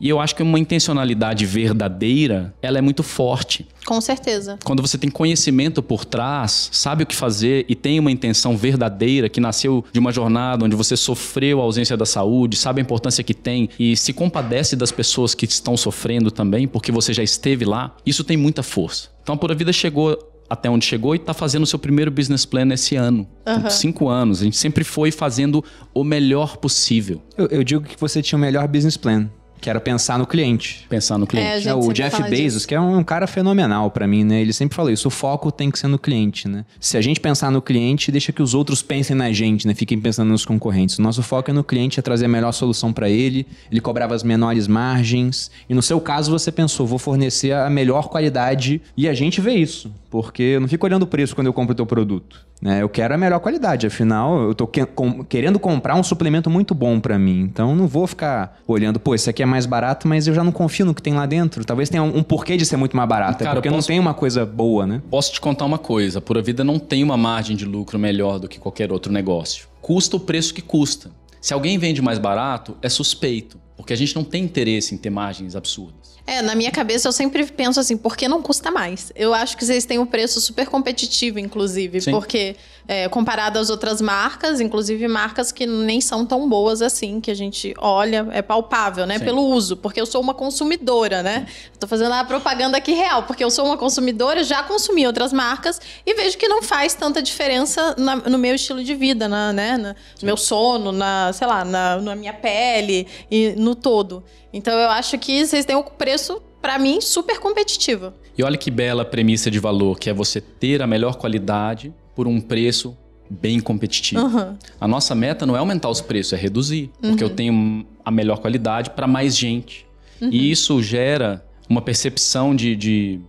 E 0.00 0.08
eu 0.08 0.20
acho 0.20 0.34
que 0.34 0.42
uma 0.42 0.58
intencionalidade 0.58 1.46
verdadeira, 1.46 2.54
ela 2.60 2.78
é 2.78 2.80
muito 2.80 3.02
forte. 3.02 3.66
Com 3.86 4.00
certeza. 4.00 4.58
Quando 4.64 4.82
você 4.82 4.98
tem 4.98 5.08
conhecimento 5.08 5.80
por 5.82 6.04
trás, 6.04 6.68
sabe 6.72 7.04
o 7.04 7.06
que 7.06 7.14
fazer 7.14 7.64
e 7.68 7.74
tem 7.74 8.00
uma 8.00 8.10
intenção 8.10 8.56
verdadeira 8.56 9.28
que 9.28 9.40
nasceu 9.40 9.84
de 9.92 10.00
uma 10.00 10.10
jornada 10.10 10.64
onde 10.64 10.74
você 10.74 10.96
sofreu 10.96 11.60
a 11.60 11.62
ausência 11.62 11.96
da 11.96 12.04
saúde, 12.04 12.56
sabe 12.56 12.80
a 12.80 12.82
importância 12.82 13.22
que 13.22 13.32
tem 13.32 13.70
e 13.78 13.96
se 13.96 14.12
compadece 14.12 14.74
das 14.74 14.90
pessoas 14.90 15.34
que 15.34 15.44
estão 15.44 15.76
sofrendo 15.76 16.30
também, 16.30 16.66
porque 16.66 16.90
você 16.90 17.14
já 17.14 17.22
esteve 17.22 17.64
lá, 17.64 17.94
isso 18.04 18.24
tem 18.24 18.36
muita 18.36 18.62
força. 18.62 19.08
Então 19.22 19.36
a 19.36 19.38
Pura 19.38 19.54
Vida 19.54 19.72
chegou 19.72 20.18
até 20.48 20.70
onde 20.70 20.84
chegou 20.84 21.14
e 21.14 21.18
está 21.18 21.34
fazendo 21.34 21.64
o 21.64 21.66
seu 21.66 21.78
primeiro 21.78 22.10
business 22.10 22.44
plan 22.44 22.68
esse 22.72 22.96
ano. 22.96 23.26
Aham. 23.46 23.70
Cinco 23.70 24.08
anos. 24.08 24.40
A 24.40 24.44
gente 24.44 24.56
sempre 24.56 24.84
foi 24.84 25.10
fazendo 25.10 25.64
o 25.92 26.04
melhor 26.04 26.56
possível. 26.56 27.22
Eu, 27.36 27.46
eu 27.46 27.64
digo 27.64 27.84
que 27.84 27.98
você 27.98 28.22
tinha 28.22 28.36
o 28.36 28.40
melhor 28.40 28.66
business 28.68 28.96
plan, 28.96 29.28
que 29.60 29.68
era 29.70 29.80
pensar 29.80 30.18
no 30.18 30.26
cliente. 30.26 30.86
Pensar 30.88 31.18
no 31.18 31.24
É, 31.24 31.26
cliente. 31.26 31.48
a 31.48 31.58
gente 31.58 31.68
É, 31.68 31.74
o 31.74 31.92
Jeff 31.92 32.16
fala 32.16 32.28
Bezos, 32.28 32.52
disso. 32.54 32.68
que 32.68 32.74
é 32.74 32.80
um 32.80 33.02
cara 33.02 33.26
fenomenal 33.26 33.90
pra 33.90 34.06
mim, 34.06 34.22
né? 34.24 34.40
Ele 34.40 34.52
sempre 34.52 34.76
falou 34.76 34.90
isso, 34.90 35.08
o 35.08 35.10
foco 35.10 35.50
tem 35.50 35.70
que 35.70 35.78
ser 35.78 35.88
no 35.88 35.98
cliente, 35.98 36.46
né? 36.48 36.64
Se 36.80 36.96
a 36.96 37.00
gente 37.00 37.20
pensar 37.20 37.50
no 37.50 37.60
cliente, 37.62 38.12
deixa 38.12 38.32
que 38.32 38.42
os 38.42 38.54
outros 38.54 38.82
pensem 38.82 39.16
na 39.16 39.32
gente, 39.32 39.66
né? 39.66 39.74
Fiquem 39.74 39.98
pensando 39.98 40.28
nos 40.28 40.44
concorrentes. 40.44 40.98
O 40.98 41.02
nosso 41.02 41.22
foco 41.22 41.50
é 41.50 41.54
no 41.54 41.64
cliente, 41.64 41.98
é 41.98 42.02
trazer 42.02 42.26
a 42.26 42.28
melhor 42.28 42.52
solução 42.52 42.92
pra 42.92 43.08
ele. 43.08 43.46
Ele 43.70 43.80
cobrava 43.80 44.14
as 44.14 44.22
menores 44.22 44.68
margens. 44.68 45.50
E 45.68 45.74
no 45.74 45.82
seu 45.82 46.00
caso, 46.00 46.30
você 46.30 46.52
pensou, 46.52 46.86
vou 46.86 46.98
fornecer 46.98 47.52
a 47.52 47.68
melhor 47.70 48.08
qualidade. 48.08 48.80
E 48.96 49.08
a 49.08 49.14
gente 49.14 49.40
vê 49.40 49.54
isso, 49.54 49.90
porque 50.10 50.42
eu 50.42 50.60
não 50.60 50.68
fico 50.68 50.86
olhando 50.86 51.02
o 51.02 51.06
preço 51.06 51.34
quando 51.34 51.46
eu 51.48 51.52
compro 51.52 51.72
o 51.72 51.76
teu 51.76 51.86
produto. 51.86 52.44
Né? 52.60 52.80
Eu 52.82 52.88
quero 52.88 53.12
a 53.14 53.18
melhor 53.18 53.38
qualidade, 53.40 53.86
afinal, 53.86 54.40
eu 54.40 54.54
tô 54.54 54.66
que- 54.66 54.86
com- 54.86 55.22
querendo 55.22 55.58
comprar 55.58 55.94
um 55.94 56.02
suplemento 56.02 56.48
muito 56.48 56.74
bom 56.74 56.98
pra 56.98 57.18
mim. 57.18 57.40
Então, 57.40 57.70
eu 57.70 57.76
não 57.76 57.86
vou 57.86 58.06
ficar 58.06 58.58
olhando, 58.66 58.98
pô, 58.98 59.14
esse 59.14 59.28
aqui 59.28 59.42
é 59.42 59.45
mais 59.46 59.66
barato, 59.66 60.06
mas 60.08 60.26
eu 60.26 60.34
já 60.34 60.42
não 60.44 60.52
confio 60.52 60.84
no 60.86 60.94
que 60.94 61.00
tem 61.02 61.14
lá 61.14 61.24
dentro. 61.26 61.64
Talvez 61.64 61.88
tenha 61.88 62.02
um, 62.02 62.18
um 62.18 62.22
porquê 62.22 62.56
de 62.56 62.66
ser 62.66 62.76
muito 62.76 62.96
mais 62.96 63.08
barato, 63.08 63.38
Cara, 63.38 63.50
é 63.50 63.54
porque 63.54 63.68
eu 63.68 63.72
não 63.72 63.78
posso- 63.78 63.88
tem 63.88 63.98
uma 63.98 64.14
coisa 64.14 64.44
boa, 64.44 64.86
né? 64.86 65.00
Posso 65.10 65.32
te 65.32 65.40
contar 65.40 65.64
uma 65.64 65.78
coisa: 65.78 66.18
a 66.18 66.22
Pura 66.22 66.42
Vida 66.42 66.62
não 66.64 66.78
tem 66.78 67.02
uma 67.04 67.16
margem 67.16 67.56
de 67.56 67.64
lucro 67.64 67.98
melhor 67.98 68.38
do 68.38 68.48
que 68.48 68.58
qualquer 68.58 68.90
outro 68.92 69.12
negócio. 69.12 69.66
Custa 69.80 70.16
o 70.16 70.20
preço 70.20 70.52
que 70.52 70.60
custa. 70.62 71.10
Se 71.40 71.54
alguém 71.54 71.78
vende 71.78 72.02
mais 72.02 72.18
barato, 72.18 72.76
é 72.82 72.88
suspeito, 72.88 73.58
porque 73.76 73.92
a 73.92 73.96
gente 73.96 74.16
não 74.16 74.24
tem 74.24 74.42
interesse 74.42 74.94
em 74.94 74.98
ter 74.98 75.10
margens 75.10 75.54
absurdas. 75.54 76.15
É, 76.26 76.42
na 76.42 76.54
minha 76.56 76.72
cabeça 76.72 77.06
eu 77.06 77.12
sempre 77.12 77.44
penso 77.46 77.78
assim, 77.78 77.96
por 77.96 78.16
que 78.16 78.26
não 78.26 78.42
custa 78.42 78.70
mais? 78.70 79.12
Eu 79.14 79.32
acho 79.32 79.56
que 79.56 79.64
vocês 79.64 79.84
têm 79.84 79.98
um 79.98 80.06
preço 80.06 80.40
super 80.40 80.66
competitivo, 80.66 81.38
inclusive, 81.38 82.00
Sim. 82.00 82.10
porque 82.10 82.56
é, 82.88 83.08
comparado 83.08 83.58
às 83.58 83.70
outras 83.70 84.00
marcas, 84.00 84.60
inclusive 84.60 85.06
marcas 85.06 85.52
que 85.52 85.66
nem 85.66 86.00
são 86.00 86.26
tão 86.26 86.48
boas 86.48 86.82
assim, 86.82 87.20
que 87.20 87.30
a 87.30 87.34
gente 87.34 87.74
olha, 87.78 88.26
é 88.32 88.42
palpável, 88.42 89.06
né? 89.06 89.18
Sim. 89.18 89.24
Pelo 89.24 89.42
uso, 89.42 89.76
porque 89.76 90.00
eu 90.00 90.06
sou 90.06 90.20
uma 90.20 90.34
consumidora, 90.34 91.22
né? 91.22 91.46
Tô 91.78 91.86
fazendo 91.86 92.12
a 92.12 92.24
propaganda 92.24 92.76
aqui 92.76 92.92
real, 92.92 93.22
porque 93.22 93.44
eu 93.44 93.50
sou 93.50 93.64
uma 93.64 93.76
consumidora, 93.76 94.42
já 94.42 94.62
consumi 94.64 95.06
outras 95.06 95.32
marcas 95.32 95.80
e 96.04 96.14
vejo 96.14 96.36
que 96.38 96.48
não 96.48 96.60
faz 96.62 96.94
tanta 96.94 97.22
diferença 97.22 97.94
na- 97.96 98.16
no 98.16 98.38
meu 98.38 98.54
estilo 98.54 98.82
de 98.82 98.94
vida, 98.96 99.28
na, 99.28 99.52
né? 99.52 99.76
no 99.78 99.94
meu 100.22 100.36
sono, 100.36 100.90
na, 100.90 101.32
sei 101.32 101.46
lá, 101.46 101.64
na, 101.64 102.00
na 102.00 102.16
minha 102.16 102.32
pele 102.32 103.06
e 103.30 103.54
no 103.56 103.74
todo. 103.76 104.24
Então 104.52 104.72
eu 104.78 104.88
acho 104.88 105.18
que 105.18 105.44
vocês 105.44 105.66
têm 105.66 105.76
um 105.76 105.82
preço, 105.82 106.15
pra 106.60 106.78
mim, 106.78 107.00
super 107.00 107.38
competitivo. 107.38 108.12
E 108.36 108.42
olha 108.42 108.56
que 108.56 108.70
bela 108.70 109.04
premissa 109.04 109.50
de 109.50 109.58
valor, 109.58 109.98
que 109.98 110.10
é 110.10 110.12
você 110.12 110.40
ter 110.40 110.82
a 110.82 110.86
melhor 110.86 111.16
qualidade 111.16 111.92
por 112.14 112.26
um 112.26 112.40
preço 112.40 112.96
bem 113.28 113.60
competitivo. 113.60 114.20
Aham. 114.20 114.58
A 114.80 114.88
nossa 114.88 115.14
meta 115.14 115.44
não 115.46 115.56
é 115.56 115.58
aumentar 115.58 115.88
os 115.88 116.00
preços, 116.00 116.32
é 116.32 116.36
reduzir, 116.36 116.90
porque 117.00 117.22
eu 117.22 117.30
tenho 117.30 117.86
a 118.04 118.10
melhor 118.10 118.38
qualidade 118.38 118.90
para 118.90 119.06
mais 119.06 119.36
gente. 119.36 119.86
E 120.20 120.50
isso 120.50 120.82
gera 120.82 121.44
uma 121.68 121.82
percepção 121.82 122.54
de, 122.54 122.74
de 122.74 123.20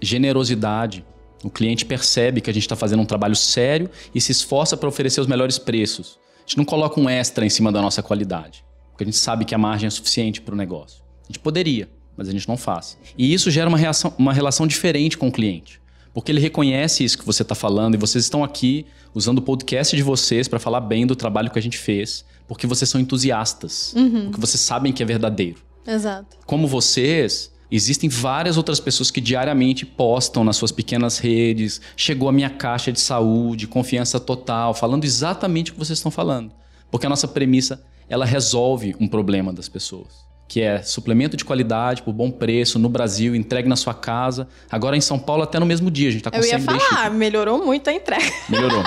generosidade. 0.00 1.04
O 1.42 1.50
cliente 1.50 1.84
percebe 1.84 2.40
que 2.40 2.50
a 2.50 2.52
gente 2.52 2.64
está 2.64 2.76
fazendo 2.76 3.00
um 3.00 3.06
trabalho 3.06 3.36
sério 3.36 3.90
e 4.14 4.20
se 4.20 4.32
esforça 4.32 4.76
para 4.76 4.88
oferecer 4.88 5.20
os 5.20 5.26
melhores 5.26 5.58
preços. 5.58 6.18
A 6.38 6.48
gente 6.48 6.58
não 6.58 6.64
coloca 6.64 7.00
um 7.00 7.08
extra 7.08 7.46
em 7.46 7.50
cima 7.50 7.72
da 7.72 7.80
nossa 7.80 8.02
qualidade, 8.02 8.64
porque 8.90 9.04
a 9.04 9.06
gente 9.06 9.16
sabe 9.16 9.44
que 9.44 9.54
a 9.54 9.58
margem 9.58 9.86
é 9.86 9.90
suficiente 9.90 10.40
para 10.40 10.54
o 10.54 10.58
negócio. 10.58 11.02
A 11.22 11.26
gente 11.28 11.38
poderia, 11.38 11.88
mas 12.16 12.28
a 12.28 12.32
gente 12.32 12.48
não 12.48 12.56
faz. 12.56 12.96
E 13.16 13.32
isso 13.32 13.50
gera 13.50 13.68
uma, 13.68 13.78
reação, 13.78 14.12
uma 14.18 14.32
relação 14.32 14.66
diferente 14.66 15.18
com 15.18 15.28
o 15.28 15.32
cliente. 15.32 15.80
Porque 16.12 16.30
ele 16.30 16.40
reconhece 16.40 17.02
isso 17.02 17.18
que 17.18 17.26
você 17.26 17.42
está 17.42 17.54
falando 17.54 17.94
e 17.94 17.98
vocês 17.98 18.24
estão 18.24 18.44
aqui 18.44 18.86
usando 19.12 19.38
o 19.38 19.42
podcast 19.42 19.96
de 19.96 20.02
vocês 20.02 20.46
para 20.46 20.60
falar 20.60 20.80
bem 20.80 21.06
do 21.06 21.16
trabalho 21.16 21.50
que 21.50 21.58
a 21.58 21.62
gente 21.62 21.76
fez, 21.76 22.24
porque 22.46 22.66
vocês 22.66 22.88
são 22.88 23.00
entusiastas, 23.00 23.94
porque 24.24 24.40
vocês 24.40 24.60
sabem 24.60 24.92
que 24.92 25.02
é 25.02 25.06
verdadeiro. 25.06 25.60
Exato. 25.86 26.36
Como 26.46 26.66
vocês, 26.66 27.52
existem 27.70 28.08
várias 28.08 28.56
outras 28.56 28.78
pessoas 28.78 29.10
que 29.10 29.20
diariamente 29.20 29.84
postam 29.84 30.44
nas 30.44 30.56
suas 30.56 30.72
pequenas 30.72 31.18
redes. 31.18 31.80
Chegou 31.96 32.28
a 32.28 32.32
minha 32.32 32.50
caixa 32.50 32.92
de 32.92 33.00
saúde, 33.00 33.66
confiança 33.66 34.20
total, 34.20 34.72
falando 34.72 35.04
exatamente 35.04 35.70
o 35.70 35.74
que 35.74 35.80
vocês 35.80 35.98
estão 35.98 36.10
falando. 36.10 36.52
Porque 36.90 37.06
a 37.06 37.10
nossa 37.10 37.26
premissa, 37.26 37.84
ela 38.08 38.24
resolve 38.24 38.94
um 39.00 39.08
problema 39.08 39.52
das 39.52 39.68
pessoas. 39.68 40.24
Que 40.46 40.60
é 40.60 40.82
suplemento 40.82 41.36
de 41.36 41.44
qualidade 41.44 42.02
por 42.02 42.12
bom 42.12 42.30
preço 42.30 42.78
no 42.78 42.88
Brasil, 42.88 43.34
entregue 43.34 43.68
na 43.68 43.76
sua 43.76 43.94
casa. 43.94 44.46
Agora 44.70 44.96
em 44.96 45.00
São 45.00 45.18
Paulo, 45.18 45.42
até 45.42 45.58
no 45.58 45.66
mesmo 45.66 45.90
dia. 45.90 46.08
A 46.08 46.12
gente 46.12 46.22
tá 46.22 46.30
com 46.30 46.36
Eu 46.36 46.44
ia 46.44 46.60
falar, 46.60 47.10
melhorou 47.10 47.64
muito 47.64 47.88
a 47.88 47.92
entrega. 47.92 48.30
Melhorou. 48.48 48.82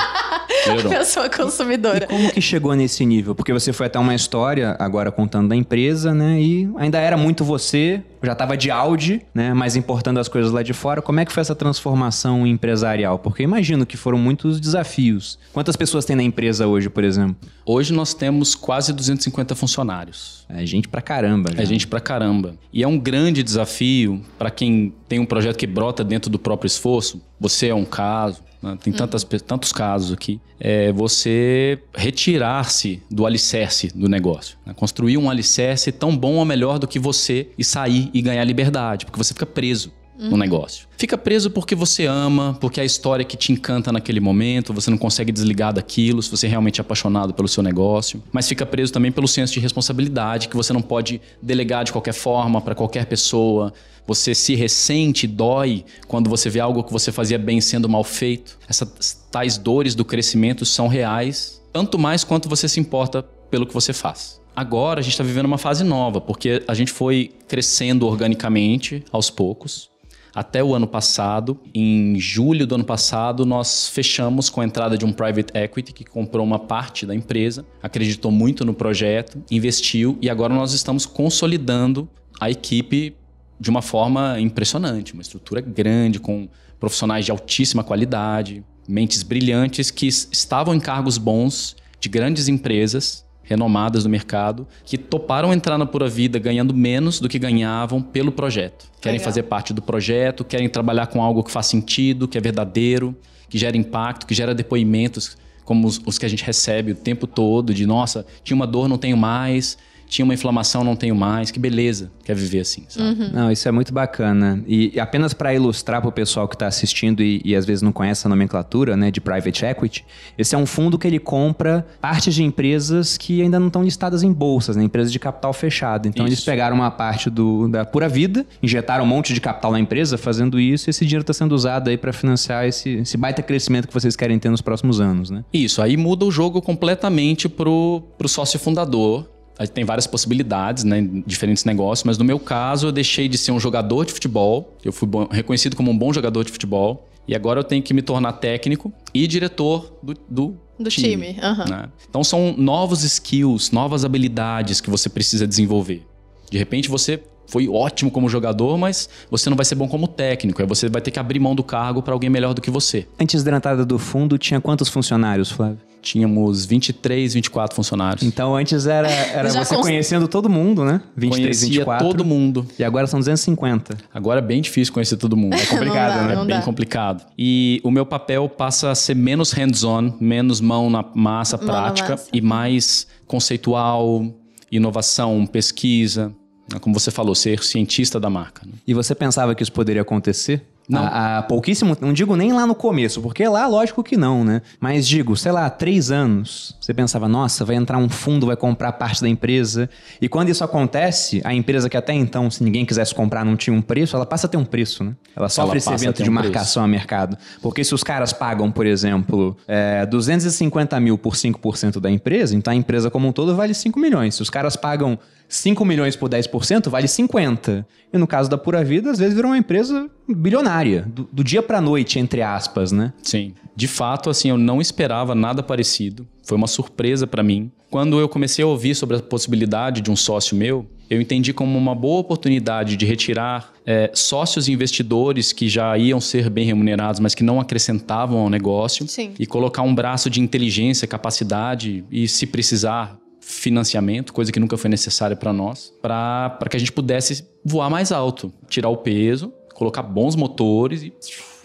Melhorou. 0.67 0.91
Pessoa 0.97 1.25
E 1.25 1.29
consumidora. 1.29 2.05
como 2.07 2.31
que 2.31 2.41
chegou 2.41 2.73
nesse 2.75 3.05
nível? 3.05 3.33
Porque 3.33 3.51
você 3.51 3.73
foi 3.73 3.87
até 3.87 3.97
uma 3.97 4.13
história, 4.13 4.75
agora 4.79 5.11
contando 5.11 5.49
da 5.49 5.55
empresa, 5.55 6.13
né? 6.13 6.39
E 6.39 6.69
ainda 6.77 6.99
era 6.99 7.17
muito 7.17 7.43
você, 7.43 8.01
já 8.23 8.35
tava 8.35 8.57
de 8.57 8.71
Audi, 8.71 9.21
né? 9.33 9.53
Mas 9.53 9.75
importando 9.75 10.19
as 10.19 10.27
coisas 10.27 10.51
lá 10.51 10.63
de 10.63 10.73
fora. 10.73 11.01
Como 11.01 11.19
é 11.19 11.25
que 11.25 11.31
foi 11.31 11.41
essa 11.41 11.55
transformação 11.55 12.45
empresarial? 12.45 13.19
Porque 13.19 13.43
eu 13.43 13.45
imagino 13.45 13.85
que 13.85 13.97
foram 13.97 14.17
muitos 14.17 14.59
desafios. 14.59 15.37
Quantas 15.53 15.75
pessoas 15.75 16.05
tem 16.05 16.15
na 16.15 16.23
empresa 16.23 16.67
hoje, 16.67 16.89
por 16.89 17.03
exemplo? 17.03 17.35
Hoje 17.65 17.93
nós 17.93 18.13
temos 18.13 18.55
quase 18.55 18.93
250 18.93 19.55
funcionários. 19.55 20.45
É 20.49 20.65
gente 20.65 20.87
pra 20.87 21.01
caramba. 21.01 21.51
já. 21.53 21.61
É 21.61 21.65
gente 21.65 21.87
pra 21.87 21.99
caramba. 21.99 22.55
E 22.71 22.83
é 22.83 22.87
um 22.87 22.97
grande 22.97 23.43
desafio 23.43 24.21
para 24.37 24.49
quem 24.49 24.93
tem 25.07 25.19
um 25.19 25.25
projeto 25.25 25.57
que 25.57 25.67
brota 25.67 26.03
dentro 26.03 26.29
do 26.29 26.39
próprio 26.39 26.67
esforço. 26.67 27.21
Você 27.39 27.67
é 27.67 27.75
um 27.75 27.85
caso, 27.85 28.41
né? 28.61 28.77
tem 28.81 28.91
tantas, 28.93 29.23
pe- 29.23 29.39
tantos 29.39 29.71
casos 29.71 30.11
aqui. 30.13 30.39
É 30.59 30.91
você 30.91 31.79
retirar-se 31.95 33.01
do 33.09 33.25
alicerce 33.25 33.89
do 33.93 34.09
negócio. 34.09 34.57
né? 34.65 34.73
Construir 34.75 35.17
um 35.17 35.29
alicerce 35.29 35.91
tão 35.91 36.15
bom 36.17 36.35
ou 36.35 36.45
melhor 36.45 36.79
do 36.79 36.87
que 36.87 36.97
você 36.99 37.49
e 37.57 37.63
sair 37.63 38.09
e 38.13 38.21
ganhar 38.21 38.43
liberdade, 38.43 39.05
porque 39.05 39.17
você 39.17 39.33
fica 39.33 39.45
preso. 39.45 39.91
No 40.17 40.35
negócio. 40.35 40.87
Fica 40.97 41.17
preso 41.17 41.51
porque 41.51 41.75
você 41.75 42.05
ama, 42.05 42.57
porque 42.59 42.79
é 42.79 42.83
a 42.83 42.85
história 42.85 43.23
que 43.23 43.37
te 43.37 43.51
encanta 43.51 43.91
naquele 43.91 44.19
momento, 44.19 44.73
você 44.73 44.89
não 44.89 44.97
consegue 44.97 45.31
desligar 45.31 45.71
daquilo, 45.71 46.23
se 46.23 46.31
você 46.31 46.47
é 46.47 46.49
realmente 46.49 46.81
apaixonado 46.81 47.33
pelo 47.33 47.47
seu 47.47 47.61
negócio. 47.61 48.21
Mas 48.31 48.47
fica 48.47 48.65
preso 48.65 48.91
também 48.91 49.11
pelo 49.11 49.27
senso 49.27 49.53
de 49.53 49.59
responsabilidade, 49.59 50.47
que 50.47 50.55
você 50.55 50.73
não 50.73 50.81
pode 50.81 51.21
delegar 51.41 51.83
de 51.83 51.91
qualquer 51.91 52.13
forma 52.13 52.59
para 52.59 52.73
qualquer 52.73 53.05
pessoa. 53.05 53.71
Você 54.07 54.33
se 54.33 54.55
ressente, 54.55 55.27
dói 55.27 55.85
quando 56.07 56.29
você 56.29 56.49
vê 56.49 56.59
algo 56.59 56.83
que 56.83 56.91
você 56.91 57.11
fazia 57.11 57.37
bem 57.37 57.61
sendo 57.61 57.87
mal 57.87 58.03
feito. 58.03 58.57
Essas 58.67 59.25
tais 59.29 59.57
dores 59.57 59.93
do 59.93 60.05
crescimento 60.05 60.65
são 60.65 60.87
reais, 60.87 61.61
tanto 61.71 61.99
mais 61.99 62.23
quanto 62.23 62.49
você 62.49 62.67
se 62.67 62.79
importa 62.79 63.21
pelo 63.51 63.67
que 63.67 63.73
você 63.73 63.93
faz. 63.93 64.41
Agora 64.55 65.01
a 65.01 65.03
gente 65.03 65.11
está 65.11 65.23
vivendo 65.23 65.45
uma 65.45 65.59
fase 65.59 65.83
nova, 65.83 66.19
porque 66.19 66.63
a 66.67 66.73
gente 66.73 66.91
foi 66.91 67.31
crescendo 67.47 68.07
organicamente 68.07 69.03
aos 69.11 69.29
poucos. 69.29 69.89
Até 70.37 70.63
o 70.63 70.75
ano 70.75 70.85
passado, 70.85 71.59
em 71.73 72.19
julho 72.19 72.67
do 72.67 72.75
ano 72.75 72.83
passado, 72.83 73.43
nós 73.43 73.89
fechamos 73.89 74.51
com 74.51 74.61
a 74.61 74.65
entrada 74.65 74.95
de 74.95 75.03
um 75.03 75.11
private 75.11 75.51
equity 75.57 75.91
que 75.91 76.03
comprou 76.03 76.45
uma 76.45 76.59
parte 76.59 77.07
da 77.07 77.15
empresa, 77.15 77.65
acreditou 77.81 78.29
muito 78.29 78.63
no 78.63 78.71
projeto, 78.71 79.43
investiu 79.49 80.15
e 80.21 80.29
agora 80.29 80.53
nós 80.53 80.73
estamos 80.73 81.07
consolidando 81.07 82.07
a 82.39 82.51
equipe 82.51 83.15
de 83.59 83.71
uma 83.71 83.81
forma 83.81 84.39
impressionante, 84.39 85.13
uma 85.13 85.23
estrutura 85.23 85.59
grande 85.59 86.19
com 86.19 86.47
profissionais 86.79 87.25
de 87.25 87.31
altíssima 87.31 87.83
qualidade, 87.83 88.63
mentes 88.87 89.23
brilhantes 89.23 89.89
que 89.89 90.05
estavam 90.05 90.75
em 90.75 90.79
cargos 90.79 91.17
bons 91.17 91.75
de 91.99 92.09
grandes 92.09 92.47
empresas 92.47 93.25
renomadas 93.47 94.03
do 94.03 94.09
mercado 94.09 94.67
que 94.85 94.97
toparam 94.97 95.53
entrar 95.53 95.77
na 95.77 95.85
Pura 95.85 96.07
Vida 96.07 96.37
ganhando 96.37 96.73
menos 96.73 97.19
do 97.19 97.29
que 97.29 97.39
ganhavam 97.39 98.01
pelo 98.01 98.31
projeto. 98.31 98.91
Querem 99.01 99.17
Legal. 99.17 99.25
fazer 99.25 99.43
parte 99.43 99.73
do 99.73 99.81
projeto, 99.81 100.43
querem 100.43 100.69
trabalhar 100.69 101.07
com 101.07 101.21
algo 101.21 101.43
que 101.43 101.51
faz 101.51 101.67
sentido, 101.67 102.27
que 102.27 102.37
é 102.37 102.41
verdadeiro, 102.41 103.15
que 103.49 103.57
gera 103.57 103.77
impacto, 103.77 104.27
que 104.27 104.35
gera 104.35 104.53
depoimentos 104.53 105.37
como 105.63 105.85
os, 105.85 106.01
os 106.05 106.17
que 106.17 106.25
a 106.25 106.29
gente 106.29 106.45
recebe 106.45 106.93
o 106.93 106.95
tempo 106.95 107.27
todo 107.27 107.73
de 107.73 107.85
nossa, 107.85 108.25
tinha 108.41 108.55
uma 108.55 108.65
dor, 108.65 108.87
não 108.87 108.97
tenho 108.97 109.17
mais, 109.17 109.77
tinha 110.07 110.25
uma 110.25 110.33
inflamação, 110.33 110.83
não 110.83 110.95
tenho 110.95 111.15
mais, 111.15 111.51
que 111.51 111.59
beleza, 111.59 112.11
quer 112.23 112.35
viver 112.35 112.61
assim, 112.61 112.85
sabe? 112.87 113.31
Não, 113.33 113.51
isso 113.51 113.67
é 113.67 113.71
muito 113.71 113.93
bacana. 113.93 114.63
E 114.67 114.87
e 114.97 114.99
apenas 114.99 115.33
para 115.33 115.53
ilustrar 115.53 116.01
para 116.01 116.09
o 116.09 116.11
pessoal 116.11 116.47
que 116.47 116.55
está 116.55 116.67
assistindo 116.67 117.21
e, 117.21 117.41
e 117.43 117.55
às 117.55 117.65
vezes 117.65 117.81
não 117.81 117.91
conhece 117.91 118.25
a 118.25 118.29
nomenclatura 118.29 118.95
né, 118.95 119.11
de 119.11 119.19
private 119.19 119.65
equity, 119.65 120.05
esse 120.37 120.55
é 120.55 120.57
um 120.57 120.65
fundo 120.65 120.97
que 120.97 121.07
ele 121.07 121.19
compra 121.19 121.85
partes 122.01 122.33
de 122.33 122.43
empresas 122.43 123.17
que 123.17 123.41
ainda 123.41 123.59
não 123.59 123.67
estão 123.67 123.83
listadas 123.83 124.23
em 124.23 124.31
bolsas, 124.31 124.75
né, 124.75 124.83
empresas 124.83 125.11
de 125.11 125.19
capital 125.19 125.53
fechado. 125.53 126.07
Então 126.07 126.25
eles 126.25 126.39
Isso. 126.39 126.45
pegaram 126.45 126.75
uma 126.75 126.91
parte 126.91 127.29
do, 127.29 127.67
da 127.67 127.85
pura 127.85 128.07
vida, 128.07 128.45
injetaram 128.61 129.03
um 129.03 129.07
monte 129.07 129.33
de 129.33 129.41
capital 129.41 129.71
na 129.71 129.79
empresa 129.79 130.17
fazendo 130.17 130.59
isso, 130.59 130.89
e 130.89 130.91
esse 130.91 131.05
dinheiro 131.05 131.21
está 131.21 131.33
sendo 131.33 131.53
usado 131.53 131.89
aí 131.89 131.97
para 131.97 132.13
financiar 132.13 132.65
esse, 132.65 132.89
esse 132.97 133.17
baita 133.17 133.41
crescimento 133.41 133.87
que 133.87 133.93
vocês 133.93 134.15
querem 134.15 134.39
ter 134.39 134.49
nos 134.49 134.61
próximos 134.61 134.99
anos, 134.99 135.29
né? 135.29 135.43
Isso, 135.53 135.81
aí 135.81 135.97
muda 135.97 136.25
o 136.25 136.31
jogo 136.31 136.61
completamente 136.61 137.49
pro, 137.49 138.03
pro 138.17 138.27
sócio 138.27 138.59
fundador. 138.59 139.36
Tem 139.73 139.83
várias 139.83 140.05
possibilidades, 140.05 140.83
né, 140.83 140.99
em 140.99 141.23
diferentes 141.25 141.65
negócios, 141.65 142.03
mas 142.03 142.17
no 142.17 142.23
meu 142.25 142.39
caso 142.39 142.87
eu 142.87 142.91
deixei 142.91 143.27
de 143.27 143.37
ser 143.37 143.51
um 143.51 143.59
jogador 143.59 144.05
de 144.05 144.13
futebol, 144.13 144.75
eu 144.85 144.93
fui 144.93 145.07
bom- 145.07 145.27
reconhecido 145.31 145.75
como 145.75 145.89
um 145.91 145.97
bom 145.97 146.13
jogador 146.13 146.43
de 146.43 146.51
futebol, 146.51 147.07
e 147.27 147.35
agora 147.35 147.59
eu 147.59 147.63
tenho 147.63 147.81
que 147.83 147.93
me 147.93 148.01
tornar 148.01 148.33
técnico 148.33 148.93
e 149.13 149.25
diretor 149.27 149.91
do, 150.01 150.13
do, 150.29 150.57
Do 150.79 150.89
time, 150.89 151.37
aham. 151.41 151.65
né? 151.65 151.89
Então 152.09 152.23
são 152.23 152.53
novos 152.57 153.03
skills, 153.03 153.71
novas 153.71 154.05
habilidades 154.05 154.79
que 154.79 154.89
você 154.89 155.09
precisa 155.09 155.45
desenvolver. 155.47 156.05
De 156.49 156.57
repente 156.57 156.87
você 156.87 157.21
foi 157.47 157.67
ótimo 157.67 158.11
como 158.11 158.29
jogador, 158.29 158.77
mas 158.77 159.09
você 159.31 159.49
não 159.49 159.57
vai 159.57 159.65
ser 159.65 159.75
bom 159.75 159.87
como 159.87 160.07
técnico, 160.07 160.61
aí 160.61 160.67
você 160.67 160.87
vai 160.89 161.01
ter 161.01 161.11
que 161.11 161.19
abrir 161.19 161.39
mão 161.39 161.55
do 161.55 161.63
cargo 161.63 162.01
para 162.03 162.13
alguém 162.13 162.29
melhor 162.29 162.53
do 162.53 162.61
que 162.61 162.69
você. 162.69 163.07
Antes 163.19 163.43
da 163.43 163.55
entrada 163.55 163.85
do 163.85 163.97
fundo, 163.97 164.37
tinha 164.37 164.61
quantos 164.61 164.89
funcionários, 164.89 165.49
Flávio? 165.51 165.79
Tínhamos 165.99 166.63
23, 166.65 167.33
24 167.33 167.75
funcionários. 167.75 168.23
Então 168.23 168.55
antes 168.55 168.85
era, 168.85 169.09
era 169.09 169.49
você 169.49 169.75
cons- 169.75 169.85
conhecendo 169.87 170.27
todo 170.27 170.47
mundo, 170.49 170.85
né? 170.85 171.01
23, 171.17 171.45
Conhecia 171.47 171.67
24. 171.79 172.07
todo 172.07 172.23
mundo. 172.23 172.65
E 172.79 172.83
agora 172.83 173.07
são 173.07 173.19
250. 173.19 173.97
Agora 174.13 174.39
é 174.39 174.41
bem 174.41 174.61
difícil 174.61 174.93
conhecer 174.93 175.17
todo 175.17 175.35
mundo. 175.35 175.55
É 175.59 175.65
complicado, 175.65 176.13
dá, 176.19 176.23
né? 176.27 176.33
É 176.33 176.37
bem 176.37 176.47
dá. 176.47 176.61
complicado. 176.61 177.25
E 177.37 177.81
o 177.83 177.91
meu 177.91 178.05
papel 178.05 178.47
passa 178.47 178.91
a 178.91 178.95
ser 178.95 179.15
menos 179.15 179.51
hands-on, 179.51 180.13
menos 180.21 180.61
mão 180.61 180.89
na 180.89 181.03
massa 181.15 181.57
Mão 181.57 181.65
na 181.65 181.71
prática 181.73 182.11
massa. 182.11 182.27
e 182.31 182.39
mais 182.41 183.07
conceitual, 183.25 184.23
inovação, 184.71 185.45
pesquisa. 185.45 186.31
Né? 186.71 186.79
Como 186.79 186.97
você 186.97 187.11
falou, 187.11 187.35
ser 187.35 187.63
cientista 187.63 188.19
da 188.19 188.29
marca. 188.29 188.65
né? 188.65 188.73
E 188.87 188.93
você 188.93 189.13
pensava 189.15 189.55
que 189.55 189.63
isso 189.63 189.71
poderia 189.71 190.01
acontecer? 190.01 190.65
Não. 190.87 191.03
Há, 191.03 191.39
há 191.39 191.43
pouquíssimo, 191.43 191.97
não 191.99 192.13
digo 192.13 192.35
nem 192.37 192.53
lá 192.53 192.65
no 192.65 192.73
começo, 192.73 193.21
porque 193.21 193.45
lá 193.45 193.67
lógico 193.67 194.01
que 194.01 194.15
não, 194.15 194.45
né? 194.45 194.61
Mas 194.79 195.05
digo, 195.05 195.35
sei 195.35 195.51
lá, 195.51 195.65
há 195.65 195.69
três 195.69 196.11
anos, 196.11 196.77
você 196.79 196.93
pensava, 196.93 197.27
nossa, 197.27 197.65
vai 197.65 197.75
entrar 197.75 197.97
um 197.97 198.07
fundo, 198.07 198.45
vai 198.47 198.55
comprar 198.55 198.93
parte 198.93 199.21
da 199.21 199.27
empresa. 199.27 199.89
E 200.21 200.29
quando 200.29 200.47
isso 200.47 200.63
acontece, 200.63 201.41
a 201.43 201.53
empresa 201.53 201.89
que 201.89 201.97
até 201.97 202.13
então, 202.13 202.49
se 202.49 202.63
ninguém 202.63 202.85
quisesse 202.85 203.13
comprar, 203.13 203.43
não 203.43 203.57
tinha 203.57 203.75
um 203.75 203.81
preço, 203.81 204.15
ela 204.15 204.25
passa 204.25 204.47
a 204.47 204.49
ter 204.49 204.55
um 204.55 204.63
preço, 204.63 205.03
né? 205.03 205.13
Ela 205.35 205.49
sofre 205.49 205.71
Ela 205.71 205.77
esse 205.77 205.91
evento 205.91 206.17
ter 206.17 206.23
de 206.23 206.29
um 206.29 206.33
marcação 206.33 206.81
a 206.81 206.87
mercado. 206.87 207.37
Porque 207.61 207.83
se 207.83 207.93
os 207.93 208.01
caras 208.01 208.31
pagam, 208.31 208.71
por 208.71 208.85
exemplo, 208.85 209.57
é, 209.67 210.05
250 210.05 210.97
mil 211.01 211.17
por 211.17 211.33
5% 211.33 211.99
da 211.99 212.09
empresa, 212.09 212.55
então 212.55 212.71
a 212.71 212.75
empresa 212.75 213.11
como 213.11 213.27
um 213.27 213.33
todo 213.33 213.53
vale 213.57 213.73
5 213.73 213.99
milhões. 213.99 214.35
Se 214.35 214.41
os 214.41 214.49
caras 214.49 214.77
pagam 214.77 215.19
5 215.47 215.83
milhões 215.85 216.15
por 216.15 216.29
10%, 216.29 216.89
vale 216.89 217.07
50. 217.07 217.87
E 218.11 218.17
no 218.17 218.27
caso 218.27 218.49
da 218.49 218.57
Pura 218.57 218.83
Vida, 218.83 219.11
às 219.11 219.19
vezes 219.19 219.35
virou 219.35 219.51
uma 219.51 219.57
empresa 219.57 220.09
bilionária, 220.27 221.05
do, 221.07 221.27
do 221.31 221.43
dia 221.43 221.61
pra 221.61 221.79
noite, 221.79 222.19
entre 222.19 222.41
aspas, 222.41 222.91
né? 222.91 223.13
Sim. 223.21 223.53
De 223.75 223.87
fato, 223.87 224.29
assim, 224.29 224.49
eu 224.49 224.57
não 224.57 224.81
esperava 224.81 225.33
nada 225.33 225.63
parecido. 225.63 226.27
Foi 226.43 226.57
uma 226.57 226.67
surpresa 226.67 227.27
para 227.27 227.43
mim. 227.43 227.71
Quando 227.89 228.19
eu 228.19 228.27
comecei 228.27 228.63
a 228.63 228.67
ouvir 228.67 228.95
sobre 228.95 229.17
a 229.17 229.19
possibilidade 229.19 230.01
de 230.01 230.11
um 230.11 230.15
sócio 230.15 230.55
meu, 230.55 230.85
eu 231.09 231.21
entendi 231.21 231.53
como 231.53 231.77
uma 231.77 231.95
boa 231.95 232.19
oportunidade 232.19 232.97
de 232.97 233.05
retirar 233.05 233.71
é, 233.85 234.11
sócios 234.13 234.67
e 234.67 234.73
investidores 234.73 235.53
que 235.53 235.69
já 235.69 235.97
iam 235.97 236.19
ser 236.19 236.49
bem 236.49 236.65
remunerados, 236.65 237.19
mas 237.19 237.33
que 237.33 237.43
não 237.43 237.61
acrescentavam 237.61 238.39
ao 238.39 238.49
negócio, 238.49 239.07
Sim. 239.07 239.31
e 239.39 239.45
colocar 239.45 239.83
um 239.83 239.95
braço 239.95 240.29
de 240.29 240.41
inteligência, 240.41 241.07
capacidade 241.07 242.03
e, 242.11 242.27
se 242.27 242.45
precisar, 242.45 243.17
financiamento, 243.47 244.33
coisa 244.33 244.51
que 244.51 244.59
nunca 244.59 244.75
foi 244.75 244.89
necessária 244.89 245.35
para 245.35 245.53
nós, 245.53 245.93
para 246.01 246.59
que 246.69 246.75
a 246.75 246.79
gente 246.79 246.91
pudesse 246.91 247.47
voar 247.63 247.89
mais 247.89 248.11
alto, 248.11 248.51
tirar 248.67 248.89
o 248.89 248.97
peso, 248.97 249.53
colocar 249.73 250.03
bons 250.03 250.35
motores 250.35 251.01
e 251.01 251.13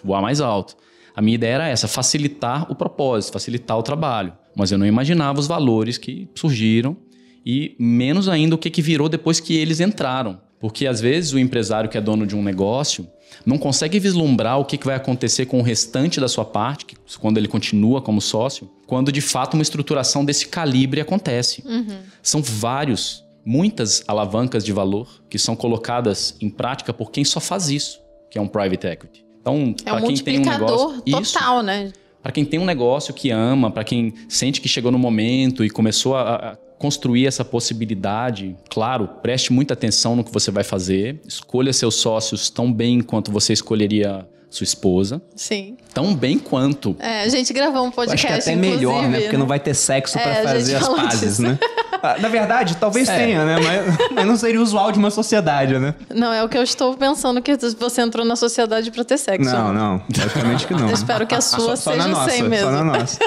voar 0.04 0.22
mais 0.22 0.40
alto. 0.40 0.76
A 1.14 1.20
minha 1.20 1.34
ideia 1.34 1.54
era 1.54 1.68
essa, 1.68 1.88
facilitar 1.88 2.70
o 2.70 2.76
propósito, 2.76 3.32
facilitar 3.32 3.76
o 3.76 3.82
trabalho. 3.82 4.32
Mas 4.54 4.70
eu 4.70 4.78
não 4.78 4.86
imaginava 4.86 5.40
os 5.40 5.48
valores 5.48 5.98
que 5.98 6.28
surgiram 6.36 6.96
e 7.44 7.74
menos 7.80 8.28
ainda 8.28 8.54
o 8.54 8.58
que, 8.58 8.70
que 8.70 8.80
virou 8.80 9.08
depois 9.08 9.40
que 9.40 9.56
eles 9.56 9.80
entraram. 9.80 10.40
Porque 10.60 10.86
às 10.86 11.00
vezes 11.00 11.32
o 11.32 11.38
empresário 11.38 11.90
que 11.90 11.98
é 11.98 12.00
dono 12.00 12.24
de 12.24 12.36
um 12.36 12.42
negócio 12.42 13.08
não 13.46 13.58
consegue 13.58 13.98
vislumbrar 13.98 14.58
o 14.58 14.64
que, 14.64 14.76
que 14.78 14.86
vai 14.86 14.94
acontecer 14.96 15.46
com 15.46 15.58
o 15.58 15.62
restante 15.62 16.20
da 16.20 16.28
sua 16.28 16.44
parte, 16.44 16.84
que- 16.86 16.96
quando 17.20 17.38
ele 17.38 17.48
continua 17.48 18.00
como 18.00 18.20
sócio, 18.20 18.70
quando 18.86 19.10
de 19.12 19.20
fato 19.20 19.54
uma 19.54 19.62
estruturação 19.62 20.24
desse 20.24 20.46
calibre 20.48 21.00
acontece. 21.00 21.62
São 22.22 22.42
vários, 22.42 23.24
muitas 23.44 24.02
alavancas 24.06 24.64
de 24.64 24.72
valor 24.72 25.22
que 25.28 25.38
são 25.38 25.56
colocadas 25.56 26.36
em 26.40 26.48
prática 26.50 26.92
por 26.92 27.10
quem 27.10 27.24
só 27.24 27.40
faz 27.40 27.68
isso, 27.70 28.00
que 28.30 28.38
é 28.38 28.40
um 28.40 28.48
private 28.48 28.86
equity. 28.86 29.24
Então, 29.40 29.74
É 29.84 29.92
um 29.92 29.96
para 29.96 30.06
quem 30.06 30.16
tem 30.16 30.38
um 30.38 30.44
negócio, 30.44 31.02
isso, 31.04 31.32
total, 31.34 31.62
né? 31.62 31.92
para 32.22 32.30
quem 32.30 32.44
tem 32.44 32.60
um 32.60 32.64
negócio 32.64 33.12
que 33.12 33.30
ama, 33.30 33.70
para 33.70 33.82
quem 33.82 34.14
sente 34.28 34.60
que 34.60 34.68
chegou 34.68 34.92
no 34.92 34.98
momento 34.98 35.64
e 35.64 35.70
começou 35.70 36.14
a, 36.14 36.36
a 36.52 36.56
construir 36.82 37.28
essa 37.28 37.44
possibilidade, 37.44 38.56
claro, 38.68 39.06
preste 39.22 39.52
muita 39.52 39.72
atenção 39.72 40.16
no 40.16 40.24
que 40.24 40.32
você 40.32 40.50
vai 40.50 40.64
fazer, 40.64 41.20
escolha 41.24 41.72
seus 41.72 41.94
sócios 41.94 42.50
tão 42.50 42.72
bem 42.72 43.00
quanto 43.00 43.30
você 43.30 43.52
escolheria 43.52 44.26
sua 44.54 44.64
esposa, 44.64 45.20
Sim. 45.34 45.76
tão 45.94 46.14
bem 46.14 46.38
quanto. 46.38 46.94
É, 46.98 47.22
a 47.22 47.28
gente 47.28 47.52
gravou 47.52 47.84
um 47.84 47.90
podcast, 47.90 48.26
Acho 48.26 48.42
que 48.44 48.50
é 48.50 48.52
até 48.52 48.60
melhor, 48.60 49.08
né? 49.08 49.20
Porque 49.22 49.36
não 49.36 49.46
vai 49.46 49.58
ter 49.60 49.74
sexo 49.74 50.18
É, 50.18 50.22
pra 50.22 50.30
a 50.32 50.34
gente 50.36 50.46
fazer 50.46 50.76
as 50.76 50.88
pazes, 50.88 51.20
disso. 51.20 51.42
né? 51.42 51.58
Ah, 52.04 52.16
Na 52.18 52.28
verdade, 52.28 52.76
talvez 52.78 53.08
É. 53.08 53.16
tenha, 53.16 53.44
né? 53.44 53.56
Mas, 53.62 54.10
mas 54.12 54.26
não 54.26 54.34
seria 54.36 54.60
usual 54.60 54.90
de 54.90 54.98
uma 54.98 55.10
sociedade, 55.10 55.78
né? 55.78 55.94
Não, 56.12 56.32
é 56.32 56.42
o 56.42 56.48
que 56.48 56.58
eu 56.58 56.62
estou 56.64 56.96
pensando 56.96 57.40
que 57.40 57.56
você 57.78 58.00
entrou 58.00 58.24
na 58.26 58.34
sociedade 58.34 58.90
pra 58.90 59.04
ter 59.04 59.16
sexo. 59.18 59.48
Não, 59.48 59.72
não. 59.72 60.02
Logicamente 60.12 60.66
que 60.66 60.74
não. 60.74 60.88
Eu 60.88 60.94
espero 60.94 61.24
que 61.28 61.34
a 61.34 61.40
sua 61.40 61.76
Só- 61.76 61.76
só 61.76 61.90
seja 61.92 62.02
na 62.02 62.08
nossa, 62.08 62.30
sem 62.30 62.42
mesmo. 62.42 62.66
Só 62.66 62.72
na 62.72 62.82
nossa. 62.98 63.18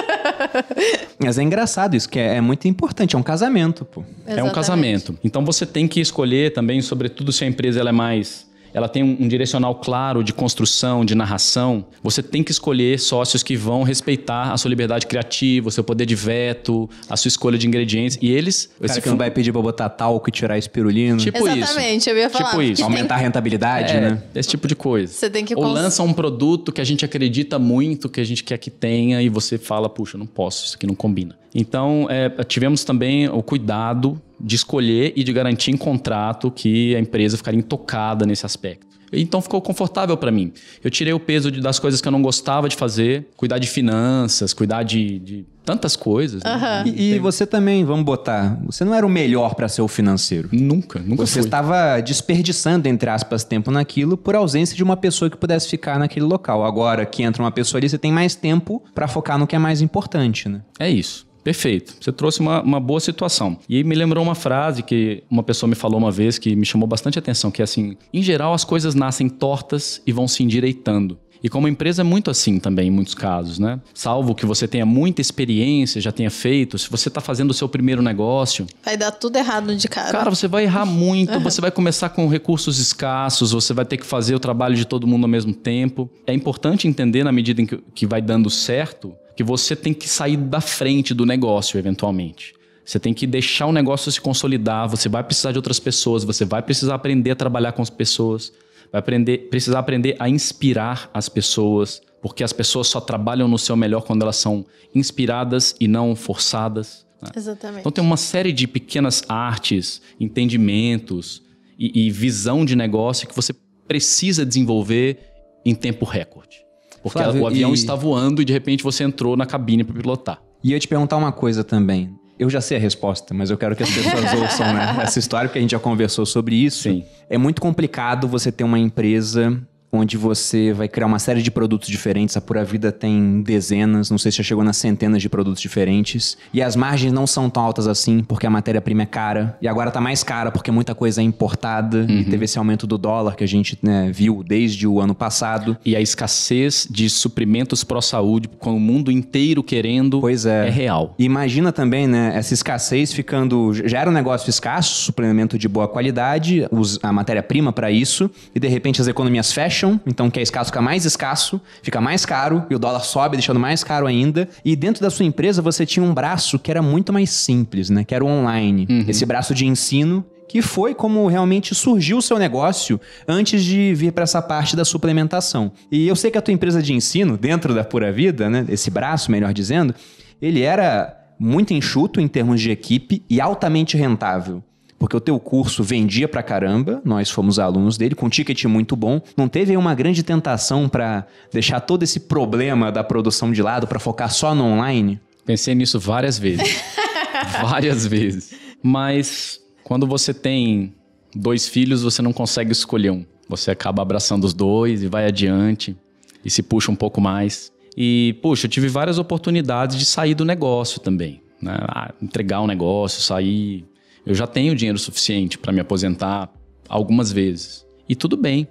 Mas 1.18 1.38
é 1.38 1.42
engraçado 1.42 1.94
isso, 1.96 2.06
que 2.08 2.18
é, 2.18 2.36
é 2.36 2.40
muito 2.42 2.68
importante. 2.68 3.16
É 3.16 3.18
um 3.18 3.22
casamento, 3.22 3.84
pô. 3.84 4.02
É 4.02 4.02
um 4.02 4.32
Exatamente. 4.34 4.54
casamento. 4.54 5.18
Então 5.24 5.42
você 5.44 5.64
tem 5.64 5.88
que 5.88 6.00
escolher 6.00 6.52
também, 6.52 6.82
sobretudo 6.82 7.32
se 7.32 7.44
a 7.44 7.46
empresa 7.46 7.80
ela 7.80 7.88
é 7.88 7.92
mais. 7.92 8.46
Ela 8.72 8.88
tem 8.88 9.02
um 9.02 9.16
um 9.18 9.28
direcional 9.28 9.74
claro 9.76 10.22
de 10.22 10.32
construção, 10.32 11.04
de 11.04 11.14
narração. 11.14 11.86
Você 12.02 12.22
tem 12.22 12.42
que 12.42 12.50
escolher 12.52 12.98
sócios 13.00 13.42
que 13.42 13.56
vão 13.56 13.82
respeitar 13.82 14.52
a 14.52 14.56
sua 14.58 14.68
liberdade 14.68 15.06
criativa, 15.06 15.68
o 15.68 15.70
seu 15.70 15.82
poder 15.82 16.04
de 16.06 16.14
veto, 16.14 16.88
a 17.08 17.16
sua 17.16 17.28
escolha 17.28 17.56
de 17.58 17.66
ingredientes. 17.66 18.18
E 18.20 18.30
eles. 18.30 18.70
O 18.76 18.80
cara 18.80 18.92
esse 18.92 19.00
que 19.00 19.08
não 19.08 19.16
vai 19.16 19.30
pedir 19.30 19.52
pra 19.52 19.62
botar 19.62 19.88
talco 19.88 20.28
e 20.28 20.32
tirar 20.32 20.58
espirulina. 20.58 21.16
Tipo 21.16 21.38
isso. 21.48 21.56
Exatamente, 21.56 22.10
eu 22.10 22.16
ia 22.18 22.28
falar. 22.30 22.50
Tipo 22.50 22.62
isso. 22.62 22.72
que 22.72 22.76
tem- 22.76 22.84
Aumentar 22.84 23.14
a 23.14 23.18
rentabilidade, 23.18 23.92
É, 23.92 24.00
né? 24.00 24.22
esse 24.34 24.48
tipo 24.50 24.68
de 24.68 24.76
coisa. 24.76 25.12
Você 25.12 25.30
tem 25.30 25.44
que 25.44 25.54
Ou 25.54 25.62
cons- 25.62 25.72
lança 25.74 26.02
um 26.02 26.12
produto 26.12 26.70
que 26.72 26.80
a 26.80 26.84
gente 26.84 27.04
acredita 27.04 27.58
muito, 27.58 28.08
que 28.08 28.20
a 28.20 28.24
gente 28.24 28.44
quer 28.44 28.58
que 28.58 28.70
tenha, 28.70 29.22
e 29.22 29.28
você 29.28 29.56
fala, 29.58 29.88
puxa, 29.88 30.18
não 30.18 30.26
posso, 30.26 30.66
isso 30.66 30.76
aqui 30.76 30.86
não 30.86 30.94
combina. 30.94 31.36
Então, 31.58 32.06
é, 32.10 32.28
tivemos 32.44 32.84
também 32.84 33.28
o 33.28 33.42
cuidado 33.42 34.20
de 34.38 34.56
escolher 34.56 35.14
e 35.16 35.24
de 35.24 35.32
garantir 35.32 35.70
em 35.70 35.76
contrato 35.76 36.50
que 36.50 36.94
a 36.94 37.00
empresa 37.00 37.36
ficaria 37.38 37.58
intocada 37.58 38.26
nesse 38.26 38.44
aspecto. 38.44 38.86
Então 39.12 39.40
ficou 39.40 39.62
confortável 39.62 40.16
para 40.16 40.30
mim. 40.30 40.52
Eu 40.82 40.90
tirei 40.90 41.12
o 41.12 41.20
peso 41.20 41.50
de, 41.50 41.60
das 41.60 41.78
coisas 41.78 42.00
que 42.00 42.08
eu 42.08 42.12
não 42.12 42.20
gostava 42.20 42.68
de 42.68 42.76
fazer, 42.76 43.28
cuidar 43.36 43.58
de 43.58 43.68
finanças, 43.68 44.52
cuidar 44.52 44.82
de, 44.82 45.18
de 45.20 45.46
tantas 45.64 45.96
coisas. 45.96 46.42
né? 46.42 46.84
E, 46.86 47.14
e 47.14 47.18
você 47.18 47.46
também, 47.46 47.84
vamos 47.84 48.04
botar, 48.04 48.58
você 48.66 48.84
não 48.84 48.92
era 48.92 49.06
o 49.06 49.08
melhor 49.08 49.54
para 49.54 49.68
ser 49.68 49.80
o 49.80 49.88
financeiro. 49.88 50.48
Nunca, 50.52 50.98
nunca 50.98 51.24
Você 51.24 51.34
fui. 51.40 51.42
estava 51.42 52.00
desperdiçando, 52.00 52.88
entre 52.88 53.08
aspas, 53.08 53.44
tempo 53.44 53.70
naquilo 53.70 54.16
por 54.16 54.34
ausência 54.34 54.76
de 54.76 54.82
uma 54.82 54.96
pessoa 54.96 55.30
que 55.30 55.36
pudesse 55.36 55.68
ficar 55.68 55.98
naquele 55.98 56.26
local. 56.26 56.64
Agora 56.64 57.06
que 57.06 57.22
entra 57.22 57.42
uma 57.42 57.52
pessoa 57.52 57.78
ali, 57.78 57.88
você 57.88 57.98
tem 57.98 58.12
mais 58.12 58.34
tempo 58.34 58.82
para 58.94 59.06
focar 59.08 59.38
no 59.38 59.46
que 59.46 59.54
é 59.54 59.58
mais 59.58 59.80
importante, 59.80 60.48
né? 60.48 60.62
É 60.78 60.90
isso. 60.90 61.26
Perfeito. 61.46 61.94
Você 62.00 62.10
trouxe 62.10 62.40
uma, 62.40 62.60
uma 62.60 62.80
boa 62.80 62.98
situação. 62.98 63.56
E 63.68 63.84
me 63.84 63.94
lembrou 63.94 64.24
uma 64.24 64.34
frase 64.34 64.82
que 64.82 65.22
uma 65.30 65.44
pessoa 65.44 65.70
me 65.70 65.76
falou 65.76 65.96
uma 65.96 66.10
vez 66.10 66.40
que 66.40 66.56
me 66.56 66.66
chamou 66.66 66.88
bastante 66.88 67.20
atenção, 67.20 67.52
que 67.52 67.62
é 67.62 67.64
assim: 67.64 67.96
em 68.12 68.20
geral 68.20 68.52
as 68.52 68.64
coisas 68.64 68.96
nascem 68.96 69.28
tortas 69.28 70.02
e 70.04 70.10
vão 70.10 70.26
se 70.26 70.42
endireitando. 70.42 71.16
E 71.40 71.48
como 71.48 71.68
empresa 71.68 72.02
é 72.02 72.04
muito 72.04 72.32
assim 72.32 72.58
também, 72.58 72.88
em 72.88 72.90
muitos 72.90 73.14
casos, 73.14 73.60
né? 73.60 73.80
Salvo 73.94 74.34
que 74.34 74.44
você 74.44 74.66
tenha 74.66 74.84
muita 74.84 75.20
experiência, 75.20 76.00
já 76.00 76.10
tenha 76.10 76.32
feito, 76.32 76.76
se 76.78 76.90
você 76.90 77.06
está 77.06 77.20
fazendo 77.20 77.52
o 77.52 77.54
seu 77.54 77.68
primeiro 77.68 78.02
negócio, 78.02 78.66
Vai 78.84 78.96
dar 78.96 79.12
tudo 79.12 79.36
errado 79.36 79.76
de 79.76 79.86
cara. 79.86 80.10
Cara, 80.10 80.30
você 80.30 80.48
vai 80.48 80.64
errar 80.64 80.84
muito, 80.90 81.38
você 81.38 81.60
vai 81.60 81.70
começar 81.70 82.08
com 82.08 82.26
recursos 82.26 82.80
escassos, 82.80 83.52
você 83.52 83.72
vai 83.72 83.84
ter 83.84 83.98
que 83.98 84.06
fazer 84.06 84.34
o 84.34 84.40
trabalho 84.40 84.74
de 84.74 84.84
todo 84.84 85.06
mundo 85.06 85.22
ao 85.22 85.30
mesmo 85.30 85.54
tempo. 85.54 86.10
É 86.26 86.34
importante 86.34 86.88
entender, 86.88 87.22
na 87.22 87.30
medida 87.30 87.62
em 87.62 87.66
que 87.66 88.04
vai 88.04 88.20
dando 88.20 88.50
certo, 88.50 89.14
que 89.36 89.44
você 89.44 89.76
tem 89.76 89.92
que 89.92 90.08
sair 90.08 90.36
da 90.36 90.60
frente 90.60 91.12
do 91.12 91.26
negócio, 91.26 91.78
eventualmente. 91.78 92.54
Você 92.84 92.98
tem 92.98 93.12
que 93.12 93.26
deixar 93.26 93.66
o 93.66 93.72
negócio 93.72 94.10
se 94.10 94.20
consolidar, 94.20 94.88
você 94.88 95.08
vai 95.08 95.22
precisar 95.22 95.52
de 95.52 95.58
outras 95.58 95.78
pessoas, 95.78 96.24
você 96.24 96.44
vai 96.44 96.62
precisar 96.62 96.94
aprender 96.94 97.32
a 97.32 97.36
trabalhar 97.36 97.72
com 97.72 97.82
as 97.82 97.90
pessoas, 97.90 98.52
vai 98.90 99.00
aprender, 99.00 99.48
precisar 99.50 99.80
aprender 99.80 100.16
a 100.18 100.28
inspirar 100.28 101.10
as 101.12 101.28
pessoas, 101.28 102.00
porque 102.22 102.44
as 102.44 102.52
pessoas 102.52 102.86
só 102.86 103.00
trabalham 103.00 103.48
no 103.48 103.58
seu 103.58 103.76
melhor 103.76 104.02
quando 104.02 104.22
elas 104.22 104.36
são 104.36 104.64
inspiradas 104.94 105.74
e 105.80 105.86
não 105.86 106.16
forçadas. 106.16 107.04
né? 107.20 107.28
Exatamente. 107.36 107.80
Então 107.80 107.92
tem 107.92 108.04
uma 108.04 108.16
série 108.16 108.52
de 108.52 108.66
pequenas 108.66 109.22
artes, 109.28 110.00
entendimentos 110.18 111.42
e, 111.78 112.06
e 112.06 112.10
visão 112.10 112.64
de 112.64 112.76
negócio 112.76 113.28
que 113.28 113.36
você 113.36 113.52
precisa 113.86 114.46
desenvolver 114.46 115.18
em 115.64 115.74
tempo 115.74 116.04
recorde. 116.04 116.65
Porque 117.08 117.22
Flávio, 117.22 117.42
o 117.42 117.46
avião 117.46 117.70
e- 117.70 117.74
está 117.74 117.94
voando 117.94 118.42
e 118.42 118.44
de 118.44 118.52
repente 118.52 118.82
você 118.82 119.04
entrou 119.04 119.36
na 119.36 119.46
cabine 119.46 119.84
para 119.84 119.94
pilotar. 120.00 120.40
E 120.62 120.70
eu 120.72 120.74
ia 120.76 120.80
te 120.80 120.88
perguntar 120.88 121.16
uma 121.16 121.32
coisa 121.32 121.62
também. 121.62 122.10
Eu 122.38 122.50
já 122.50 122.60
sei 122.60 122.76
a 122.76 122.80
resposta, 122.80 123.32
mas 123.32 123.48
eu 123.50 123.56
quero 123.56 123.74
que 123.74 123.82
as 123.82 123.90
pessoas 123.90 124.14
ouçam 124.40 124.72
né, 124.74 124.98
essa 125.02 125.18
história, 125.18 125.48
porque 125.48 125.58
a 125.58 125.62
gente 125.62 125.70
já 125.70 125.78
conversou 125.78 126.26
sobre 126.26 126.54
isso. 126.56 126.82
Sim. 126.82 127.02
É 127.30 127.38
muito 127.38 127.62
complicado 127.62 128.28
você 128.28 128.52
ter 128.52 128.62
uma 128.64 128.78
empresa 128.78 129.58
onde 129.96 130.16
você 130.16 130.72
vai 130.72 130.88
criar 130.88 131.06
uma 131.06 131.18
série 131.18 131.42
de 131.42 131.50
produtos 131.50 131.88
diferentes. 131.88 132.36
A 132.36 132.40
Pura 132.40 132.64
Vida 132.64 132.90
tem 132.90 133.42
dezenas, 133.42 134.10
não 134.10 134.18
sei 134.18 134.32
se 134.32 134.38
já 134.38 134.44
chegou 134.44 134.64
nas 134.64 134.76
centenas 134.76 135.22
de 135.22 135.28
produtos 135.28 135.60
diferentes. 135.60 136.36
E 136.52 136.62
as 136.62 136.74
margens 136.74 137.12
não 137.12 137.26
são 137.26 137.48
tão 137.48 137.62
altas 137.62 137.86
assim, 137.86 138.22
porque 138.22 138.46
a 138.46 138.50
matéria-prima 138.50 139.02
é 139.02 139.06
cara. 139.06 139.56
E 139.60 139.68
agora 139.68 139.90
tá 139.90 140.00
mais 140.00 140.22
cara, 140.22 140.50
porque 140.50 140.70
muita 140.70 140.94
coisa 140.94 141.20
é 141.20 141.24
importada. 141.24 142.06
E 142.08 142.24
teve 142.24 142.44
esse 142.46 142.58
aumento 142.58 142.86
do 142.86 142.98
dólar 142.98 143.36
que 143.36 143.44
a 143.44 143.48
gente 143.48 143.78
né, 143.82 144.10
viu 144.12 144.42
desde 144.42 144.86
o 144.86 145.00
ano 145.00 145.14
passado. 145.14 145.76
E 145.84 145.94
a 145.94 146.00
escassez 146.00 146.86
de 146.90 147.08
suprimentos 147.08 147.84
pró-saúde, 147.84 148.48
com 148.58 148.76
o 148.76 148.80
mundo 148.80 149.12
inteiro 149.12 149.62
querendo, 149.62 150.20
Pois 150.20 150.46
é. 150.46 150.66
é 150.66 150.70
real. 150.70 151.14
E 151.18 151.26
Imagina 151.36 151.70
também, 151.70 152.06
né, 152.06 152.32
essa 152.34 152.54
escassez 152.54 153.12
ficando. 153.12 153.72
Já 153.74 154.00
era 154.00 154.08
um 154.08 154.12
negócio 154.12 154.48
escasso, 154.48 155.02
suplemento 155.02 155.58
de 155.58 155.68
boa 155.68 155.86
qualidade, 155.86 156.66
a 157.02 157.12
matéria-prima 157.12 157.72
para 157.72 157.90
isso, 157.90 158.30
e 158.54 158.58
de 158.58 158.66
repente 158.68 159.02
as 159.02 159.06
economias 159.06 159.52
fecham, 159.52 159.85
então 160.06 160.26
o 160.26 160.30
que 160.30 160.40
é 160.40 160.42
escasso 160.42 160.70
fica 160.70 160.82
mais 160.82 161.04
escasso, 161.04 161.60
fica 161.82 162.00
mais 162.00 162.24
caro, 162.24 162.64
e 162.70 162.74
o 162.74 162.78
dólar 162.78 163.00
sobe, 163.00 163.36
deixando 163.36 163.60
mais 163.60 163.82
caro 163.82 164.06
ainda. 164.06 164.48
E 164.64 164.74
dentro 164.76 165.02
da 165.02 165.10
sua 165.10 165.24
empresa 165.24 165.62
você 165.62 165.86
tinha 165.86 166.04
um 166.04 166.12
braço 166.12 166.58
que 166.58 166.70
era 166.70 166.82
muito 166.82 167.12
mais 167.12 167.30
simples, 167.30 167.90
né, 167.90 168.04
que 168.04 168.14
era 168.14 168.24
o 168.24 168.28
online. 168.28 168.86
Esse 169.08 169.24
braço 169.26 169.54
de 169.54 169.66
ensino. 169.66 170.24
Que 170.48 170.62
foi 170.62 170.94
como 170.94 171.26
realmente 171.26 171.74
surgiu 171.74 172.18
o 172.18 172.22
seu 172.22 172.38
negócio 172.38 173.00
antes 173.26 173.64
de 173.64 173.92
vir 173.94 174.12
para 174.12 174.22
essa 174.22 174.40
parte 174.40 174.76
da 174.76 174.84
suplementação. 174.84 175.72
E 175.90 176.06
eu 176.06 176.14
sei 176.14 176.30
que 176.30 176.38
a 176.38 176.40
tua 176.40 176.54
empresa 176.54 176.80
de 176.80 176.94
ensino, 176.94 177.36
dentro 177.36 177.74
da 177.74 177.82
Pura 177.82 178.12
Vida, 178.12 178.48
né, 178.48 178.64
esse 178.68 178.88
braço, 178.88 179.28
melhor 179.28 179.52
dizendo, 179.52 179.92
ele 180.40 180.62
era 180.62 181.16
muito 181.36 181.74
enxuto 181.74 182.20
em 182.20 182.28
termos 182.28 182.60
de 182.60 182.70
equipe 182.70 183.24
e 183.28 183.40
altamente 183.40 183.96
rentável. 183.96 184.62
Porque 184.98 185.16
o 185.16 185.20
teu 185.20 185.38
curso 185.38 185.82
vendia 185.82 186.26
pra 186.26 186.42
caramba, 186.42 187.02
nós 187.04 187.30
fomos 187.30 187.58
alunos 187.58 187.98
dele, 187.98 188.14
com 188.14 188.30
ticket 188.30 188.64
muito 188.64 188.96
bom. 188.96 189.20
Não 189.36 189.48
teve 189.48 189.72
aí 189.72 189.76
uma 189.76 189.94
grande 189.94 190.22
tentação 190.22 190.88
pra 190.88 191.26
deixar 191.52 191.80
todo 191.80 192.02
esse 192.02 192.20
problema 192.20 192.90
da 192.90 193.04
produção 193.04 193.52
de 193.52 193.62
lado 193.62 193.86
pra 193.86 193.98
focar 193.98 194.32
só 194.32 194.54
no 194.54 194.64
online? 194.64 195.20
Pensei 195.44 195.74
nisso 195.74 196.00
várias 196.00 196.38
vezes. 196.38 196.82
várias 197.60 198.06
vezes. 198.06 198.54
Mas 198.82 199.60
quando 199.84 200.06
você 200.06 200.32
tem 200.32 200.94
dois 201.34 201.68
filhos, 201.68 202.02
você 202.02 202.22
não 202.22 202.32
consegue 202.32 202.72
escolher 202.72 203.10
um. 203.10 203.24
Você 203.48 203.70
acaba 203.70 204.02
abraçando 204.02 204.44
os 204.44 204.54
dois 204.54 205.02
e 205.02 205.06
vai 205.06 205.26
adiante 205.26 205.96
e 206.44 206.50
se 206.50 206.62
puxa 206.62 206.90
um 206.90 206.96
pouco 206.96 207.20
mais. 207.20 207.70
E, 207.96 208.36
puxa, 208.42 208.66
eu 208.66 208.70
tive 208.70 208.88
várias 208.88 209.18
oportunidades 209.18 209.96
de 209.96 210.04
sair 210.04 210.34
do 210.34 210.44
negócio 210.44 211.00
também. 211.00 211.40
Né? 211.60 211.76
Ah, 211.82 212.12
entregar 212.20 212.60
um 212.60 212.66
negócio, 212.66 213.22
sair. 213.22 213.84
Eu 214.26 214.34
já 214.34 214.46
tenho 214.46 214.74
dinheiro 214.74 214.98
suficiente 214.98 215.56
para 215.56 215.72
me 215.72 215.80
aposentar 215.80 216.52
algumas 216.88 217.30
vezes. 217.30 217.86
E 218.08 218.16
tudo 218.16 218.36
bem. 218.36 218.66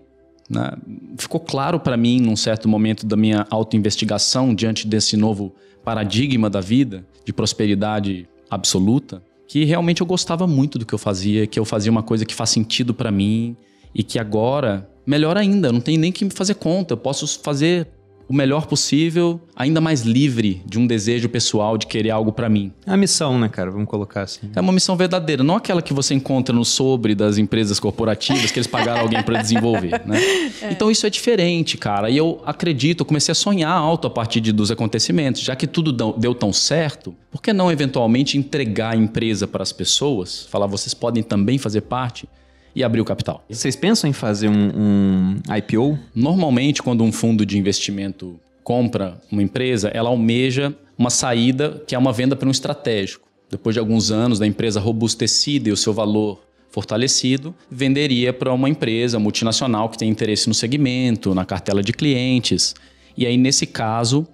né? 0.49 0.73
Ficou 1.17 1.39
claro 1.39 1.79
para 1.79 1.95
mim, 1.95 2.19
num 2.19 2.35
certo 2.35 2.67
momento 2.67 3.05
da 3.05 3.15
minha 3.15 3.47
autoinvestigação, 3.49 4.53
diante 4.53 4.85
desse 4.85 5.15
novo 5.15 5.55
paradigma 5.83 6.49
da 6.49 6.59
vida, 6.59 7.05
de 7.23 7.31
prosperidade 7.31 8.27
absoluta, 8.49 9.23
que 9.47 9.63
realmente 9.63 10.01
eu 10.01 10.07
gostava 10.07 10.45
muito 10.45 10.77
do 10.77 10.85
que 10.85 10.93
eu 10.93 10.99
fazia, 10.99 11.47
que 11.47 11.59
eu 11.59 11.65
fazia 11.65 11.91
uma 11.91 12.03
coisa 12.03 12.25
que 12.25 12.35
faz 12.35 12.49
sentido 12.49 12.93
para 12.93 13.11
mim 13.11 13.55
e 13.93 14.03
que 14.03 14.19
agora, 14.19 14.89
melhor 15.05 15.37
ainda, 15.37 15.71
não 15.71 15.79
tenho 15.79 15.99
nem 15.99 16.11
que 16.11 16.25
me 16.25 16.31
fazer 16.31 16.55
conta, 16.55 16.93
eu 16.93 16.97
posso 16.97 17.39
fazer 17.39 17.87
o 18.27 18.33
melhor 18.33 18.65
possível, 18.65 19.39
ainda 19.55 19.79
mais 19.79 20.01
livre 20.01 20.61
de 20.65 20.79
um 20.79 20.87
desejo 20.87 21.29
pessoal 21.29 21.77
de 21.77 21.85
querer 21.85 22.09
algo 22.09 22.31
para 22.31 22.49
mim. 22.49 22.71
É 22.85 22.91
a 22.91 22.97
missão, 22.97 23.37
né, 23.37 23.47
cara? 23.47 23.69
Vamos 23.69 23.87
colocar 23.87 24.23
assim. 24.23 24.49
É 24.55 24.59
uma 24.61 24.71
missão 24.73 24.95
verdadeira, 24.95 25.43
não 25.43 25.55
aquela 25.55 25.81
que 25.81 25.93
você 25.93 26.13
encontra 26.15 26.53
no 26.55 26.65
sobre 26.65 27.13
das 27.13 27.37
empresas 27.37 27.79
corporativas 27.79 28.51
que 28.51 28.57
eles 28.57 28.67
pagaram 28.67 29.01
alguém 29.01 29.21
para 29.21 29.41
desenvolver, 29.41 30.01
né? 30.05 30.19
Então 30.71 30.89
isso 30.89 31.05
é 31.05 31.09
diferente, 31.09 31.77
cara. 31.77 32.09
E 32.09 32.17
eu 32.17 32.41
acredito, 32.45 33.01
eu 33.01 33.05
comecei 33.05 33.31
a 33.31 33.35
sonhar 33.35 33.71
alto 33.71 34.07
a 34.07 34.09
partir 34.09 34.41
de- 34.41 34.51
dos 34.51 34.71
acontecimentos, 34.71 35.41
já 35.41 35.55
que 35.55 35.67
tudo 35.67 35.91
deu 36.17 36.33
tão 36.33 36.51
certo, 36.51 37.13
por 37.29 37.41
que 37.41 37.53
não 37.53 37.71
eventualmente 37.71 38.37
entregar 38.37 38.93
a 38.93 38.95
empresa 38.95 39.47
para 39.47 39.61
as 39.61 39.71
pessoas, 39.71 40.47
falar 40.49 40.65
vocês 40.67 40.93
podem 40.93 41.21
também 41.21 41.57
fazer 41.57 41.81
parte 41.81 42.27
e 42.75 42.83
abrir 42.83 43.01
o 43.01 43.05
capital? 43.05 43.43
Vocês 43.49 43.75
pensam 43.75 44.09
em 44.09 44.13
fazer 44.13 44.49
um, 44.49 44.71
um 44.75 45.55
IPO? 45.57 45.97
Normalmente, 46.13 46.83
quando 46.83 47.03
um 47.03 47.11
fundo 47.11 47.45
de 47.45 47.57
investimento 47.57 48.39
compra 48.63 49.21
uma 49.31 49.41
empresa, 49.41 49.89
ela 49.89 50.09
almeja 50.09 50.75
uma 50.97 51.09
saída 51.09 51.81
que 51.87 51.95
é 51.95 51.97
uma 51.97 52.11
venda 52.11 52.35
para 52.35 52.47
um 52.47 52.51
estratégico. 52.51 53.27
Depois 53.49 53.73
de 53.73 53.79
alguns 53.79 54.11
anos 54.11 54.39
da 54.39 54.47
empresa 54.47 54.79
robustecida 54.79 55.69
e 55.69 55.71
o 55.71 55.77
seu 55.77 55.93
valor 55.93 56.41
fortalecido, 56.69 57.55
venderia 57.71 58.33
para 58.33 58.51
uma 58.51 58.67
empresa 58.67 59.17
multinacional 59.17 59.87
que 59.87 59.97
tem 59.97 60.09
interesse 60.09 60.47
no 60.49 60.53
segmento, 60.53 61.33
na 61.33 61.45
cartela 61.45 61.81
de 61.81 61.93
clientes. 61.93 62.75
E 63.15 63.25
aí, 63.25 63.37
nesse 63.37 63.65
caso, 63.65 64.27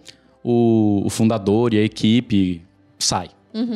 o, 0.44 1.04
o 1.06 1.10
fundador 1.10 1.74
e 1.74 1.78
a 1.78 1.84
equipe 1.84 2.62
sai. 2.98 3.30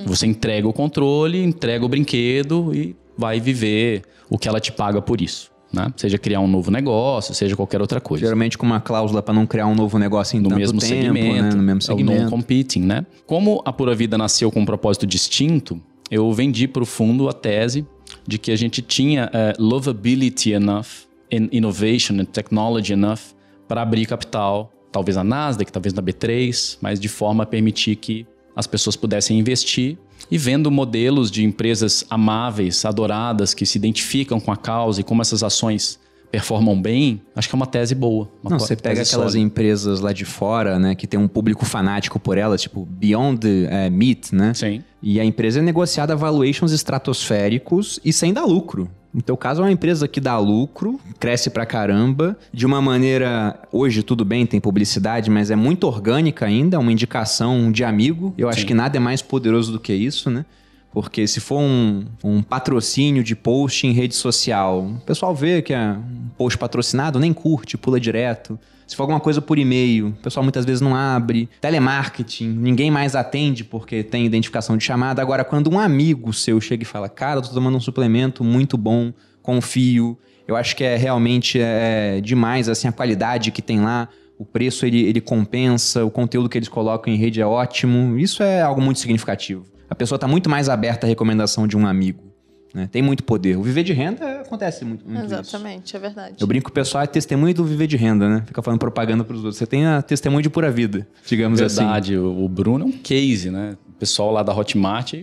Você 0.06 0.26
entrega 0.26 0.68
o 0.68 0.74
controle, 0.74 1.44
entrega 1.44 1.86
o 1.86 1.90
brinquedo 1.90 2.72
e 2.74 2.96
vai 3.18 3.40
viver 3.40 4.04
o 4.30 4.38
que 4.38 4.48
ela 4.48 4.60
te 4.60 4.72
paga 4.72 5.02
por 5.02 5.22
isso. 5.22 5.52
Né? 5.72 5.92
Seja 5.98 6.18
criar 6.18 6.40
um 6.40 6.48
novo 6.48 6.72
negócio, 6.72 7.34
seja 7.34 7.56
qualquer 7.56 7.82
outra 7.82 8.00
coisa. 8.00 8.24
Geralmente 8.24 8.58
com 8.58 8.66
uma 8.66 8.80
cláusula 8.80 9.22
para 9.22 9.34
não 9.34 9.46
criar 9.46 9.68
um 9.68 9.76
novo 9.76 10.00
negócio 10.00 10.38
em 10.38 10.42
No 10.42 10.56
mesmo 10.56 10.80
tempo, 10.80 10.94
segmento, 10.94 11.44
né? 11.44 11.50
No 11.52 11.64
mesmo 11.64 11.80
é 11.80 11.82
segmento. 11.82 12.22
non-competing, 12.22 12.82
né? 12.82 13.06
Como 13.26 13.62
a 13.66 13.74
Pura 13.74 13.94
Vida 13.94 14.18
nasceu 14.18 14.52
com 14.52 14.62
um 14.62 14.66
propósito 14.66 15.06
distinto, 15.06 15.82
eu 16.10 16.32
vendi 16.32 16.68
para 16.68 16.84
o 16.84 16.86
fundo 16.86 17.28
a 17.28 17.34
tese 17.34 17.86
de 18.26 18.38
que 18.38 18.52
a 18.52 18.56
gente 18.56 18.82
tinha 18.82 19.30
eh, 19.34 19.54
lovability 19.60 20.54
enough, 20.54 21.06
and 21.34 21.50
innovation 21.52 22.20
and 22.20 22.26
technology 22.26 22.94
enough 22.94 23.34
para 23.68 23.82
abrir 23.82 24.06
capital, 24.06 24.72
talvez 24.92 25.16
na 25.16 25.24
Nasdaq, 25.24 25.72
talvez 25.72 25.94
na 25.94 26.02
B3, 26.02 26.78
mas 26.82 27.00
de 27.00 27.10
forma 27.10 27.44
a 27.44 27.46
permitir 27.46 27.96
que 27.96 28.26
as 28.56 28.68
pessoas 28.68 28.96
pudessem 28.96 29.38
investir 29.38 29.98
e 30.30 30.38
vendo 30.38 30.72
modelos 30.72 31.30
de 31.30 31.44
empresas 31.44 32.04
amáveis, 32.10 32.84
adoradas, 32.86 33.54
que 33.54 33.66
se 33.66 33.78
identificam 33.78 34.40
com 34.40 34.52
a 34.52 34.58
causa 34.58 35.02
e 35.02 35.04
como 35.04 35.22
essas 35.22 35.44
ações 35.44 36.00
performam 36.32 36.82
bem, 36.82 37.22
acho 37.34 37.48
que 37.48 37.56
é 37.56 37.58
uma 37.58 37.66
tese 37.66 37.96
boa. 37.96 38.30
uma 38.44 38.52
Não, 38.52 38.60
você 38.60 38.76
pega 38.76 39.02
aquelas 39.02 39.32
sólida. 39.32 39.40
empresas 39.40 40.02
lá 40.02 40.12
de 40.12 40.26
fora, 40.26 40.78
né, 40.78 40.94
que 40.94 41.08
tem 41.08 41.18
um 41.18 41.30
público 41.30 41.64
fanático 41.64 42.20
por 42.20 42.38
elas, 42.38 42.62
tipo 42.62 42.86
Beyond 42.86 43.48
é, 43.70 43.90
Meat, 43.90 44.34
né? 44.34 44.54
Sim. 44.54 44.84
E 45.02 45.20
a 45.20 45.24
empresa 45.24 45.60
é 45.60 45.62
negociada 45.62 46.12
a 46.12 46.16
valuations 46.16 46.72
estratosféricos 46.72 48.00
e 48.04 48.12
sem 48.12 48.34
dar 48.34 48.44
lucro. 48.44 48.90
No 49.16 49.22
teu 49.22 49.38
caso, 49.38 49.62
é 49.62 49.64
uma 49.64 49.72
empresa 49.72 50.10
que 50.10 50.20
dá 50.20 50.38
lucro, 50.38 51.00
cresce 51.18 51.50
pra 51.50 51.66
caramba, 51.66 52.38
de 52.52 52.66
uma 52.66 52.82
maneira. 52.82 53.58
Hoje, 53.72 54.04
tudo 54.04 54.26
bem, 54.26 54.46
tem 54.46 54.60
publicidade, 54.60 55.32
mas 55.32 55.50
é 55.50 55.56
muito 55.56 55.88
orgânica 55.88 56.46
ainda, 56.46 56.76
é 56.76 56.80
uma 56.80 56.92
indicação 56.92 57.72
de 57.72 57.86
amigo. 57.86 58.34
Eu 58.38 58.50
acho 58.50 58.60
Sim. 58.60 58.66
que 58.66 58.74
nada 58.74 58.98
é 58.98 59.00
mais 59.00 59.22
poderoso 59.22 59.72
do 59.72 59.80
que 59.80 59.94
isso, 59.94 60.30
né? 60.30 60.44
Porque 60.92 61.26
se 61.28 61.40
for 61.40 61.62
um, 61.62 62.04
um 62.22 62.44
patrocínio 62.44 63.24
de 63.24 63.38
post 63.38 63.88
em 63.88 63.94
rede 63.94 64.16
social, 64.16 64.82
o 64.82 65.00
pessoal 65.06 65.34
vê 65.34 65.62
que 65.62 65.74
é 65.74 65.92
um 65.92 66.28
post 66.38 66.58
patrocinado, 66.58 67.18
nem 67.18 67.32
curte, 67.32 67.78
pula 67.78 67.98
direto. 67.98 68.60
Se 68.88 68.96
for 68.96 69.04
alguma 69.04 69.20
coisa 69.20 69.42
por 69.42 69.58
e-mail, 69.58 70.10
o 70.10 70.14
pessoal 70.14 70.44
muitas 70.44 70.64
vezes 70.64 70.80
não 70.80 70.96
abre. 70.96 71.50
Telemarketing, 71.60 72.50
ninguém 72.50 72.92
mais 72.92 73.16
atende 73.16 73.64
porque 73.64 74.04
tem 74.04 74.26
identificação 74.26 74.78
de 74.78 74.84
chamada. 74.84 75.22
Agora, 75.22 75.44
quando 75.44 75.72
um 75.72 75.80
amigo 75.80 76.32
seu 76.32 76.62
chega 76.62 76.84
e 76.84 76.86
fala, 76.86 77.10
cara, 77.10 77.40
eu 77.40 77.42
tô 77.42 77.50
tomando 77.50 77.76
um 77.76 77.82
suplemento 77.82 78.44
muito 78.44 78.78
bom, 78.78 79.12
confio. 79.42 80.18
Eu 80.48 80.56
acho 80.56 80.76
que 80.76 80.84
é 80.84 80.96
realmente 80.96 81.60
é, 81.60 82.22
demais 82.22 82.70
assim, 82.70 82.88
a 82.88 82.92
qualidade 82.92 83.52
que 83.52 83.62
tem 83.62 83.82
lá. 83.82 84.08
O 84.38 84.46
preço 84.46 84.86
ele, 84.86 85.02
ele 85.02 85.22
compensa, 85.22 86.06
o 86.06 86.12
conteúdo 86.12 86.48
que 86.48 86.58
eles 86.58 86.68
colocam 86.68 87.12
em 87.12 87.18
rede 87.18 87.42
é 87.42 87.46
ótimo. 87.46 88.20
Isso 88.20 88.44
é 88.44 88.62
algo 88.62 88.82
muito 88.82 89.00
significativo. 89.00 89.66
A 89.90 89.96
pessoa 89.96 90.18
está 90.18 90.28
muito 90.28 90.50
mais 90.50 90.70
aberta 90.70 91.08
à 91.08 91.10
recomendação 91.10 91.68
de 91.68 91.76
um 91.76 91.88
amigo. 91.88 92.35
Né? 92.76 92.90
Tem 92.92 93.02
muito 93.02 93.24
poder. 93.24 93.58
O 93.58 93.64
viver 93.64 93.84
de 93.84 93.94
renda 93.94 94.42
acontece 94.42 94.84
muito, 94.84 95.08
muito 95.08 95.26
isso. 95.26 95.34
Exatamente, 95.34 95.96
é 95.96 96.00
verdade. 96.00 96.36
Eu 96.38 96.46
brinco 96.46 96.66
que 96.66 96.72
o 96.72 96.74
pessoal 96.74 97.06
é 97.06 97.08
testemunho 97.08 97.54
do 97.54 97.64
viver 97.64 97.88
de 97.88 97.96
renda, 97.96 98.28
né? 98.28 98.44
Fica 98.46 98.62
falando 98.62 98.80
propaganda 98.80 99.24
para 99.24 99.34
os 99.34 99.40
outros. 99.40 99.58
Você 99.58 99.66
tem 99.66 99.86
a 99.86 100.02
testemunho 100.02 100.42
de 100.42 100.50
pura 100.50 100.70
vida, 100.70 101.08
digamos 101.26 101.62
assim. 101.62 101.78
Verdade, 101.78 102.18
o 102.18 102.50
Bruno 102.50 102.84
é 102.84 102.88
um 102.90 102.92
case, 102.92 103.50
né? 103.50 103.78
O 103.88 103.94
pessoal 103.94 104.30
lá 104.30 104.44
da 104.44 104.54
Hotmart 104.54 105.14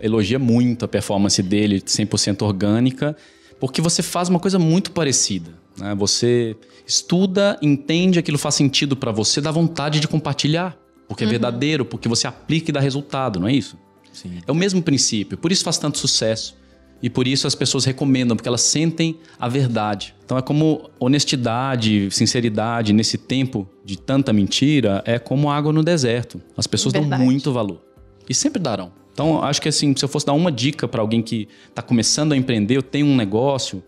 elogia 0.00 0.40
muito 0.40 0.84
a 0.84 0.88
performance 0.88 1.40
dele, 1.40 1.80
100% 1.80 2.42
orgânica, 2.42 3.16
porque 3.60 3.80
você 3.80 4.02
faz 4.02 4.28
uma 4.28 4.40
coisa 4.40 4.58
muito 4.58 4.90
parecida. 4.90 5.52
Né? 5.78 5.94
Você 5.94 6.56
estuda, 6.84 7.56
entende, 7.62 8.18
aquilo 8.18 8.38
faz 8.38 8.56
sentido 8.56 8.96
para 8.96 9.12
você, 9.12 9.40
dá 9.40 9.52
vontade 9.52 10.00
de 10.00 10.08
compartilhar, 10.08 10.76
porque 11.06 11.22
é 11.22 11.26
verdadeiro, 11.28 11.84
porque 11.84 12.08
você 12.08 12.26
aplica 12.26 12.70
e 12.70 12.72
dá 12.72 12.80
resultado, 12.80 13.38
não 13.38 13.46
é 13.46 13.52
isso? 13.52 13.78
Sim. 14.12 14.38
É 14.44 14.50
o 14.50 14.54
mesmo 14.54 14.82
princípio, 14.82 15.38
por 15.38 15.52
isso 15.52 15.62
faz 15.62 15.78
tanto 15.78 15.98
sucesso. 15.98 16.56
E 17.02 17.08
por 17.08 17.28
isso 17.28 17.46
as 17.46 17.54
pessoas 17.54 17.84
recomendam, 17.84 18.36
porque 18.36 18.48
elas 18.48 18.60
sentem 18.62 19.18
a 19.38 19.48
verdade. 19.48 20.14
Então 20.24 20.36
é 20.36 20.42
como 20.42 20.90
honestidade, 20.98 22.08
sinceridade 22.10 22.92
nesse 22.92 23.16
tempo 23.16 23.68
de 23.84 23.96
tanta 23.96 24.32
mentira, 24.32 25.02
é 25.06 25.18
como 25.18 25.50
água 25.50 25.72
no 25.72 25.82
deserto. 25.82 26.40
As 26.56 26.66
pessoas 26.66 26.92
dão 26.92 27.02
Verdade. 27.02 27.22
muito 27.22 27.52
valor. 27.52 27.80
E 28.28 28.34
sempre 28.34 28.60
darão. 28.60 28.92
Então 29.12 29.42
acho 29.42 29.62
que 29.62 29.68
assim, 29.68 29.94
se 29.96 30.04
eu 30.04 30.08
fosse 30.08 30.26
dar 30.26 30.32
uma 30.32 30.50
dica 30.50 30.86
para 30.88 31.00
alguém 31.00 31.22
que 31.22 31.48
está 31.68 31.82
começando 31.82 32.32
a 32.32 32.36
empreender, 32.36 32.76
eu 32.76 32.82
tenho 32.82 33.06
um 33.06 33.16
negócio, 33.16 33.82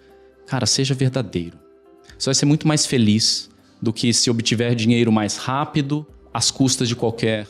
cara, 0.46 0.64
seja 0.66 0.94
verdadeiro. 0.94 1.58
Você 2.18 2.26
vai 2.26 2.34
ser 2.34 2.46
muito 2.46 2.66
mais 2.66 2.86
feliz 2.86 3.50
do 3.80 3.92
que 3.92 4.12
se 4.12 4.30
obtiver 4.30 4.74
dinheiro 4.74 5.10
mais 5.10 5.36
rápido, 5.36 6.06
às 6.32 6.50
custas 6.50 6.88
de 6.88 6.94
qualquer 6.94 7.46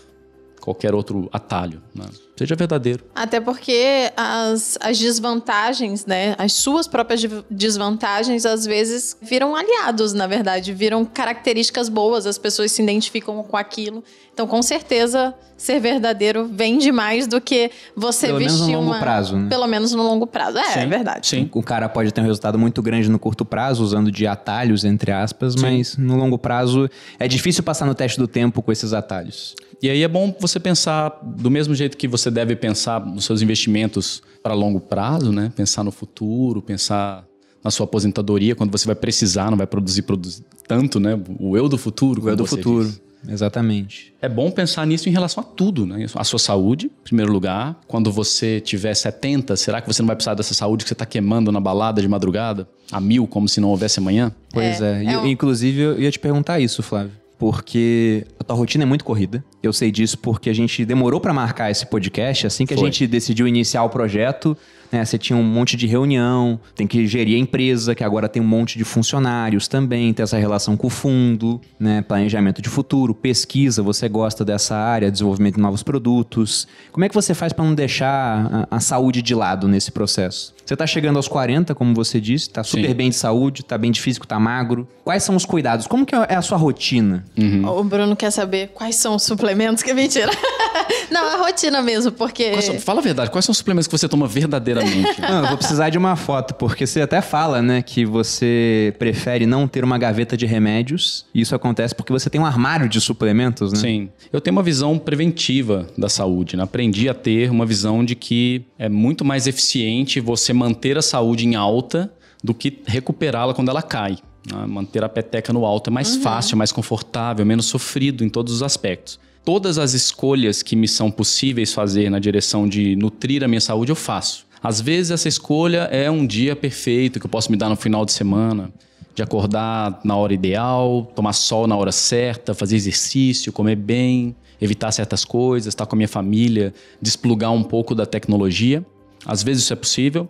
qualquer 0.61 0.95
outro 0.95 1.29
atalho. 1.33 1.83
né? 1.95 2.05
Seja 2.41 2.57
verdadeiro. 2.57 3.05
Até 3.15 3.39
porque 3.39 4.11
as, 4.17 4.79
as 4.81 4.99
desvantagens, 4.99 6.07
né? 6.07 6.35
As 6.39 6.55
suas 6.55 6.89
próprias 6.89 7.21
desvantagens, 7.51 8.47
às 8.47 8.65
vezes, 8.65 9.15
viram 9.21 9.55
aliados, 9.55 10.15
na 10.15 10.27
verdade. 10.27 10.73
Viram 10.73 11.05
características 11.05 11.91
boas, 11.91 12.25
as 12.25 12.39
pessoas 12.39 12.73
se 12.73 12.83
identificam 12.83 13.43
com 13.43 13.59
aquilo. 13.59 14.03
Então, 14.41 14.49
com 14.49 14.63
certeza, 14.63 15.35
ser 15.55 15.79
verdadeiro 15.81 16.49
vende 16.51 16.91
mais 16.91 17.27
do 17.27 17.43
que 17.43 17.71
você 17.95 18.29
Pelo 18.29 18.39
menos 18.39 18.53
no 18.55 18.59
vestir 18.61 18.77
longo 18.77 18.91
uma... 18.91 18.99
prazo, 18.99 19.37
né? 19.37 19.49
Pelo 19.51 19.67
menos 19.67 19.93
no 19.93 20.03
longo 20.03 20.27
prazo. 20.27 20.57
É, 20.57 20.63
é 20.63 20.65
Sim, 20.65 20.89
verdade. 20.89 21.27
Sim. 21.27 21.51
O 21.53 21.63
cara 21.63 21.91
pode 21.91 22.11
ter 22.11 22.23
um 22.23 22.25
resultado 22.25 22.59
muito 22.59 22.81
grande 22.81 23.11
no 23.11 23.19
curto 23.19 23.45
prazo, 23.45 23.85
usando 23.85 24.11
de 24.11 24.27
atalhos, 24.27 24.83
entre 24.83 25.13
aspas, 25.13 25.55
mas 25.57 25.95
no 25.99 26.17
longo 26.17 26.39
prazo 26.39 26.89
é 27.19 27.29
difícil 27.29 27.63
passar 27.63 27.85
no 27.85 27.95
teste 27.95 28.19
do 28.19 28.27
tempo 28.27 28.63
com 28.63 28.73
esses 28.73 28.95
atalhos. 28.95 29.55
E 29.83 29.91
aí 29.91 30.03
é 30.03 30.09
bom 30.09 30.35
você 30.41 30.59
pensar 30.59 31.21
do 31.23 31.51
mesmo 31.51 31.75
jeito 31.75 31.99
que 31.99 32.09
você 32.09 32.31
deve 32.31 32.57
pensar 32.57 33.05
nos 33.05 33.27
seus 33.27 33.43
investimentos 33.43 34.23
para 34.43 34.55
longo 34.55 34.81
prazo, 34.81 35.33
né? 35.33 35.53
Pensar 35.55 35.85
no 35.85 35.91
futuro, 35.91 36.63
pensar 36.63 37.27
na 37.63 37.71
sua 37.71 37.85
aposentadoria, 37.85 38.55
quando 38.55 38.71
você 38.73 38.87
vai 38.87 38.95
precisar, 38.95 39.51
não 39.51 39.59
vai 39.59 39.67
produzir, 39.67 40.01
produzir 40.01 40.47
tanto, 40.67 40.99
né? 40.99 41.21
O 41.39 41.59
eu 41.59 41.69
do 41.69 41.77
futuro. 41.77 42.23
O 42.23 42.29
é 42.31 42.33
como 42.33 42.37
do 42.37 42.47
futuro. 42.47 42.87
diz. 42.87 43.10
Exatamente. 43.29 44.13
É 44.21 44.29
bom 44.29 44.51
pensar 44.51 44.87
nisso 44.87 45.09
em 45.09 45.13
relação 45.13 45.43
a 45.43 45.47
tudo, 45.47 45.85
né? 45.87 46.07
A 46.15 46.25
sua 46.25 46.39
saúde, 46.39 46.87
em 46.87 47.05
primeiro 47.05 47.33
lugar. 47.33 47.79
Quando 47.87 48.11
você 48.13 48.61
tiver 48.61 48.95
70, 48.95 49.57
será 49.57 49.81
que 49.81 49.87
você 49.87 50.03
não 50.03 50.07
vai 50.07 50.17
precisar 50.17 50.35
dessa 50.35 50.55
saúde 50.55 50.85
que 50.85 50.89
você 50.89 50.95
está 50.95 51.07
queimando 51.07 51.51
na 51.53 51.61
balada 51.61 52.01
de 52.01 52.09
madrugada? 52.09 52.69
A 52.91 53.01
mil, 53.01 53.27
como 53.27 53.49
se 53.49 53.61
não 53.61 53.69
houvesse 53.69 53.99
amanhã? 54.01 54.33
Pois 54.53 54.81
é. 54.81 55.01
É, 55.01 55.05
E, 55.05 55.09
é 55.09 55.19
um- 55.19 55.27
Inclusive, 55.27 55.81
eu 55.81 56.01
ia 56.01 56.11
te 56.11 56.19
perguntar 56.19 56.61
isso, 56.61 56.83
Flávio. 56.83 57.13
Porque 57.39 58.27
a 58.39 58.45
tua 58.45 58.55
rotina 58.57 58.85
é 58.85 58.87
muito 58.87 59.05
corrida. 59.05 59.43
Eu 59.63 59.73
sei 59.73 59.91
disso 59.91 60.17
porque 60.19 60.49
a 60.49 60.55
gente 60.55 60.85
demorou 60.85 61.21
pra 61.21 61.33
marcar 61.33 61.71
esse 61.71 61.85
podcast. 61.87 62.47
Assim 62.47 62.65
que 62.65 62.73
a 62.75 62.77
Foi. 62.77 62.87
gente 62.87 63.07
decidiu 63.07 63.47
iniciar 63.47 63.85
o 63.85 63.91
projeto, 63.91 64.57
né? 64.91 65.05
Você 65.05 65.19
tinha 65.19 65.37
um 65.37 65.43
monte 65.43 65.77
de 65.77 65.87
reunião, 65.87 66.59
tem 66.75 66.87
que 66.87 67.07
gerir 67.07 67.37
a 67.37 67.39
empresa, 67.39 67.95
que 67.95 68.03
agora 68.03 68.29
tem 68.29 68.43
um 68.43 68.47
monte 68.47 68.79
de 68.79 68.85
funcionários 68.85 69.69
também, 69.69 70.13
tem 70.13 70.23
essa 70.23 70.39
relação 70.39 70.77
com 70.77 70.87
o 70.87 70.91
fundo, 70.91 71.61
né? 71.79 72.03
Planejamento 72.03 72.63
de 72.63 72.69
futuro, 72.69 73.15
pesquisa, 73.15 73.83
você 73.83 74.09
gosta 74.09 74.45
dessa 74.45 74.77
área, 74.77 75.11
desenvolvimento 75.11 75.57
de 75.57 75.61
novos 75.61 75.83
produtos. 75.83 76.67
Como 76.91 77.05
é 77.05 77.09
que 77.09 77.15
você 77.15 77.35
faz 77.35 77.53
pra 77.53 77.65
não 77.65 77.75
deixar 77.75 78.67
a, 78.71 78.77
a 78.77 78.81
saúde 78.81 79.21
de 79.23 79.35
lado 79.35 79.69
nesse 79.69 79.93
processo? 79.93 80.55
Você 80.65 80.77
tá 80.77 80.87
chegando 80.87 81.17
aos 81.17 81.27
40, 81.27 81.75
como 81.75 81.93
você 81.95 82.21
disse, 82.21 82.49
tá 82.49 82.63
super 82.63 82.89
Sim. 82.89 82.95
bem 82.95 83.11
de 83.11 83.17
saúde, 83.17 83.65
tá 83.65 83.77
bem 83.77 83.91
de 83.91 84.01
físico, 84.01 84.25
tá 84.25 84.39
magro. 84.39 84.87
Quais 85.05 85.23
são 85.25 85.35
os 85.35 85.45
cuidados? 85.45 85.87
Como 85.89 86.07
que 86.07 86.15
é 86.15 86.35
a 86.37 86.43
sua 86.43 86.57
rotina? 86.57 87.25
O 87.67 87.83
Bruno 87.83 88.15
quer 88.15 88.31
saber 88.31 88.69
quais 88.69 88.95
são 88.95 89.17
os 89.17 89.25
suplementos 89.25 89.50
que 89.85 89.91
é 89.91 89.95
mentira. 89.95 90.31
Não, 91.11 91.27
a 91.27 91.37
rotina 91.47 91.83
mesmo, 91.83 92.13
porque. 92.13 92.61
São- 92.63 92.79
fala 92.79 93.01
a 93.01 93.03
verdade, 93.03 93.31
quais 93.31 93.45
são 93.45 93.51
os 93.53 93.59
suplementos 93.59 93.87
que 93.87 93.93
você 93.97 94.09
toma 94.09 94.27
verdadeiramente? 94.27 95.21
Não, 95.21 95.43
eu 95.43 95.49
vou 95.49 95.57
precisar 95.59 95.89
de 95.91 95.99
uma 95.99 96.17
foto, 96.17 96.55
porque 96.55 96.87
você 96.87 97.01
até 97.01 97.21
fala, 97.21 97.61
né, 97.61 97.83
que 97.83 98.05
você 98.05 98.95
prefere 98.99 99.47
não 99.47 99.67
ter 99.69 99.85
uma 99.85 99.99
gaveta 99.99 100.37
de 100.37 100.47
remédios. 100.47 101.25
E 101.35 101.41
isso 101.41 101.55
acontece 101.55 101.95
porque 101.95 102.13
você 102.13 102.29
tem 102.31 102.41
um 102.41 102.47
armário 102.47 102.89
de 102.89 103.01
suplementos, 103.01 103.73
né? 103.73 103.79
Sim. 103.79 104.09
Eu 104.33 104.41
tenho 104.41 104.57
uma 104.57 104.63
visão 104.63 104.99
preventiva 104.99 105.87
da 105.99 106.09
saúde. 106.09 106.57
Né? 106.57 106.63
Aprendi 106.63 107.09
a 107.09 107.15
ter 107.15 107.51
uma 107.51 107.67
visão 107.67 108.05
de 108.05 108.15
que 108.15 108.65
é 108.79 108.89
muito 108.89 109.25
mais 109.25 109.47
eficiente 109.47 110.21
você 110.21 110.53
manter 110.53 110.97
a 110.97 111.03
saúde 111.03 111.47
em 111.47 111.55
alta 111.55 112.13
do 112.43 112.55
que 112.55 112.81
recuperá-la 112.87 113.53
quando 113.55 113.69
ela 113.69 113.83
cai. 113.83 114.19
né? 114.51 114.67
Manter 114.67 115.05
a 115.05 115.09
peteca 115.09 115.53
no 115.53 115.65
alto 115.65 115.91
é 115.91 115.93
mais 115.93 116.17
fácil, 116.17 116.55
é 116.55 116.57
mais 116.57 116.73
confortável, 116.73 117.45
menos 117.45 117.67
sofrido 117.67 118.25
em 118.25 118.29
todos 118.29 118.55
os 118.55 118.63
aspectos. 118.63 119.19
Todas 119.53 119.79
as 119.79 119.95
escolhas 119.95 120.63
que 120.63 120.77
me 120.77 120.87
são 120.87 121.11
possíveis 121.11 121.73
fazer 121.73 122.09
na 122.09 122.21
direção 122.21 122.69
de 122.69 122.95
nutrir 122.95 123.43
a 123.43 123.49
minha 123.49 123.61
saúde, 123.61 123.91
eu 123.91 123.97
faço. 123.97 124.47
Às 124.63 124.81
vezes 124.81 125.11
essa 125.11 125.27
escolha 125.27 125.89
é 125.91 126.09
um 126.09 126.25
dia 126.25 126.55
perfeito 126.55 127.19
que 127.19 127.27
eu 127.27 127.29
posso 127.29 127.51
me 127.51 127.59
dar 127.59 127.69
no 127.69 127.75
final 127.75 128.05
de 128.05 128.13
semana 128.13 128.73
de 129.13 129.25
acordar 129.25 129.99
na 130.05 130.15
hora 130.15 130.33
ideal, 130.33 131.11
tomar 131.17 131.33
sol 131.33 131.67
na 131.67 131.77
hora 131.77 131.91
certa, 131.91 132.55
fazer 132.55 132.77
exercício, 132.77 133.53
comer 133.53 133.75
bem, 133.75 134.37
evitar 134.61 134.93
certas 134.93 135.25
coisas, 135.25 135.75
estar 135.75 135.85
com 135.85 135.97
a 135.97 135.99
minha 135.99 136.07
família, 136.07 136.73
desplugar 137.03 137.53
um 137.53 137.65
pouco 137.65 137.93
da 137.93 138.07
tecnologia. 138.07 138.87
Às 139.27 139.43
vezes 139.43 139.65
isso 139.65 139.73
é 139.73 139.77
possível, 139.77 140.29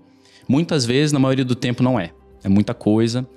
muitas 0.48 0.86
vezes, 0.86 1.12
na 1.12 1.18
maioria 1.18 1.44
do 1.44 1.54
tempo, 1.54 1.82
não 1.82 2.00
é. 2.00 2.10
É 2.42 2.48
muita 2.48 2.72
coisa. 2.72 3.28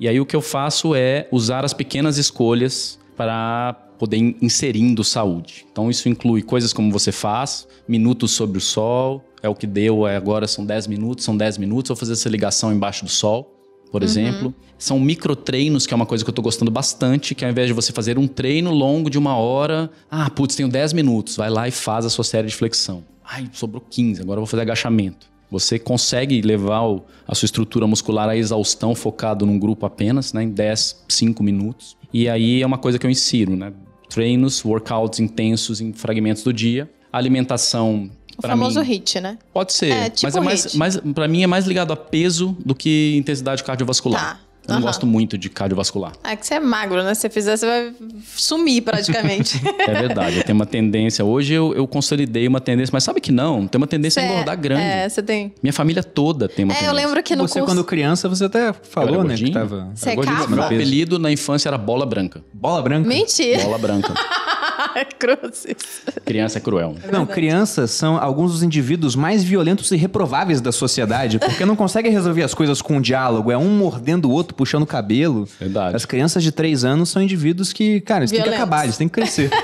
E 0.00 0.08
aí 0.08 0.18
o 0.18 0.24
que 0.24 0.34
eu 0.34 0.40
faço 0.40 0.94
é 0.94 1.28
usar 1.30 1.62
as 1.62 1.74
pequenas 1.74 2.16
escolhas 2.16 2.98
para 3.14 3.85
poder 3.98 4.16
in- 4.18 4.36
inserindo 4.42 5.02
saúde. 5.04 5.66
Então 5.70 5.90
isso 5.90 6.08
inclui 6.08 6.42
coisas 6.42 6.72
como 6.72 6.90
você 6.92 7.10
faz, 7.12 7.66
minutos 7.88 8.32
sobre 8.32 8.58
o 8.58 8.60
sol, 8.60 9.24
é 9.42 9.48
o 9.48 9.54
que 9.54 9.66
deu, 9.66 10.06
é 10.06 10.16
agora 10.16 10.46
são 10.46 10.64
10 10.64 10.86
minutos, 10.86 11.24
são 11.24 11.36
10 11.36 11.58
minutos, 11.58 11.88
vou 11.88 11.96
fazer 11.96 12.12
essa 12.14 12.28
ligação 12.28 12.72
embaixo 12.72 13.04
do 13.04 13.10
sol 13.10 13.52
por 13.92 14.02
exemplo. 14.02 14.52
São 14.76 14.98
microtreinos, 14.98 15.86
que 15.86 15.94
é 15.94 15.96
uma 15.96 16.04
coisa 16.04 16.22
que 16.22 16.28
eu 16.28 16.34
tô 16.34 16.42
gostando 16.42 16.70
bastante, 16.70 17.34
que 17.34 17.44
ao 17.44 17.50
invés 17.50 17.68
de 17.68 17.72
você 17.72 17.92
fazer 17.92 18.18
um 18.18 18.26
treino 18.26 18.72
longo 18.74 19.08
de 19.08 19.16
uma 19.16 19.36
hora, 19.36 19.88
ah, 20.10 20.28
putz, 20.28 20.54
tenho 20.56 20.68
10 20.68 20.92
minutos, 20.92 21.36
vai 21.36 21.48
lá 21.48 21.66
e 21.66 21.70
faz 21.70 22.04
a 22.04 22.10
sua 22.10 22.24
série 22.24 22.48
de 22.48 22.54
flexão. 22.54 23.04
Ai, 23.24 23.48
sobrou 23.52 23.80
15, 23.88 24.20
agora 24.20 24.38
eu 24.38 24.42
vou 24.42 24.46
fazer 24.46 24.62
agachamento. 24.62 25.28
Você 25.50 25.78
consegue 25.78 26.42
levar 26.42 26.82
o- 26.82 27.04
a 27.26 27.34
sua 27.34 27.46
estrutura 27.46 27.86
muscular 27.86 28.28
à 28.28 28.36
exaustão 28.36 28.94
focado 28.94 29.46
num 29.46 29.58
grupo 29.58 29.86
apenas, 29.86 30.32
né, 30.32 30.42
em 30.42 30.50
10, 30.50 31.04
5 31.08 31.42
minutos. 31.42 31.96
E 32.12 32.28
aí 32.28 32.60
é 32.60 32.66
uma 32.66 32.78
coisa 32.78 32.98
que 32.98 33.06
eu 33.06 33.10
insiro, 33.10 33.56
né? 33.56 33.72
Treinos, 34.16 34.64
workouts 34.64 35.20
intensos 35.20 35.78
em 35.78 35.92
fragmentos 35.92 36.42
do 36.42 36.50
dia. 36.50 36.88
Alimentação, 37.12 38.10
O 38.38 38.40
famoso 38.40 38.80
mim, 38.80 38.86
HIT, 38.86 39.20
né? 39.20 39.36
Pode 39.52 39.74
ser, 39.74 39.90
É, 39.90 40.08
tipo 40.08 40.26
mas 40.26 40.34
é 40.36 40.40
mais, 40.40 40.74
mais 40.74 40.96
para 40.96 41.28
mim 41.28 41.42
é 41.42 41.46
mais 41.46 41.66
ligado 41.66 41.92
a 41.92 41.96
peso 41.96 42.56
do 42.64 42.74
que 42.74 43.14
intensidade 43.14 43.62
cardiovascular. 43.62 44.38
Tá. 44.38 44.40
Eu 44.66 44.72
não 44.72 44.76
Aham. 44.78 44.86
gosto 44.86 45.06
muito 45.06 45.38
de 45.38 45.48
cardiovascular. 45.48 46.12
É 46.24 46.34
que 46.34 46.46
você 46.46 46.54
é 46.54 46.60
magro, 46.60 47.02
né? 47.02 47.14
Se 47.14 47.20
você 47.22 47.30
fizer, 47.30 47.56
você 47.56 47.66
vai 47.66 47.92
sumir 48.34 48.82
praticamente. 48.82 49.60
É 49.86 49.94
verdade, 49.94 50.38
eu 50.38 50.42
tenho 50.44 50.56
uma 50.56 50.66
tendência. 50.66 51.24
Hoje 51.24 51.52
eu, 51.54 51.72
eu 51.74 51.86
consolidei 51.86 52.48
uma 52.48 52.60
tendência, 52.60 52.90
mas 52.92 53.04
sabe 53.04 53.20
que 53.20 53.30
não? 53.30 53.66
Tem 53.68 53.78
uma 53.78 53.86
tendência 53.86 54.20
a 54.20 54.26
Você- 54.26 54.32
engordar 54.32 54.58
grande. 54.58 54.82
É, 54.82 55.08
você 55.08 55.22
tem. 55.22 55.52
Minha 55.62 55.72
família 55.72 56.02
toda 56.02 56.48
tem 56.48 56.64
uma 56.64 56.72
É, 56.72 56.76
tendência. 56.76 56.90
eu 56.90 56.94
lembro 56.96 57.22
que 57.22 57.36
no 57.36 57.46
você, 57.46 57.60
curso. 57.60 57.72
quando 57.74 57.84
criança, 57.84 58.28
você 58.28 58.44
até 58.46 58.72
falou, 58.72 59.22
né? 59.22 59.36
Que 59.36 59.52
tava. 59.52 59.90
Você 59.94 60.10
é? 60.10 60.16
Meu 60.16 60.62
apelido 60.62 61.18
na 61.18 61.30
infância 61.30 61.68
era 61.68 61.78
bola 61.78 62.04
branca. 62.04 62.42
Bola 62.52 62.82
branca? 62.82 63.08
Mentira. 63.08 63.62
Bola 63.62 63.78
branca. 63.78 64.12
Cruzes. 65.18 66.02
Criança 66.24 66.58
é 66.58 66.60
cruel. 66.60 66.94
Não, 67.10 67.26
crianças 67.26 67.90
são 67.90 68.16
alguns 68.16 68.52
dos 68.52 68.62
indivíduos 68.62 69.14
mais 69.14 69.42
violentos 69.44 69.90
e 69.90 69.96
reprováveis 69.96 70.60
da 70.60 70.72
sociedade, 70.72 71.38
porque 71.38 71.64
não 71.64 71.76
conseguem 71.76 72.12
resolver 72.12 72.42
as 72.42 72.54
coisas 72.54 72.80
com 72.80 72.96
um 72.96 73.00
diálogo, 73.00 73.50
é 73.50 73.58
um 73.58 73.68
mordendo 73.76 74.28
o 74.28 74.30
outro, 74.30 74.54
puxando 74.54 74.82
o 74.82 74.86
cabelo. 74.86 75.46
Verdade. 75.58 75.96
As 75.96 76.04
crianças 76.04 76.42
de 76.42 76.52
3 76.52 76.84
anos 76.84 77.10
são 77.10 77.22
indivíduos 77.22 77.72
que, 77.72 78.00
cara, 78.00 78.20
eles 78.20 78.30
têm 78.30 78.42
que 78.42 78.48
acabar, 78.48 78.84
eles 78.84 78.96
têm 78.96 79.08
que 79.08 79.14
crescer. 79.14 79.50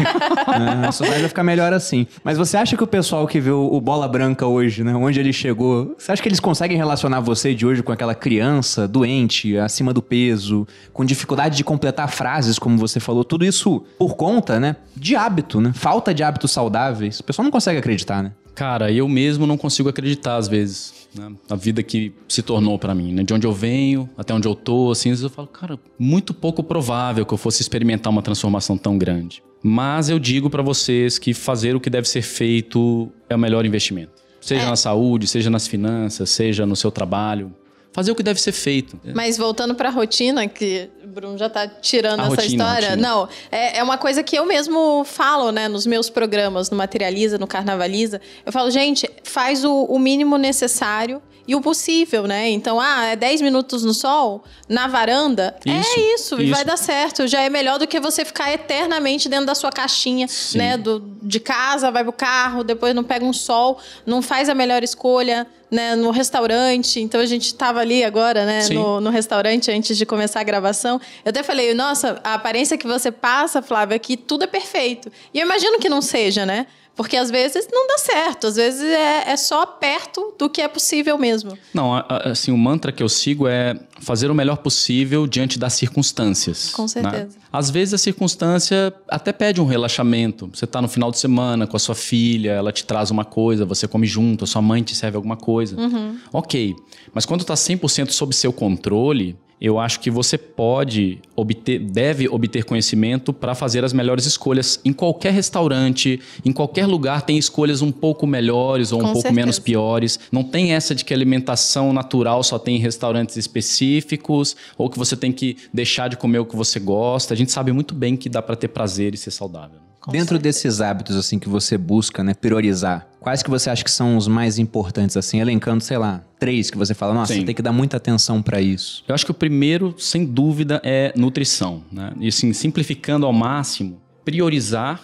É, 0.52 0.86
a 0.86 0.92
sociedade 0.92 1.20
vai 1.20 1.28
ficar 1.28 1.42
melhor 1.42 1.72
assim. 1.72 2.06
Mas 2.22 2.36
você 2.36 2.56
acha 2.56 2.76
que 2.76 2.82
o 2.82 2.86
pessoal 2.86 3.26
que 3.26 3.40
vê 3.40 3.50
o, 3.50 3.72
o 3.72 3.80
Bola 3.80 4.06
Branca 4.06 4.46
hoje, 4.46 4.84
né, 4.84 4.94
onde 4.94 5.18
ele 5.18 5.32
chegou, 5.32 5.94
você 5.96 6.12
acha 6.12 6.22
que 6.22 6.28
eles 6.28 6.40
conseguem 6.40 6.76
relacionar 6.76 7.20
você 7.20 7.54
de 7.54 7.64
hoje 7.64 7.82
com 7.82 7.92
aquela 7.92 8.14
criança 8.14 8.86
doente, 8.86 9.56
acima 9.56 9.92
do 9.92 10.02
peso, 10.02 10.66
com 10.92 11.04
dificuldade 11.04 11.56
de 11.56 11.64
completar 11.64 12.10
frases, 12.10 12.58
como 12.58 12.76
você 12.76 13.00
falou, 13.00 13.24
tudo 13.24 13.44
isso 13.44 13.84
por 13.98 14.14
conta, 14.14 14.60
né, 14.60 14.76
de 14.96 15.16
hábito, 15.24 15.60
né? 15.60 15.72
Falta 15.74 16.12
de 16.14 16.22
hábitos 16.22 16.50
saudáveis. 16.50 17.20
O 17.20 17.24
pessoal 17.24 17.44
não 17.44 17.50
consegue 17.50 17.78
acreditar, 17.78 18.22
né? 18.22 18.32
Cara, 18.54 18.92
eu 18.92 19.08
mesmo 19.08 19.46
não 19.46 19.56
consigo 19.56 19.88
acreditar 19.88 20.36
às 20.36 20.46
vezes, 20.46 21.08
né? 21.14 21.32
A 21.48 21.54
vida 21.54 21.82
que 21.82 22.12
se 22.28 22.42
tornou 22.42 22.78
pra 22.78 22.94
mim, 22.94 23.12
né? 23.12 23.22
De 23.22 23.32
onde 23.32 23.46
eu 23.46 23.52
venho, 23.52 24.08
até 24.16 24.34
onde 24.34 24.46
eu 24.46 24.54
tô, 24.54 24.90
assim, 24.90 25.08
às 25.10 25.20
vezes 25.20 25.24
eu 25.24 25.30
falo, 25.30 25.48
cara, 25.48 25.78
muito 25.98 26.34
pouco 26.34 26.62
provável 26.62 27.24
que 27.24 27.32
eu 27.32 27.38
fosse 27.38 27.62
experimentar 27.62 28.12
uma 28.12 28.20
transformação 28.22 28.76
tão 28.76 28.98
grande. 28.98 29.42
Mas 29.62 30.08
eu 30.10 30.18
digo 30.18 30.50
pra 30.50 30.62
vocês 30.62 31.18
que 31.18 31.32
fazer 31.32 31.74
o 31.74 31.80
que 31.80 31.88
deve 31.88 32.06
ser 32.08 32.20
feito 32.22 33.10
é 33.30 33.34
o 33.34 33.38
melhor 33.38 33.64
investimento. 33.64 34.12
Seja 34.40 34.64
É. 34.64 34.68
na 34.68 34.76
saúde, 34.76 35.26
seja 35.28 35.48
nas 35.48 35.66
finanças, 35.68 36.28
seja 36.28 36.66
no 36.66 36.74
seu 36.76 36.90
trabalho. 36.90 37.54
Fazer 37.92 38.10
o 38.10 38.14
que 38.14 38.22
deve 38.22 38.40
ser 38.40 38.52
feito. 38.52 38.98
Mas 39.14 39.36
voltando 39.36 39.74
pra 39.74 39.90
rotina, 39.90 40.48
que 40.48 40.88
o 41.04 41.06
Bruno 41.06 41.36
já 41.36 41.48
tá 41.48 41.68
tirando 41.68 42.20
A 42.20 42.24
essa 42.24 42.36
rotina, 42.36 42.64
história. 42.64 42.96
Não, 42.96 43.28
é, 43.50 43.78
é 43.78 43.82
uma 43.82 43.98
coisa 43.98 44.22
que 44.22 44.36
eu 44.36 44.46
mesmo 44.46 45.04
falo, 45.04 45.52
né, 45.52 45.68
nos 45.68 45.86
meus 45.86 46.08
programas, 46.08 46.70
no 46.70 46.76
Materializa, 46.76 47.36
no 47.36 47.46
Carnavaliza. 47.46 48.20
Eu 48.46 48.52
falo, 48.52 48.70
gente, 48.70 49.08
faz 49.24 49.64
o, 49.64 49.84
o 49.84 49.98
mínimo 49.98 50.38
necessário 50.38 51.20
e 51.46 51.54
o 51.54 51.60
possível, 51.60 52.26
né? 52.26 52.48
Então, 52.50 52.80
ah, 52.80 53.06
é 53.06 53.16
10 53.16 53.40
minutos 53.40 53.82
no 53.82 53.92
sol, 53.92 54.44
na 54.68 54.86
varanda. 54.86 55.56
Isso, 55.66 55.74
é 55.74 56.14
isso, 56.14 56.40
e 56.40 56.44
isso. 56.44 56.54
vai 56.54 56.64
dar 56.64 56.76
certo. 56.76 57.26
Já 57.26 57.42
é 57.42 57.50
melhor 57.50 57.78
do 57.78 57.86
que 57.86 57.98
você 57.98 58.24
ficar 58.24 58.52
eternamente 58.52 59.28
dentro 59.28 59.46
da 59.46 59.54
sua 59.54 59.70
caixinha, 59.70 60.28
Sim. 60.28 60.58
né? 60.58 60.76
Do, 60.76 61.00
de 61.20 61.40
casa, 61.40 61.90
vai 61.90 62.04
pro 62.04 62.12
carro, 62.12 62.62
depois 62.62 62.94
não 62.94 63.02
pega 63.02 63.24
um 63.24 63.32
sol, 63.32 63.78
não 64.06 64.22
faz 64.22 64.48
a 64.48 64.54
melhor 64.54 64.84
escolha, 64.84 65.46
né? 65.72 65.96
No 65.96 66.10
restaurante. 66.10 67.00
Então 67.00 67.18
a 67.18 67.24
gente 67.24 67.54
tava 67.54 67.80
ali 67.80 68.04
agora, 68.04 68.44
né? 68.44 68.68
No, 68.68 69.00
no 69.00 69.08
restaurante 69.08 69.70
antes 69.70 69.96
de 69.96 70.04
começar 70.04 70.40
a 70.40 70.44
gravação. 70.44 71.00
Eu 71.24 71.30
até 71.30 71.42
falei, 71.42 71.72
nossa, 71.72 72.20
a 72.22 72.34
aparência 72.34 72.76
que 72.76 72.86
você 72.86 73.10
passa, 73.10 73.62
Flávia, 73.62 73.98
que 73.98 74.14
tudo 74.14 74.44
é 74.44 74.46
perfeito. 74.46 75.10
E 75.32 75.38
eu 75.40 75.46
imagino 75.46 75.78
que 75.78 75.88
não 75.88 76.02
seja, 76.02 76.44
né? 76.44 76.66
Porque 76.94 77.16
às 77.16 77.30
vezes 77.30 77.66
não 77.72 77.86
dá 77.86 77.98
certo, 77.98 78.46
às 78.46 78.56
vezes 78.56 78.82
é, 78.82 79.30
é 79.30 79.36
só 79.36 79.64
perto 79.64 80.34
do 80.38 80.50
que 80.50 80.60
é 80.60 80.68
possível 80.68 81.16
mesmo. 81.16 81.56
Não, 81.72 81.94
assim, 82.08 82.52
o 82.52 82.58
mantra 82.58 82.92
que 82.92 83.02
eu 83.02 83.08
sigo 83.08 83.48
é 83.48 83.74
fazer 84.00 84.30
o 84.30 84.34
melhor 84.34 84.58
possível 84.58 85.26
diante 85.26 85.58
das 85.58 85.72
circunstâncias. 85.72 86.70
Com 86.70 86.86
certeza. 86.86 87.16
né? 87.16 87.28
Às 87.50 87.70
vezes 87.70 87.94
a 87.94 87.98
circunstância 87.98 88.92
até 89.08 89.32
pede 89.32 89.60
um 89.60 89.64
relaxamento. 89.64 90.50
Você 90.52 90.66
tá 90.66 90.82
no 90.82 90.88
final 90.88 91.10
de 91.10 91.18
semana 91.18 91.66
com 91.66 91.76
a 91.76 91.80
sua 91.80 91.94
filha, 91.94 92.52
ela 92.52 92.72
te 92.72 92.84
traz 92.84 93.10
uma 93.10 93.24
coisa, 93.24 93.64
você 93.64 93.88
come 93.88 94.06
junto, 94.06 94.44
a 94.44 94.46
sua 94.46 94.60
mãe 94.60 94.82
te 94.82 94.94
serve 94.94 95.16
alguma 95.16 95.36
coisa. 95.36 95.80
Uhum. 95.80 96.18
Ok. 96.32 96.74
Mas 97.14 97.24
quando 97.24 97.44
tá 97.44 97.54
100% 97.54 98.10
sob 98.10 98.34
seu 98.34 98.52
controle, 98.52 99.36
eu 99.62 99.78
acho 99.78 100.00
que 100.00 100.10
você 100.10 100.36
pode 100.36 101.20
obter, 101.36 101.78
deve 101.78 102.28
obter 102.28 102.64
conhecimento 102.64 103.32
para 103.32 103.54
fazer 103.54 103.84
as 103.84 103.92
melhores 103.92 104.26
escolhas. 104.26 104.80
Em 104.84 104.92
qualquer 104.92 105.32
restaurante, 105.32 106.18
em 106.44 106.50
qualquer 106.50 106.84
lugar, 106.84 107.22
tem 107.22 107.38
escolhas 107.38 107.80
um 107.80 107.92
pouco 107.92 108.26
melhores 108.26 108.90
ou 108.90 108.98
um 108.98 109.02
Com 109.02 109.12
pouco 109.12 109.22
certeza. 109.22 109.40
menos 109.40 109.60
piores. 109.60 110.18
Não 110.32 110.42
tem 110.42 110.72
essa 110.72 110.96
de 110.96 111.04
que 111.04 111.14
a 111.14 111.16
alimentação 111.16 111.92
natural 111.92 112.42
só 112.42 112.58
tem 112.58 112.74
em 112.74 112.80
restaurantes 112.80 113.36
específicos 113.36 114.56
ou 114.76 114.90
que 114.90 114.98
você 114.98 115.16
tem 115.16 115.30
que 115.30 115.56
deixar 115.72 116.08
de 116.08 116.16
comer 116.16 116.40
o 116.40 116.44
que 116.44 116.56
você 116.56 116.80
gosta. 116.80 117.32
A 117.32 117.36
gente 117.36 117.52
sabe 117.52 117.70
muito 117.70 117.94
bem 117.94 118.16
que 118.16 118.28
dá 118.28 118.42
para 118.42 118.56
ter 118.56 118.66
prazer 118.66 119.14
e 119.14 119.16
ser 119.16 119.30
saudável. 119.30 119.91
Com 120.02 120.10
Dentro 120.10 120.34
certeza. 120.34 120.42
desses 120.42 120.80
hábitos 120.80 121.14
assim 121.14 121.38
que 121.38 121.48
você 121.48 121.78
busca, 121.78 122.24
né, 122.24 122.34
priorizar, 122.34 123.06
quais 123.20 123.40
que 123.40 123.48
você 123.48 123.70
acha 123.70 123.84
que 123.84 123.90
são 123.90 124.16
os 124.16 124.26
mais 124.26 124.58
importantes 124.58 125.16
assim, 125.16 125.40
elencando, 125.40 125.82
sei 125.82 125.96
lá, 125.96 126.24
três 126.40 126.70
que 126.70 126.76
você 126.76 126.92
fala, 126.92 127.14
nossa, 127.14 127.32
Sim. 127.32 127.44
tem 127.44 127.54
que 127.54 127.62
dar 127.62 127.72
muita 127.72 127.98
atenção 127.98 128.42
pra 128.42 128.60
isso. 128.60 129.04
Eu 129.06 129.14
acho 129.14 129.24
que 129.24 129.30
o 129.30 129.34
primeiro, 129.34 129.94
sem 129.96 130.24
dúvida, 130.24 130.80
é 130.84 131.12
nutrição. 131.16 131.84
Né? 131.92 132.12
E 132.18 132.26
assim, 132.26 132.52
simplificando 132.52 133.24
ao 133.26 133.32
máximo, 133.32 134.00
priorizar 134.24 135.00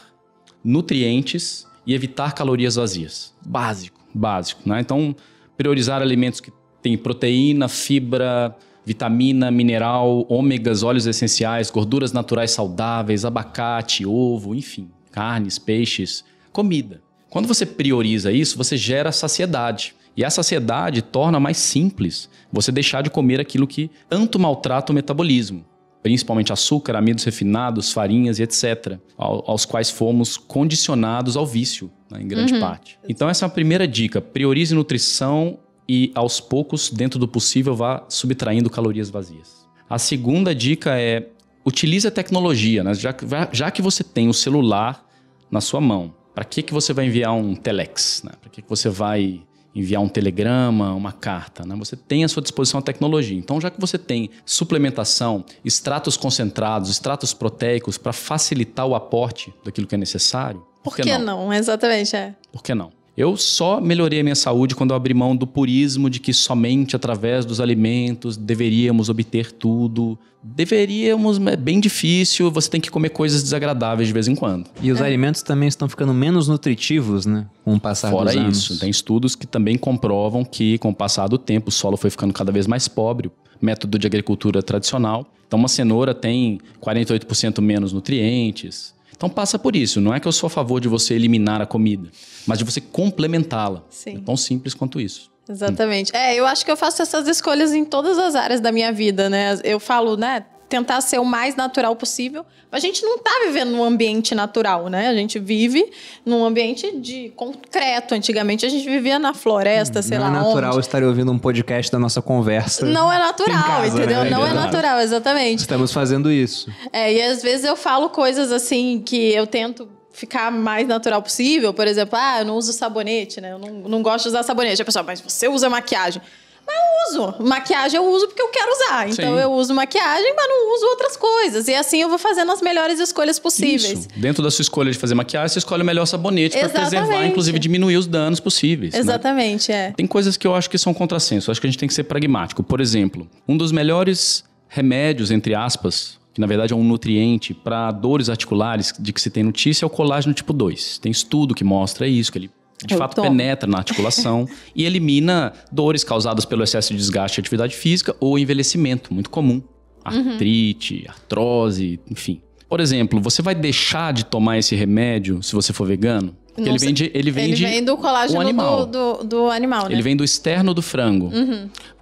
nutrientes 0.65 1.65
e 1.87 1.95
evitar 1.95 2.35
calorias 2.35 2.75
vazias. 2.75 3.33
Básico, 3.47 4.01
básico. 4.13 4.69
Né? 4.69 4.81
Então, 4.81 5.15
priorizar 5.57 6.03
alimentos 6.03 6.41
que 6.41 6.53
têm 6.83 6.99
proteína, 6.99 7.69
fibra, 7.69 8.55
vitamina, 8.89 9.51
mineral, 9.51 10.25
ômegas, 10.31 10.83
óleos 10.83 11.07
essenciais, 11.07 11.71
gorduras 11.71 12.11
naturais 12.11 12.51
saudáveis, 12.53 13.25
abacate, 13.27 14.07
ovo, 14.07 14.55
enfim, 14.55 14.89
carnes, 15.13 15.59
peixes, 15.59 16.25
comida. 16.51 17.03
Quando 17.29 17.47
você 17.47 17.67
prioriza 17.67 18.33
isso, 18.33 18.57
você 18.57 18.77
gera 18.79 19.13
saciedade. 19.13 19.95
E 20.17 20.25
a 20.25 20.31
saciedade 20.31 21.03
torna 21.03 21.39
mais 21.39 21.59
simples 21.59 22.31
você 22.51 22.73
deixar 22.73 23.03
de 23.03 23.11
comer 23.11 23.39
aquilo 23.41 23.67
que 23.67 23.91
tanto 24.09 24.39
maltrata 24.39 24.91
o 24.91 24.95
metabolismo, 24.95 25.65
principalmente 26.03 26.51
açúcar, 26.53 26.97
amidos 26.97 27.25
refinados, 27.25 27.93
farinhas 27.93 28.39
e 28.39 28.43
etc., 28.43 28.99
ao- 29.19 29.45
aos 29.49 29.67
quais 29.67 29.91
fomos 29.91 30.39
condicionados 30.39 31.37
ao 31.37 31.47
vício, 31.47 31.91
né, 32.11 32.23
em 32.23 32.27
grande 32.27 32.55
parte. 32.59 32.99
Então, 33.07 33.29
essa 33.29 33.45
é 33.45 33.47
a 33.47 33.51
primeira 33.51 33.87
dica: 33.87 34.21
priorize 34.21 34.75
nutrição 34.75 35.59
e, 35.89 36.13
aos 36.15 36.39
poucos, 36.41 36.91
dentro 36.91 37.19
do 37.19 37.27
possível, 37.27 37.75
vá 37.75 38.05
subtraindo 38.09 38.69
calorias 38.69 39.09
vazias. 39.09 39.67
A 39.89 39.99
segunda 39.99 40.55
dica 40.55 40.99
é 40.99 41.29
utilize 41.65 42.07
a 42.07 42.11
tecnologia, 42.11 42.85
né? 42.85 42.95
já, 42.95 43.13
que- 43.13 43.27
já 43.53 43.71
que 43.71 43.81
você 43.83 44.03
tem 44.05 44.29
o 44.29 44.35
celular 44.35 45.05
na 45.51 45.61
sua 45.61 45.81
mão. 45.81 46.15
Para 46.35 46.45
que, 46.45 46.63
que 46.63 46.73
você 46.73 46.93
vai 46.93 47.07
enviar 47.07 47.35
um 47.35 47.55
telex? 47.55 48.23
Né? 48.25 48.33
Para 48.41 48.51
que, 48.51 48.63
que 48.63 48.69
você 48.69 48.89
vai 48.89 49.41
enviar 49.75 50.01
um 50.03 50.09
telegrama, 50.09 50.93
uma 50.95 51.13
carta? 51.13 51.65
Né? 51.67 51.75
Você 51.77 51.97
tem 51.97 52.23
à 52.25 52.29
sua 52.29 52.43
disposição 52.43 52.79
a 52.81 52.83
tecnologia. 52.83 53.37
Então, 53.37 53.61
já 53.61 53.71
que 53.71 53.81
você 53.81 53.99
tem 53.99 54.31
suplementação, 54.47 55.45
extratos 55.65 56.17
concentrados, 56.17 56.91
extratos 56.91 57.35
proteicos 57.35 57.99
para 57.99 58.13
facilitar 58.13 58.87
o 58.87 58.95
aporte 58.95 59.53
daquilo 59.65 59.87
que 59.87 59.95
é 59.95 59.99
necessário, 59.99 60.65
Por 60.83 60.95
que, 60.95 61.19
não? 61.19 61.53
Exatamente, 61.53 62.15
é. 62.15 62.35
por 62.53 62.63
que 62.63 62.75
não? 62.75 62.93
Eu 63.19 63.37
só 63.37 63.81
melhorei 63.81 64.21
a 64.21 64.23
minha 64.23 64.37
saúde 64.37 64.77
quando 64.77 64.91
eu 64.91 64.97
abri 64.97 65.13
mão 65.13 65.35
do 65.35 65.45
purismo 65.45 66.09
de 66.09 66.21
que 66.21 66.33
somente 66.33 66.95
através 66.95 67.45
dos 67.45 67.61
alimentos 67.61 68.37
deveríamos 68.37 69.09
obter 69.09 69.51
tudo. 69.51 70.17
Deveríamos, 70.41 71.45
é 71.49 71.57
bem 71.57 71.81
difícil, 71.81 72.49
você 72.49 72.71
tem 72.71 72.81
que 72.81 72.93
comer 72.93 73.09
coisas 73.09 73.43
desagradáveis 73.43 74.07
de 74.07 74.15
vez 74.15 74.29
em 74.29 74.37
quando. 74.37 74.71
E 74.81 74.93
os 74.93 75.03
alimentos 75.03 75.43
também 75.43 75.69
estão 75.69 75.89
ficando 75.89 76.15
menos 76.15 76.47
nutritivos, 76.47 77.27
né, 77.27 77.45
com 77.65 77.75
o 77.75 77.81
passar 77.81 78.13
Fora 78.13 78.27
dos 78.27 78.37
anos. 78.37 78.59
isso, 78.59 78.79
tem 78.79 78.89
estudos 78.89 79.35
que 79.35 79.49
também 79.49 79.77
comprovam 79.77 80.45
que, 80.45 80.79
com 80.79 80.91
o 80.91 80.95
passar 80.95 81.27
do 81.27 81.39
tempo, 81.39 81.71
o 81.71 81.73
solo 81.73 81.97
foi 81.97 82.11
ficando 82.11 82.33
cada 82.33 82.53
vez 82.53 82.69
mais 82.69 82.87
pobre, 82.87 83.33
método 83.61 83.99
de 83.99 84.07
agricultura 84.07 84.63
tradicional. 84.63 85.27
Então, 85.45 85.59
uma 85.59 85.67
cenoura 85.67 86.15
tem 86.15 86.61
48% 86.81 87.61
menos 87.61 87.93
nutrientes. 87.93 88.95
Então, 89.17 89.29
passa 89.29 89.59
por 89.59 89.75
isso. 89.75 90.01
Não 90.01 90.15
é 90.15 90.21
que 90.21 90.29
eu 90.29 90.33
sou 90.33 90.47
a 90.47 90.51
favor 90.51 90.81
de 90.81 90.87
você 90.87 91.15
eliminar 91.15 91.61
a 91.61 91.67
comida, 91.67 92.09
mas 92.49 92.59
de 92.59 92.65
você 92.65 92.81
complementá-la. 92.81 93.83
Sim. 93.91 94.17
É 94.17 94.21
tão 94.21 94.37
simples 94.37 94.75
quanto 94.75 95.01
isso. 95.01 95.31
Exatamente. 95.49 96.15
É, 96.15 96.35
eu 96.35 96.47
acho 96.47 96.65
que 96.65 96.71
eu 96.71 96.77
faço 96.77 97.01
essas 97.01 97.27
escolhas 97.29 97.73
em 97.73 97.85
todas 97.85 98.19
as 98.19 98.35
áreas 98.35 98.61
da 98.61 98.71
minha 98.73 98.93
vida, 98.93 99.31
né? 99.31 99.59
Eu 99.65 99.79
falo, 99.81 100.17
né? 100.17 100.45
Tentar 100.69 101.01
ser 101.01 101.19
o 101.19 101.25
mais 101.25 101.57
natural 101.57 101.97
possível. 101.97 102.45
A 102.71 102.79
gente 102.79 103.03
não 103.03 103.17
tá 103.19 103.31
vivendo 103.47 103.71
num 103.71 103.83
ambiente 103.83 104.35
natural, 104.35 104.89
né? 104.91 105.09
A 105.09 105.15
gente 105.15 105.39
vive 105.39 105.91
num 106.27 106.45
ambiente 106.45 106.95
de 106.99 107.33
concreto. 107.35 108.15
Antigamente 108.15 108.67
a 108.67 108.69
gente 108.69 108.85
vivia 108.85 109.19
na 109.19 109.33
floresta, 109.33 110.03
sei 110.03 110.19
não 110.19 110.31
lá 110.31 110.31
é 110.31 110.43
natural 110.43 110.73
onde. 110.73 110.81
estar 110.81 111.03
ouvindo 111.03 111.33
um 111.33 111.39
podcast 111.39 111.91
da 111.91 111.99
nossa 111.99 112.21
conversa. 112.21 112.85
Não 112.85 113.11
é 113.11 113.19
natural, 113.19 113.63
casa, 113.63 113.97
entendeu? 113.97 114.25
né? 114.25 114.31
Não 114.31 114.43
é 114.43 114.49
Verdade. 114.49 114.67
natural, 114.67 115.01
exatamente. 115.01 115.61
Estamos 115.61 115.91
fazendo 115.91 116.31
isso. 116.31 116.71
É, 116.93 117.15
e 117.15 117.23
às 117.23 117.43
vezes 117.43 117.65
eu 117.65 117.75
falo 117.75 118.11
coisas 118.11 118.53
assim 118.53 119.03
que 119.05 119.33
eu 119.33 119.47
tento 119.47 119.89
ficar 120.19 120.51
mais 120.51 120.87
natural 120.87 121.23
possível. 121.23 121.73
Por 121.73 121.87
exemplo, 121.87 122.19
ah, 122.21 122.41
eu 122.41 122.45
não 122.45 122.57
uso 122.57 122.73
sabonete, 122.73 123.41
né? 123.41 123.53
Eu 123.53 123.59
não, 123.59 123.71
não 123.89 124.03
gosto 124.03 124.25
de 124.25 124.29
usar 124.31 124.43
sabonete. 124.43 124.83
A 124.83 124.85
pessoa, 124.85 125.03
mas 125.03 125.21
você 125.21 125.49
usa 125.49 125.71
maquiagem. 125.71 126.21
Mas 126.67 126.77
eu 126.77 127.23
uso. 127.23 127.43
Maquiagem 127.43 127.97
eu 127.97 128.05
uso 128.05 128.27
porque 128.27 128.43
eu 128.43 128.49
quero 128.49 128.71
usar. 128.73 129.09
Então 129.09 129.35
Sim. 129.37 129.41
eu 129.41 129.53
uso 129.53 129.73
maquiagem, 129.73 130.35
mas 130.37 130.49
não 130.49 130.75
uso 130.75 130.87
outras 130.87 131.17
coisas. 131.17 131.69
E 131.69 131.75
assim 131.75 132.03
eu 132.03 132.09
vou 132.09 132.19
fazendo 132.19 132.53
as 132.53 132.61
melhores 132.61 133.01
escolhas 133.01 133.39
possíveis. 133.39 134.01
Isso. 134.01 134.09
Dentro 134.17 134.43
da 134.43 134.51
sua 134.51 134.63
escolha 134.63 134.91
de 134.91 134.99
fazer 134.99 135.15
maquiagem, 135.15 135.49
você 135.49 135.61
escolhe 135.61 135.83
o 135.83 135.87
melhor 135.87 136.05
sabonete 136.05 136.59
para 136.59 136.69
preservar, 136.69 137.25
inclusive 137.25 137.59
diminuir 137.59 137.97
os 137.97 138.07
danos 138.07 138.41
possíveis. 138.41 138.93
né? 138.93 138.99
Exatamente, 138.99 139.73
é. 139.73 139.93
Tem 139.97 140.07
coisas 140.07 140.37
que 140.37 140.47
eu 140.47 140.55
acho 140.55 140.69
que 140.69 140.77
são 140.77 140.93
contrassenso. 140.93 141.49
Eu 141.49 141.53
acho 141.53 141.61
que 141.61 141.67
a 141.67 141.71
gente 141.71 141.79
tem 141.79 141.89
que 141.89 141.95
ser 141.95 142.05
pragmático. 142.05 142.63
Por 142.63 142.81
exemplo, 142.81 143.27
um 143.49 143.57
dos 143.57 143.73
melhores 143.73 144.45
remédios, 144.69 145.31
entre 145.31 145.55
aspas, 145.55 146.19
que 146.39 146.41
na 146.41 146.47
verdade 146.47 146.73
é 146.73 146.77
um 146.77 146.85
nutriente 146.85 147.53
para 147.53 147.91
dores 147.91 148.29
articulares 148.31 148.95
de 148.97 149.13
que 149.13 149.21
se 149.21 149.29
tem 149.29 149.43
notícia, 149.43 149.85
é 149.85 149.87
o 149.87 149.91
colágeno 149.91 150.33
tipo 150.33 150.53
2. 150.53 150.99
Tem 150.99 151.11
estudo 151.11 151.53
que 151.53 151.65
mostra 151.65 152.07
isso, 152.07 152.31
que 152.31 152.39
ele 152.39 152.51
de 152.87 152.95
Eu 152.95 152.99
fato 152.99 153.17
tomo. 153.17 153.29
penetra 153.29 153.69
na 153.69 153.79
articulação 153.79 154.47
e 154.73 154.85
elimina 154.85 155.53
dores 155.73 156.05
causadas 156.05 156.45
pelo 156.45 156.63
excesso 156.63 156.93
de 156.93 156.97
desgaste 156.97 157.35
de 157.35 157.41
atividade 157.41 157.75
física 157.75 158.15
ou 158.21 158.39
envelhecimento, 158.39 159.13
muito 159.13 159.29
comum. 159.31 159.61
Artrite, 160.05 161.05
artrose, 161.09 161.99
enfim. 162.11 162.41
Por 162.69 162.81
exemplo, 162.81 163.21
você 163.21 163.43
vai 163.43 163.55
deixar 163.55 164.13
de 164.13 164.25
tomar 164.25 164.59
esse 164.59 164.77
remédio 164.77 165.43
se 165.43 165.55
você 165.55 165.73
for 165.73 165.87
vegano? 165.87 166.37
Porque 166.49 166.63
Não 166.63 166.69
ele 166.71 166.79
sei. 166.79 166.89
vende, 166.89 167.11
ele 167.15 167.31
vende 167.31 167.65
Ele 167.65 167.73
vem 167.73 167.85
do 167.85 167.97
colágeno 167.97 168.41
animal. 168.41 168.87
do, 168.87 169.19
do, 169.19 169.25
do 169.25 169.51
animal, 169.51 169.87
né? 169.89 169.93
Ele 169.95 170.03
vem 170.03 170.17
do 170.17 170.25
externo 170.25 170.73
do 170.75 170.83
frango. 170.83 171.31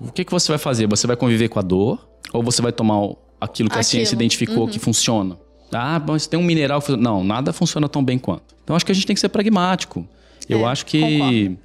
O 0.01 0.11
que, 0.13 0.25
que 0.25 0.31
você 0.33 0.49
vai 0.53 0.59
fazer? 0.59 0.87
Você 0.89 1.07
vai 1.07 1.17
conviver 1.17 1.49
com 1.49 1.59
a 1.59 1.63
dor? 1.63 2.07
Ou 2.33 2.43
você 2.43 2.61
vai 2.63 2.73
tomar 2.73 3.01
o- 3.01 3.19
aquilo 3.41 3.69
que 3.69 3.77
a 3.77 3.81
Aquilo. 3.81 3.91
ciência 3.91 4.15
identificou 4.15 4.67
que 4.69 4.79
funciona? 4.79 5.37
Ah, 5.73 6.01
mas 6.07 6.27
tem 6.27 6.39
um 6.39 6.43
mineral 6.45 6.83
Não, 6.99 7.25
nada 7.25 7.53
funciona 7.53 7.89
tão 7.89 8.03
bem 8.05 8.19
quanto. 8.19 8.55
Então, 8.63 8.75
acho 8.77 8.85
que 8.87 8.93
a 8.93 8.95
gente 8.95 9.07
tem 9.07 9.15
que 9.15 9.21
ser 9.21 9.29
pragmático. 9.29 10.07
Eu 10.49 10.61
É, 10.61 10.65
acho 10.71 10.87
que 10.87 11.01
concordo. 11.01 11.59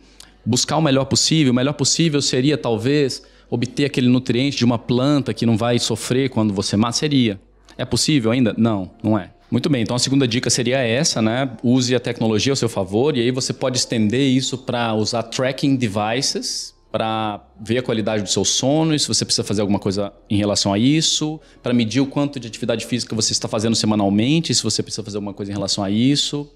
buscar 0.46 0.78
o 0.78 0.82
melhor 0.82 1.06
possível. 1.06 1.52
O 1.52 1.56
melhor 1.56 1.74
possível 1.74 2.22
seria, 2.22 2.58
talvez, 2.58 3.22
obter 3.50 3.86
aquele 3.86 4.08
nutriente 4.08 4.58
de 4.58 4.66
uma 4.66 4.80
planta 4.80 5.34
que 5.34 5.46
não 5.46 5.56
vai 5.58 5.78
sofrer 5.80 6.30
quando 6.30 6.54
você 6.54 6.76
mata. 6.76 6.94
Seria. 6.94 7.40
É 7.78 7.86
possível 7.86 8.32
ainda? 8.32 8.54
Não, 8.58 8.92
não 9.04 9.18
é. 9.18 9.32
Muito 9.52 9.70
bem, 9.70 9.82
então 9.82 9.96
a 9.96 10.00
segunda 10.00 10.26
dica 10.28 10.50
seria 10.50 10.78
essa, 10.80 11.22
né? 11.22 11.50
Use 11.62 11.94
a 11.94 12.00
tecnologia 12.00 12.54
ao 12.54 12.56
seu 12.56 12.70
favor 12.70 13.18
e 13.18 13.20
aí 13.22 13.32
você 13.32 13.52
pode 13.52 13.78
estender 13.78 14.22
isso 14.22 14.58
para 14.58 14.94
usar 14.94 15.24
tracking 15.24 15.76
devices 15.76 16.74
para 16.92 17.42
ver 17.60 17.78
a 17.78 17.82
qualidade 17.84 18.24
do 18.24 18.30
seu 18.30 18.44
sono 18.44 18.94
e 18.94 19.00
se 19.00 19.08
você 19.08 19.24
precisa 19.24 19.44
fazer 19.44 19.62
alguma 19.62 19.80
coisa 19.80 20.12
em 20.30 20.38
relação 20.38 20.74
a 20.74 20.78
isso, 20.78 21.40
para 21.64 21.74
medir 21.74 22.02
o 22.02 22.06
quanto 22.06 22.40
de 22.40 22.48
atividade 22.48 22.86
física 22.86 23.16
você 23.16 23.32
está 23.32 23.48
fazendo 23.48 23.76
semanalmente, 23.76 24.54
se 24.54 24.62
você 24.62 24.84
precisa 24.84 25.04
fazer 25.04 25.18
alguma 25.18 25.34
coisa 25.34 25.52
em 25.52 25.56
relação 25.56 25.84
a 25.84 25.90
isso, 25.90 26.50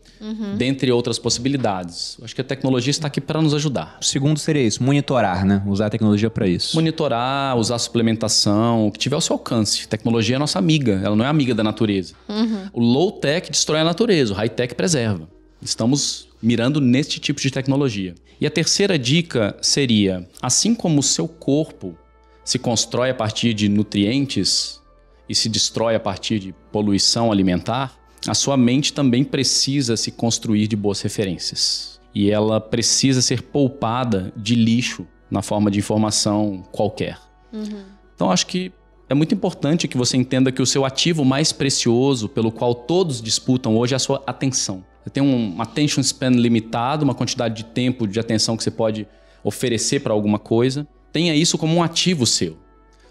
dentre 0.58 0.92
outras 0.92 1.20
possibilidades. 1.20 2.16
Eu 2.20 2.26
acho 2.26 2.36
que 2.36 2.42
a 2.42 2.44
tecnologia 2.44 2.92
está 2.92 3.08
aqui 3.08 3.22
para 3.22 3.42
nos 3.42 3.54
ajudar. 3.54 3.98
O 4.02 4.06
segundo 4.06 4.40
seria 4.40 4.62
isso, 4.62 4.84
monitorar, 4.84 5.46
né? 5.46 5.62
Usar 5.68 5.88
a 5.88 5.90
tecnologia 5.90 6.30
para 6.30 6.48
isso. 6.48 6.76
Monitorar, 6.76 7.58
usar 7.58 7.78
suplementação, 7.80 8.88
o 8.88 8.92
que 8.92 9.00
tiver 9.00 9.16
ao 9.16 9.22
seu 9.22 9.36
alcance. 9.36 9.88
Tecnologia 9.88 10.36
é 10.36 10.40
nossa 10.40 10.60
amiga, 10.60 11.00
ela 11.04 11.16
não 11.16 11.24
é 11.24 11.28
amiga 11.28 11.54
da 11.54 11.64
natureza. 11.64 12.14
O 12.74 12.82
low 12.82 13.12
tech 13.12 13.50
destrói 13.52 13.80
a 13.82 13.84
natureza, 13.84 14.34
o 14.34 14.36
high 14.36 14.50
tech 14.50 14.74
preserva. 14.76 15.35
Estamos 15.62 16.28
mirando 16.42 16.80
neste 16.80 17.20
tipo 17.20 17.40
de 17.40 17.50
tecnologia. 17.50 18.16
E 18.40 18.46
a 18.46 18.52
terceira 18.52 19.00
dica 19.00 19.58
seria: 19.62 20.28
assim 20.42 20.76
como 20.76 21.00
o 21.00 21.04
seu 21.04 21.28
corpo 21.28 21.98
se 22.44 22.60
constrói 22.60 23.10
a 23.10 23.16
partir 23.16 23.54
de 23.54 23.68
nutrientes 23.68 24.82
e 25.28 25.34
se 25.34 25.50
destrói 25.50 25.96
a 25.96 26.00
partir 26.00 26.40
de 26.40 26.54
poluição 26.72 27.32
alimentar, 27.32 27.98
a 28.28 28.34
sua 28.34 28.56
mente 28.56 28.94
também 28.94 29.24
precisa 29.24 29.98
se 29.98 30.12
construir 30.12 30.68
de 30.68 30.76
boas 30.76 31.02
referências. 31.02 32.00
E 32.14 32.30
ela 32.30 32.62
precisa 32.62 33.22
ser 33.22 33.42
poupada 33.42 34.32
de 34.38 34.56
lixo 34.56 35.08
na 35.30 35.42
forma 35.42 35.72
de 35.72 35.80
informação 35.80 36.64
qualquer. 36.72 37.20
Então 38.16 38.32
acho 38.32 38.48
que 38.48 38.72
é 39.10 39.14
muito 39.14 39.36
importante 39.36 39.88
que 39.88 39.98
você 39.98 40.18
entenda 40.18 40.52
que 40.52 40.62
o 40.62 40.66
seu 40.66 40.86
ativo 40.86 41.24
mais 41.24 41.52
precioso, 41.52 42.30
pelo 42.30 42.52
qual 42.52 42.74
todos 42.74 43.22
disputam 43.22 43.78
hoje, 43.78 43.94
é 43.94 43.98
a 43.98 44.00
sua 44.00 44.24
atenção. 44.26 44.84
Você 45.06 45.12
tem 45.12 45.22
um 45.22 45.62
attention 45.62 46.02
span 46.02 46.32
limitado, 46.32 47.04
uma 47.04 47.14
quantidade 47.14 47.58
de 47.58 47.66
tempo 47.66 48.08
de 48.08 48.20
atenção 48.20 48.58
que 48.58 48.64
você 48.64 48.72
pode 48.72 49.08
oferecer 49.44 50.00
para 50.00 50.12
alguma 50.12 50.40
coisa. 50.40 50.88
Tenha 51.14 51.36
isso 51.36 51.60
como 51.60 51.76
um 51.76 51.84
ativo 51.84 52.26
seu. 52.26 52.58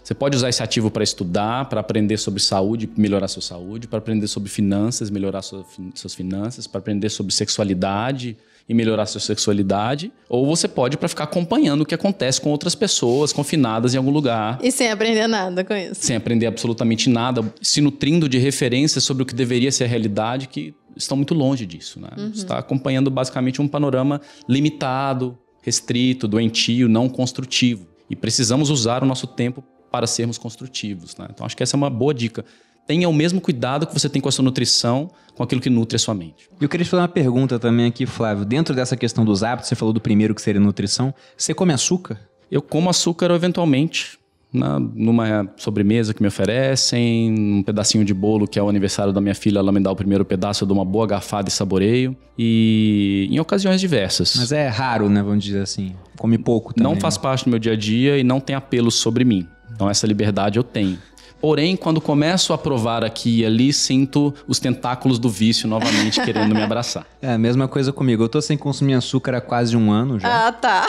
Você 0.03 0.13
pode 0.13 0.35
usar 0.35 0.49
esse 0.49 0.61
ativo 0.61 0.91
para 0.91 1.05
estudar, 1.05 1.69
para 1.69 1.79
aprender 1.79 2.17
sobre 2.17 2.41
saúde, 2.41 2.89
melhorar 2.97 3.29
sua 3.29 3.41
saúde, 3.41 3.87
para 3.87 3.99
aprender 3.99 4.27
sobre 4.27 4.49
finanças, 4.49 5.09
melhorar 5.09 5.41
sua 5.41 5.65
suas 5.95 6.13
finanças, 6.13 6.67
para 6.67 6.79
aprender 6.79 7.09
sobre 7.09 7.33
sexualidade 7.33 8.35
e 8.67 8.73
melhorar 8.73 9.05
sua 9.05 9.21
sexualidade. 9.21 10.11
Ou 10.27 10.45
você 10.45 10.67
pode 10.67 10.97
para 10.97 11.07
ficar 11.07 11.25
acompanhando 11.25 11.81
o 11.81 11.85
que 11.85 11.93
acontece 11.93 12.41
com 12.41 12.49
outras 12.49 12.73
pessoas 12.73 13.31
confinadas 13.31 13.93
em 13.93 13.97
algum 13.97 14.11
lugar, 14.11 14.59
E 14.61 14.71
sem 14.71 14.89
aprender 14.89 15.27
nada 15.27 15.63
com 15.63 15.73
isso. 15.75 15.95
sem 16.01 16.15
aprender 16.15 16.47
absolutamente 16.47 17.09
nada, 17.09 17.43
se 17.61 17.79
nutrindo 17.81 18.27
de 18.27 18.37
referências 18.37 19.03
sobre 19.03 19.23
o 19.23 19.25
que 19.25 19.35
deveria 19.35 19.71
ser 19.71 19.83
a 19.83 19.87
realidade 19.87 20.47
que 20.47 20.73
estão 20.95 21.15
muito 21.15 21.33
longe 21.33 21.65
disso. 21.65 21.99
Né? 21.99 22.09
Você 22.17 22.41
está 22.43 22.57
acompanhando 22.57 23.11
basicamente 23.11 23.61
um 23.61 23.67
panorama 23.67 24.19
limitado, 24.47 25.37
restrito, 25.61 26.27
doentio, 26.27 26.87
não 26.87 27.07
construtivo. 27.07 27.87
E 28.09 28.15
precisamos 28.15 28.69
usar 28.69 29.03
o 29.03 29.05
nosso 29.05 29.27
tempo 29.27 29.63
para 29.91 30.07
sermos 30.07 30.37
construtivos. 30.37 31.15
Né? 31.17 31.27
Então, 31.31 31.45
acho 31.45 31.55
que 31.55 31.63
essa 31.63 31.75
é 31.75 31.77
uma 31.77 31.89
boa 31.89 32.13
dica. 32.13 32.43
Tenha 32.87 33.09
o 33.09 33.13
mesmo 33.13 33.41
cuidado 33.41 33.87
que 33.87 33.93
você 33.93 34.07
tem 34.07 34.21
com 34.21 34.29
a 34.29 34.31
sua 34.31 34.43
nutrição, 34.43 35.09
com 35.35 35.43
aquilo 35.43 35.59
que 35.59 35.69
nutre 35.69 35.95
a 35.95 35.99
sua 35.99 36.13
mente. 36.13 36.49
Eu 36.61 36.69
queria 36.69 36.85
te 36.85 36.89
fazer 36.89 37.01
uma 37.01 37.07
pergunta 37.07 37.57
também 37.57 37.87
aqui, 37.87 38.05
Flávio. 38.05 38.45
Dentro 38.45 38.75
dessa 38.75 38.95
questão 38.95 39.25
dos 39.25 39.43
hábitos, 39.43 39.69
você 39.69 39.75
falou 39.75 39.93
do 39.93 39.99
primeiro 39.99 40.35
que 40.35 40.41
seria 40.41 40.61
nutrição. 40.61 41.13
Você 41.35 41.53
come 41.53 41.73
açúcar? 41.73 42.19
Eu 42.49 42.61
como 42.61 42.89
açúcar 42.89 43.31
eventualmente, 43.31 44.19
na, 44.53 44.79
numa 44.79 45.51
sobremesa 45.57 46.13
que 46.13 46.21
me 46.21 46.27
oferecem, 46.27 47.33
um 47.33 47.63
pedacinho 47.63 48.05
de 48.05 48.13
bolo 48.13 48.47
que 48.47 48.57
é 48.57 48.63
o 48.63 48.69
aniversário 48.69 49.11
da 49.11 49.19
minha 49.19 49.35
filha, 49.35 49.59
ela 49.59 49.71
me 49.71 49.79
dá 49.79 49.91
o 49.91 49.95
primeiro 49.95 50.23
pedaço, 50.23 50.63
eu 50.63 50.67
dou 50.67 50.77
uma 50.77 50.85
boa 50.85 51.07
garfada 51.07 51.49
e 51.49 51.51
saboreio. 51.51 52.15
E 52.37 53.27
em 53.31 53.39
ocasiões 53.39 53.81
diversas. 53.81 54.35
Mas 54.35 54.51
é 54.51 54.67
raro, 54.67 55.09
né? 55.09 55.21
Vamos 55.23 55.43
dizer 55.43 55.61
assim. 55.61 55.95
Come 56.17 56.37
pouco 56.37 56.73
também. 56.73 56.93
não 56.93 56.99
faz 56.99 57.17
parte 57.17 57.45
do 57.45 57.49
meu 57.49 57.59
dia 57.59 57.73
a 57.73 57.75
dia 57.75 58.17
e 58.17 58.23
não 58.23 58.39
tem 58.39 58.55
apelo 58.55 58.91
sobre 58.91 59.25
mim. 59.25 59.47
Então 59.73 59.89
essa 59.89 60.07
liberdade 60.07 60.57
eu 60.57 60.63
tenho. 60.63 60.97
Porém, 61.45 61.75
quando 61.75 62.01
começo 62.01 62.53
a 62.53 62.57
provar 62.57 63.03
aqui 63.03 63.41
e 63.41 63.45
ali, 63.45 63.71
sinto 63.71 64.33
os 64.47 64.57
tentáculos 64.57 65.19
do 65.19 65.29
vício 65.29 65.67
novamente 65.67 66.19
querendo 66.19 66.55
me 66.55 66.61
abraçar. 66.65 67.05
É 67.21 67.33
a 67.33 67.37
mesma 67.37 67.67
coisa 67.67 67.93
comigo. 67.93 68.23
Eu 68.23 68.29
tô 68.29 68.41
sem 68.41 68.57
consumir 68.57 68.95
açúcar 68.95 69.35
há 69.35 69.41
quase 69.41 69.77
um 69.77 69.91
ano 69.91 70.19
já. 70.19 70.47
Ah, 70.47 70.51
tá. 70.51 70.87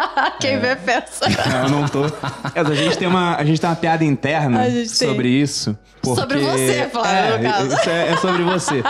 Quem 0.40 0.52
É. 0.54 0.58
vê 0.58 0.76
pensa. 0.76 1.26
Não, 1.28 1.62
eu 1.64 1.68
não 1.68 1.88
tô. 1.88 2.04
É, 2.06 2.60
a 2.60 2.74
gente 2.74 2.98
tem 2.98 3.08
uma, 3.08 3.36
a 3.36 3.44
gente 3.44 3.60
tem 3.60 3.68
uma 3.70 3.76
piada 3.76 4.04
interna 4.04 4.68
gente 4.70 4.96
tem. 4.98 5.08
sobre 5.08 5.28
isso. 5.28 5.76
porque- 6.02 6.20
Sobre 6.20 6.38
você, 6.38 6.88
Flávio, 6.92 7.10
é, 7.10 7.36
no 7.38 7.42
caso. 7.50 7.74
Isso 7.74 7.90
é, 7.90 8.08
é 8.12 8.16
sobre 8.18 8.42
você. 8.44 8.82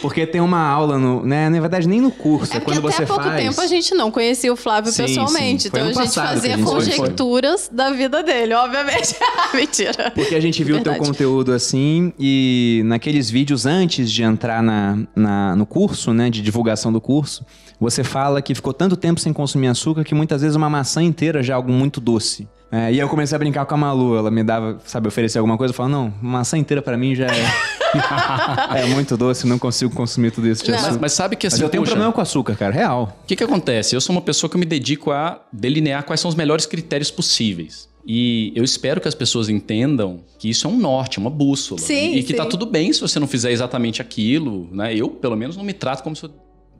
Porque 0.00 0.26
tem 0.26 0.40
uma 0.40 0.60
aula 0.66 0.98
no, 0.98 1.24
né, 1.24 1.48
na 1.48 1.60
verdade 1.60 1.88
nem 1.88 2.00
no 2.00 2.10
curso, 2.10 2.52
é, 2.52 2.56
É 2.56 2.60
quando 2.60 2.78
até 2.78 2.90
você 2.96 3.02
há 3.04 3.06
pouco 3.06 3.22
faz. 3.24 3.40
tempo 3.42 3.60
a 3.60 3.66
gente 3.66 3.94
não 3.94 4.10
conhecia 4.10 4.52
o 4.52 4.56
Flávio 4.56 4.90
Sim, 4.92 5.04
pessoalmente. 5.04 5.62
sim. 5.64 5.70
Foi 5.70 5.80
Então 5.80 5.90
a 6.02 6.04
gente 6.04 6.14
fazia 6.14 6.54
a 6.54 6.56
gente 6.56 6.64
foi. 6.64 6.74
conjecturas 6.74 7.68
da 7.72 7.90
vida 7.90 8.22
dele, 8.22 8.54
obviamente. 8.54 9.14
Mentira. 9.54 10.10
Porque 10.14 10.34
a 10.34 10.40
gente 10.40 10.62
viu 10.64 10.78
o 10.78 10.80
teu 10.82 10.94
conteúdo 10.96 11.52
assim 11.52 12.12
e 12.18 12.82
naqueles 12.84 13.30
vídeos 13.30 13.64
antes 13.66 14.10
de 14.10 14.22
entrar 14.22 14.62
na, 14.62 14.98
na- 15.14 15.56
no 15.56 15.66
curso, 15.66 16.12
né, 16.12 16.30
de 16.30 16.40
divulgação 16.42 16.92
do 16.92 17.00
curso, 17.00 17.44
você 17.82 18.04
fala 18.04 18.40
que 18.40 18.54
ficou 18.54 18.72
tanto 18.72 18.96
tempo 18.96 19.18
sem 19.20 19.32
consumir 19.32 19.66
açúcar 19.66 20.04
que 20.04 20.14
muitas 20.14 20.40
vezes 20.42 20.56
uma 20.56 20.70
maçã 20.70 21.02
inteira 21.02 21.42
já 21.42 21.54
é 21.54 21.56
algo 21.56 21.72
muito 21.72 22.00
doce. 22.00 22.48
É, 22.70 22.90
e 22.90 22.98
eu 22.98 23.08
comecei 23.08 23.36
a 23.36 23.38
brincar 23.38 23.66
com 23.66 23.74
a 23.74 23.76
Malu, 23.76 24.16
ela 24.16 24.30
me 24.30 24.42
dava, 24.42 24.78
sabe, 24.86 25.06
oferecer 25.06 25.38
alguma 25.38 25.58
coisa, 25.58 25.72
eu 25.72 25.76
falava, 25.76 25.94
não, 25.94 26.14
maçã 26.22 26.56
inteira 26.56 26.80
pra 26.80 26.96
mim 26.96 27.14
já 27.14 27.26
é, 27.26 28.80
é 28.82 28.86
muito 28.86 29.14
doce, 29.14 29.46
não 29.46 29.58
consigo 29.58 29.94
consumir 29.94 30.30
tudo 30.30 30.48
isso. 30.48 30.64
Mas, 30.70 30.96
mas 30.96 31.12
sabe 31.12 31.36
que 31.36 31.46
assim, 31.46 31.56
Mas 31.56 31.62
eu 31.64 31.68
tenho 31.68 31.82
um 31.82 31.86
problema 31.86 32.10
com 32.12 32.20
açúcar, 32.20 32.56
cara, 32.56 32.72
real. 32.72 33.18
O 33.24 33.26
que, 33.26 33.36
que 33.36 33.44
acontece? 33.44 33.94
Eu 33.94 34.00
sou 34.00 34.14
uma 34.16 34.22
pessoa 34.22 34.48
que 34.48 34.56
eu 34.56 34.60
me 34.60 34.64
dedico 34.64 35.10
a 35.10 35.42
delinear 35.52 36.04
quais 36.04 36.20
são 36.20 36.30
os 36.30 36.34
melhores 36.34 36.64
critérios 36.64 37.10
possíveis. 37.10 37.90
E 38.06 38.52
eu 38.56 38.64
espero 38.64 39.00
que 39.00 39.08
as 39.08 39.14
pessoas 39.14 39.48
entendam 39.48 40.20
que 40.38 40.48
isso 40.48 40.66
é 40.66 40.70
um 40.70 40.76
norte, 40.76 41.18
uma 41.18 41.30
bússola. 41.30 41.80
Sim, 41.80 42.14
e 42.14 42.22
que 42.22 42.32
tá 42.32 42.44
sim. 42.44 42.48
tudo 42.48 42.64
bem 42.64 42.92
se 42.92 43.00
você 43.00 43.20
não 43.20 43.26
fizer 43.26 43.52
exatamente 43.52 44.00
aquilo. 44.00 44.68
Né? 44.72 44.94
Eu, 44.96 45.08
pelo 45.08 45.36
menos, 45.36 45.56
não 45.56 45.64
me 45.64 45.72
trato 45.72 46.02
como 46.02 46.16
se 46.16 46.24
eu 46.24 46.30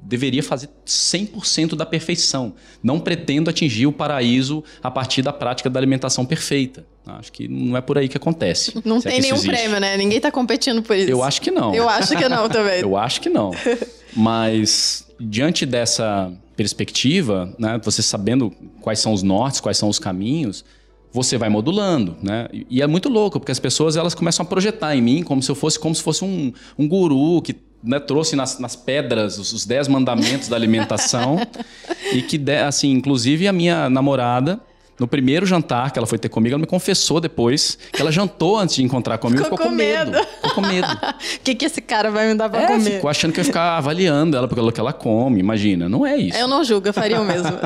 deveria 0.05 0.43
fazer 0.43 0.69
100% 0.87 1.75
da 1.77 1.87
perfeição. 1.87 2.55
Não 2.83 2.99
pretendo 2.99 3.49
atingir 3.49 3.87
o 3.87 3.93
paraíso 3.93 4.63
a 4.83 4.91
partir 4.91 5.23
da 5.23 5.33
prática 5.33 5.71
da 5.71 5.79
alimentação 5.79 6.25
perfeita. 6.27 6.85
Acho 7.07 7.33
que 7.33 7.49
não 7.49 7.77
é 7.77 7.81
por 7.81 7.99
aí 7.99 8.09
que 8.09 8.17
acontece. 8.17 8.73
Não 8.85 8.99
é 8.99 9.01
tem 9.01 9.13
isso 9.19 9.23
nenhum 9.23 9.35
existe. 9.37 9.51
prêmio, 9.51 9.81
né? 9.81 9.97
Ninguém 9.97 10.21
tá 10.21 10.31
competindo 10.31 10.83
por 10.83 10.97
isso. 10.97 11.11
Eu 11.11 11.23
acho 11.23 11.41
que 11.41 11.51
não. 11.51 11.75
Eu 11.75 11.89
acho 11.89 12.17
que 12.17 12.29
não 12.29 12.49
também. 12.49 12.79
Eu 12.83 12.97
acho 12.97 13.21
que 13.21 13.29
não. 13.29 13.51
Mas 14.15 15.07
diante 15.19 15.67
dessa 15.67 16.33
perspectiva, 16.57 17.53
né, 17.59 17.81
você 17.83 18.03
sabendo 18.03 18.53
quais 18.81 18.99
são 19.01 19.13
os 19.13 19.23
nortes, 19.23 19.61
quais 19.61 19.77
são 19.77 19.89
os 19.89 19.99
caminhos, 19.99 20.65
você 21.13 21.37
vai 21.37 21.49
modulando, 21.49 22.17
né? 22.23 22.49
E- 22.53 22.67
E 22.71 22.83
é 22.83 22.87
muito 22.87 23.09
louco, 23.09 23.39
porque 23.41 23.51
as 23.53 23.59
pessoas 23.59 23.97
elas 23.97 24.15
começam 24.15 24.45
a 24.45 24.49
projetar 24.49 24.95
em 24.97 25.03
mim 25.03 25.23
como 25.23 25.43
se 25.43 25.51
eu 25.51 25.55
fosse 25.55 25.79
como 25.79 25.95
se 25.95 26.03
fosse 26.03 26.25
um, 26.25 26.53
um 26.79 26.87
guru 26.89 27.43
que 27.43 27.55
né, 27.83 27.99
trouxe 27.99 28.37
nas, 28.37 28.59
nas 28.59 28.77
pedras 28.77 29.39
os, 29.39 29.53
os 29.53 29.65
dez 29.67 29.89
mandamentos 29.89 30.49
da 30.49 30.57
alimentação 30.57 31.41
e 32.13 32.23
que 32.23 32.39
de- 32.39 32.57
assim, 32.63 32.91
inclusive 32.93 33.49
a 33.49 33.53
minha 33.53 33.91
namorada 33.91 34.61
No 35.01 35.09
primeiro 35.09 35.45
jantar 35.47 35.91
que 35.91 35.99
ela 35.99 36.07
foi 36.07 36.17
ter 36.19 36.29
comigo, 36.29 36.55
ela 36.55 36.61
me 36.61 36.67
confessou 36.67 37.19
depois 37.21 37.77
que 37.93 38.01
ela 38.01 38.13
jantou 38.13 38.57
antes 38.57 38.77
de 38.77 38.85
encontrar 38.85 39.19
comigo. 39.19 39.43
Ficou 39.43 39.59
Ficou, 39.59 39.71
com 39.73 39.77
com 39.77 39.83
medo. 39.85 40.13
medo. 40.13 40.27
Ficou 40.37 40.51
com 40.53 40.61
medo. 40.61 40.87
O 40.87 41.41
que, 41.43 41.55
que 41.57 41.65
esse 41.65 41.81
cara 41.81 42.09
vai 42.11 42.29
me 42.29 42.35
dar 42.37 42.49
pra 42.49 42.63
É, 42.63 42.67
comer? 42.69 42.91
ficou 42.93 43.11
achando 43.11 43.33
que 43.33 43.41
eu 43.41 43.43
ia 43.43 43.47
ficar 43.47 43.77
avaliando 43.79 44.37
ela 44.37 44.47
pelo 44.47 44.71
que 44.71 44.79
ela 44.79 44.93
come. 44.93 45.41
Imagina, 45.41 45.89
não 45.89 46.07
é 46.07 46.17
isso. 46.17 46.39
Eu 46.39 46.47
não 46.47 46.63
julgo, 46.63 46.87
eu 46.89 46.93
faria 46.93 47.21
o 47.21 47.25
mesmo. 47.25 47.51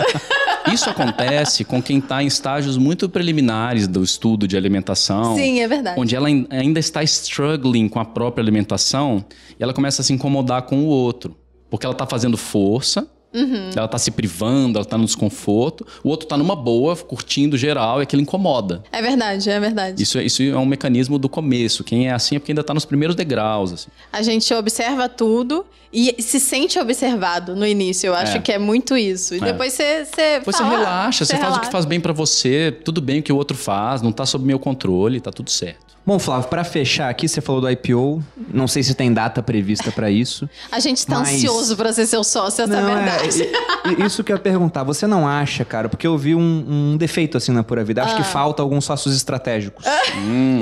Isso 0.73 0.89
acontece 0.91 1.65
com 1.65 1.83
quem 1.83 1.99
está 1.99 2.23
em 2.23 2.27
estágios 2.27 2.77
muito 2.77 3.09
preliminares 3.09 3.87
do 3.87 4.03
estudo 4.03 4.47
de 4.49 4.57
alimentação. 4.57 5.35
Sim, 5.37 5.61
é 5.61 5.69
verdade. 5.69 5.99
Onde 6.01 6.15
ela 6.17 6.29
ain- 6.29 6.47
ainda 6.51 6.79
está 6.81 7.03
struggling 7.03 7.89
com 7.89 8.01
a 8.01 8.05
própria 8.05 8.43
alimentação 8.43 9.25
e 9.59 9.63
ela 9.63 9.73
começa 9.73 10.03
a 10.03 10.05
se 10.05 10.13
incomodar 10.13 10.63
com 10.63 10.81
o 10.81 10.87
outro. 10.87 11.37
Porque 11.71 11.85
ela 11.87 11.93
está 11.95 12.07
fazendo 12.07 12.37
força, 12.37 13.09
Uhum. 13.37 13.71
ela 13.77 13.85
está 13.85 13.99
se 13.99 14.11
privando, 14.11 14.79
ela 14.79 14.85
está 14.87 14.97
no 14.97 15.05
desconforto, 15.05 15.87
o 16.03 16.09
outro 16.09 16.25
está 16.25 16.37
numa 16.37 16.57
boa, 16.57 16.97
curtindo 16.97 17.57
geral 17.59 18.01
e 18.01 18.05
aquilo 18.05 18.23
incomoda. 18.23 18.83
É 18.91 19.03
verdade, 19.03 19.49
é 19.51 19.61
verdade. 19.61 20.03
Isso, 20.03 20.19
é- 20.19 20.25
isso 20.25 20.43
é 20.43 20.57
um 20.57 20.65
mecanismo 20.67 21.19
do 21.19 21.29
começo. 21.29 21.85
Quem 21.85 22.09
é 22.09 22.13
assim 22.13 22.37
é 22.37 22.39
porque 22.39 22.53
ainda 22.53 22.63
está 22.63 22.73
nos 22.73 22.85
primeiros 22.85 23.15
degraus. 23.15 23.73
Assim. 23.73 23.89
A 24.13 24.23
gente 24.23 24.53
observa 24.55 25.09
tudo 25.09 25.67
e 25.93 26.15
se 26.23 26.41
sente 26.41 26.79
observado 26.79 27.55
no 27.55 27.67
início. 27.67 28.09
Eu 28.09 28.15
acho 28.15 28.37
É. 28.37 28.41
que 28.41 28.51
é 28.53 28.59
muito 28.59 28.97
isso. 28.97 29.35
E 29.35 29.39
É. 29.39 29.41
depois 29.41 29.73
você. 29.73 30.05
Você, 30.05 30.39
Depois 30.39 30.57
você 30.57 30.63
fala, 30.63 30.77
relaxa, 30.79 31.25
você, 31.25 31.33
faz 31.35 31.43
o 31.43 31.47
que 31.47 31.51
relaxa. 31.53 31.71
faz 31.71 31.85
bem 31.85 32.01
para 32.01 32.13
você, 32.13 32.75
tudo 32.85 33.01
bem 33.01 33.21
o 33.21 33.23
que 33.23 33.33
o 33.33 33.37
outro 33.37 33.57
faz, 33.57 34.03
não 34.03 34.11
está 34.11 34.25
sob 34.27 34.45
meu 34.45 34.59
controle, 34.59 35.21
tá 35.21 35.31
tudo 35.31 35.51
certo. 35.51 35.86
Bom, 36.07 36.21
Flávio, 36.21 36.49
pra 36.49 36.63
fechar 36.63 37.09
aqui, 37.11 37.27
você 37.27 37.41
falou 37.41 37.61
do 37.61 37.69
IPO. 37.69 38.23
Não 38.55 38.69
sei 38.69 38.81
se 38.85 38.95
tem 38.95 39.13
data 39.13 39.43
prevista 39.43 39.91
pra 39.91 40.09
isso. 40.09 40.49
A 40.71 40.79
gente 40.79 41.05
tá 41.05 41.19
Mas- 41.19 41.35
ansioso 41.35 41.77
pra 41.77 41.93
ser 41.93 42.07
seu 42.07 42.23
sócio, 42.23 42.63
essa 42.63 42.73
é 42.75 42.79
a 42.79 42.81
Não, 42.81 42.95
verdade. 42.95 43.43
é, 43.43 44.07
isso 44.07 44.23
que 44.23 44.31
eu 44.31 44.37
ia 44.37 44.41
perguntar. 44.43 44.85
Você 44.85 45.05
não 45.07 45.27
acha, 45.27 45.65
cara, 45.65 45.89
porque 45.89 46.07
eu 46.07 46.17
vi 46.17 46.35
um, 46.37 46.93
um 46.93 46.97
defeito 46.97 47.37
assim 47.37 47.51
na 47.51 47.65
Pura 47.65 47.83
Vida. 47.83 48.05
Acho 48.05 48.15
que 48.17 48.23
falta 48.23 48.63
alguns 48.63 48.85
sócios 48.85 49.17
estratégicos 49.17 49.85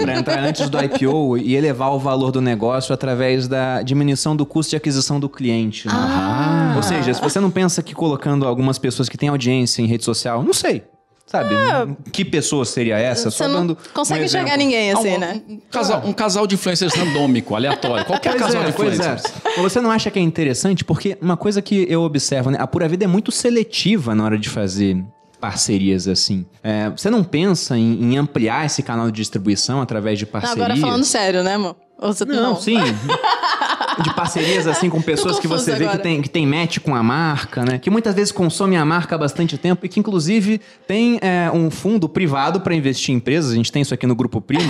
pra 0.02 0.16
entrar 0.18 0.38
antes 0.42 0.68
do 0.70 0.78
IPO 0.82 1.36
e 1.36 1.54
elevar 1.54 1.92
o 1.92 1.98
valor 1.98 2.30
do 2.32 2.40
negócio 2.40 2.94
através 2.94 3.46
da 3.46 3.82
diminuição 3.82 4.34
do 4.34 4.46
custo 4.46 4.70
de 4.70 4.76
aquisição 4.76 5.20
do 5.20 5.28
cliente. 5.28 5.86
né? 5.88 5.94
Ah. 5.94 6.72
Ou 6.76 6.82
seja, 6.82 7.12
se 7.12 7.20
você 7.20 7.38
não 7.38 7.50
pensa 7.50 7.82
que 7.82 7.94
colocando 7.94 8.46
algumas 8.46 8.78
pessoas 8.78 9.08
que 9.10 9.18
têm 9.18 9.28
audiência 9.28 9.82
em 9.82 9.86
rede 9.86 10.04
social, 10.04 10.42
não 10.42 10.54
sei. 10.54 10.84
Sabe? 11.42 11.96
Que 12.12 12.24
pessoa 12.24 12.64
seria 12.64 12.98
essa? 12.98 13.30
Você 13.30 13.46
não 13.46 13.54
dando 13.54 13.78
consegue 13.92 14.22
um 14.22 14.24
enxergar 14.24 14.56
exemplo. 14.56 14.64
ninguém 14.64 14.92
assim, 14.92 15.14
um, 15.14 15.18
né? 15.18 15.42
um 15.48 15.60
casal, 15.70 16.02
um 16.04 16.12
casal 16.12 16.46
de 16.46 16.54
influencers 16.54 16.94
randômico, 16.94 17.54
aleatório. 17.54 18.04
Qualquer 18.04 18.30
Pois 18.30 18.42
casal 18.42 18.62
é, 18.62 18.64
de 18.64 18.70
é. 18.70 18.74
influencers. 18.74 19.22
Mas 19.44 19.56
Você 19.56 19.80
não 19.80 19.90
acha 19.90 20.10
que 20.10 20.18
é 20.18 20.22
interessante? 20.22 20.84
Porque 20.84 21.16
uma 21.20 21.36
coisa 21.36 21.60
que 21.62 21.86
eu 21.88 22.02
observo, 22.02 22.50
né? 22.50 22.58
A 22.60 22.66
Pura 22.66 22.88
Vida 22.88 23.04
é 23.04 23.08
muito 23.08 23.32
seletiva 23.32 24.14
na 24.14 24.24
hora 24.24 24.38
de 24.38 24.48
fazer 24.48 25.04
parcerias 25.40 26.08
assim. 26.08 26.46
É, 26.62 26.88
você 26.88 27.10
não 27.10 27.22
pensa 27.22 27.76
em, 27.76 28.02
em 28.02 28.16
ampliar 28.16 28.64
esse 28.64 28.82
canal 28.82 29.10
de 29.10 29.16
distribuição 29.18 29.82
através 29.82 30.18
de 30.18 30.24
Não, 30.24 30.32
parcerias? 30.32 30.64
agora 30.66 30.80
falando 30.80 31.04
sério, 31.04 31.42
né, 31.42 31.54
amor? 31.54 31.76
Você- 32.12 32.24
Não, 32.24 32.56
sim. 32.60 32.76
De 34.02 34.12
parcerias 34.12 34.66
assim 34.66 34.90
com 34.90 35.00
pessoas 35.00 35.38
que 35.38 35.46
você 35.46 35.76
vê 35.76 35.86
que 35.86 35.98
tem, 35.98 36.20
que 36.20 36.28
tem 36.28 36.44
match 36.44 36.78
com 36.80 36.96
a 36.96 37.02
marca, 37.02 37.64
né? 37.64 37.78
Que 37.78 37.88
muitas 37.90 38.12
vezes 38.14 38.32
consomem 38.32 38.76
a 38.76 38.84
marca 38.84 39.14
há 39.14 39.18
bastante 39.18 39.56
tempo 39.56 39.86
e 39.86 39.88
que 39.88 40.00
inclusive 40.00 40.60
tem 40.88 41.18
é, 41.22 41.48
um 41.54 41.70
fundo 41.70 42.08
privado 42.08 42.60
para 42.60 42.74
investir 42.74 43.14
em 43.14 43.18
empresas. 43.18 43.52
A 43.52 43.54
gente 43.54 43.70
tem 43.70 43.82
isso 43.82 43.94
aqui 43.94 44.04
no 44.04 44.16
Grupo 44.16 44.40
Primo. 44.40 44.68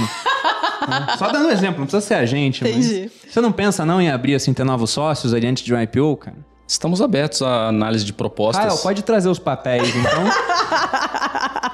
né? 0.86 1.06
Só 1.18 1.30
dando 1.32 1.46
um 1.48 1.50
exemplo, 1.50 1.78
não 1.80 1.86
precisa 1.86 2.02
ser 2.06 2.14
a 2.14 2.26
gente. 2.26 2.62
mas 2.62 2.76
Entendi. 2.76 3.10
Você 3.26 3.40
não 3.40 3.50
pensa 3.50 3.86
não 3.86 3.98
em 3.98 4.10
abrir 4.10 4.34
assim, 4.34 4.52
ter 4.52 4.64
novos 4.64 4.90
sócios 4.90 5.32
ali 5.32 5.46
antes 5.46 5.64
de 5.64 5.72
um 5.72 5.80
IPO, 5.80 6.16
cara? 6.18 6.36
Estamos 6.66 7.02
abertos 7.02 7.42
à 7.42 7.68
análise 7.68 8.04
de 8.04 8.12
propostas. 8.12 8.64
Rael, 8.64 8.78
pode 8.78 9.02
trazer 9.02 9.28
os 9.28 9.38
papéis, 9.38 9.94
então. 9.94 10.24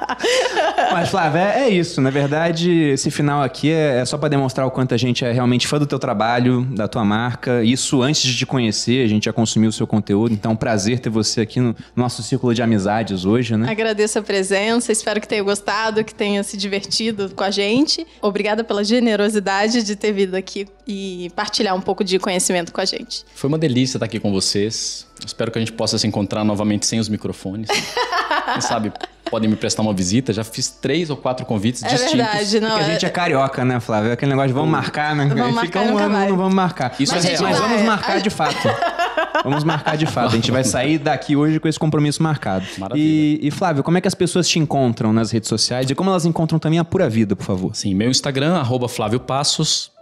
Mas, 0.92 1.08
Flávio, 1.08 1.40
é, 1.40 1.62
é 1.62 1.68
isso. 1.68 2.00
Na 2.00 2.10
verdade, 2.10 2.70
esse 2.70 3.10
final 3.10 3.42
aqui 3.42 3.70
é, 3.70 4.00
é 4.00 4.04
só 4.04 4.18
pra 4.18 4.28
demonstrar 4.28 4.66
o 4.66 4.70
quanto 4.70 4.92
a 4.92 4.96
gente 4.96 5.24
é 5.24 5.32
realmente 5.32 5.68
fã 5.68 5.78
do 5.78 5.86
teu 5.86 5.98
trabalho, 5.98 6.64
da 6.64 6.88
tua 6.88 7.04
marca. 7.04 7.62
Isso 7.62 8.02
antes 8.02 8.22
de 8.22 8.36
te 8.36 8.44
conhecer, 8.44 9.04
a 9.04 9.08
gente 9.08 9.24
já 9.24 9.32
consumiu 9.32 9.70
o 9.70 9.72
seu 9.72 9.86
conteúdo. 9.86 10.32
Então, 10.32 10.50
é 10.50 10.54
um 10.54 10.56
prazer 10.56 10.98
ter 10.98 11.10
você 11.10 11.42
aqui 11.42 11.60
no 11.60 11.76
nosso 11.94 12.22
círculo 12.22 12.54
de 12.54 12.62
amizades 12.62 13.24
hoje, 13.24 13.56
né? 13.56 13.70
Agradeço 13.70 14.18
a 14.18 14.22
presença, 14.22 14.90
espero 14.90 15.20
que 15.20 15.28
tenha 15.28 15.42
gostado, 15.42 16.02
que 16.02 16.14
tenha 16.14 16.42
se 16.42 16.56
divertido 16.56 17.30
com 17.34 17.44
a 17.44 17.50
gente. 17.50 18.06
Obrigada 18.20 18.64
pela 18.64 18.82
generosidade 18.82 19.84
de 19.84 19.94
ter 19.94 20.12
vindo 20.12 20.34
aqui 20.34 20.66
e 20.92 21.30
partilhar 21.30 21.74
um 21.76 21.80
pouco 21.80 22.02
de 22.02 22.18
conhecimento 22.18 22.72
com 22.72 22.80
a 22.80 22.84
gente. 22.84 23.24
Foi 23.34 23.48
uma 23.48 23.58
delícia 23.58 23.96
estar 23.96 24.06
aqui 24.06 24.18
com 24.18 24.32
vocês. 24.32 25.06
Espero 25.24 25.50
que 25.50 25.58
a 25.58 25.60
gente 25.60 25.72
possa 25.72 25.96
se 25.98 26.06
encontrar 26.06 26.44
novamente 26.44 26.86
sem 26.86 26.98
os 26.98 27.08
microfones. 27.08 27.68
Quem 28.52 28.60
sabe 28.60 28.92
podem 29.30 29.48
me 29.48 29.54
prestar 29.54 29.82
uma 29.82 29.92
visita. 29.94 30.32
Já 30.32 30.42
fiz 30.42 30.68
três 30.68 31.08
ou 31.10 31.16
quatro 31.16 31.46
convites 31.46 31.82
É 31.84 31.88
distintos. 31.88 32.14
verdade, 32.16 32.60
não 32.60 32.68
Porque 32.70 32.82
a 32.84 32.88
é- 32.88 32.92
gente 32.92 33.06
é 33.06 33.10
carioca, 33.10 33.64
né, 33.64 33.78
Flávio? 33.78 34.10
É 34.10 34.12
Aquele 34.14 34.30
negócio 34.30 34.48
de 34.48 34.54
vamos 34.54 34.70
marcar, 34.70 35.14
né? 35.14 35.26
Vamos 35.26 35.54
marcar 35.54 35.60
Fica 35.66 35.80
um 35.82 35.98
ano, 35.98 36.12
vai. 36.14 36.28
não 36.28 36.36
vamos 36.36 36.54
marcar. 36.54 36.94
Isso 36.98 37.14
mas 37.14 37.24
é 37.24 37.28
real. 37.30 37.42
mas 37.42 37.58
vamos 37.58 37.82
marcar 37.82 38.20
de 38.20 38.30
fato. 38.30 38.56
Vamos 39.42 39.64
marcar 39.64 39.96
de 39.96 40.04
fato. 40.06 40.26
A 40.28 40.36
gente 40.36 40.50
vai 40.50 40.62
sair 40.64 40.98
daqui 40.98 41.34
hoje 41.34 41.58
com 41.58 41.66
esse 41.66 41.78
compromisso 41.78 42.22
marcado. 42.22 42.66
Maravilha. 42.76 43.02
E, 43.02 43.46
e, 43.46 43.50
Flávio, 43.50 43.82
como 43.82 43.96
é 43.96 44.00
que 44.00 44.08
as 44.08 44.14
pessoas 44.14 44.46
te 44.46 44.58
encontram 44.58 45.14
nas 45.14 45.30
redes 45.30 45.48
sociais 45.48 45.88
e 45.88 45.94
como 45.94 46.10
elas 46.10 46.26
encontram 46.26 46.58
também 46.58 46.78
a 46.78 46.84
Pura 46.84 47.08
Vida, 47.08 47.34
por 47.34 47.44
favor? 47.44 47.74
Sim, 47.74 47.94
meu 47.94 48.10
Instagram, 48.10 48.56
arroba 48.56 48.86
Flávio 48.88 49.18
Passos, 49.20 49.92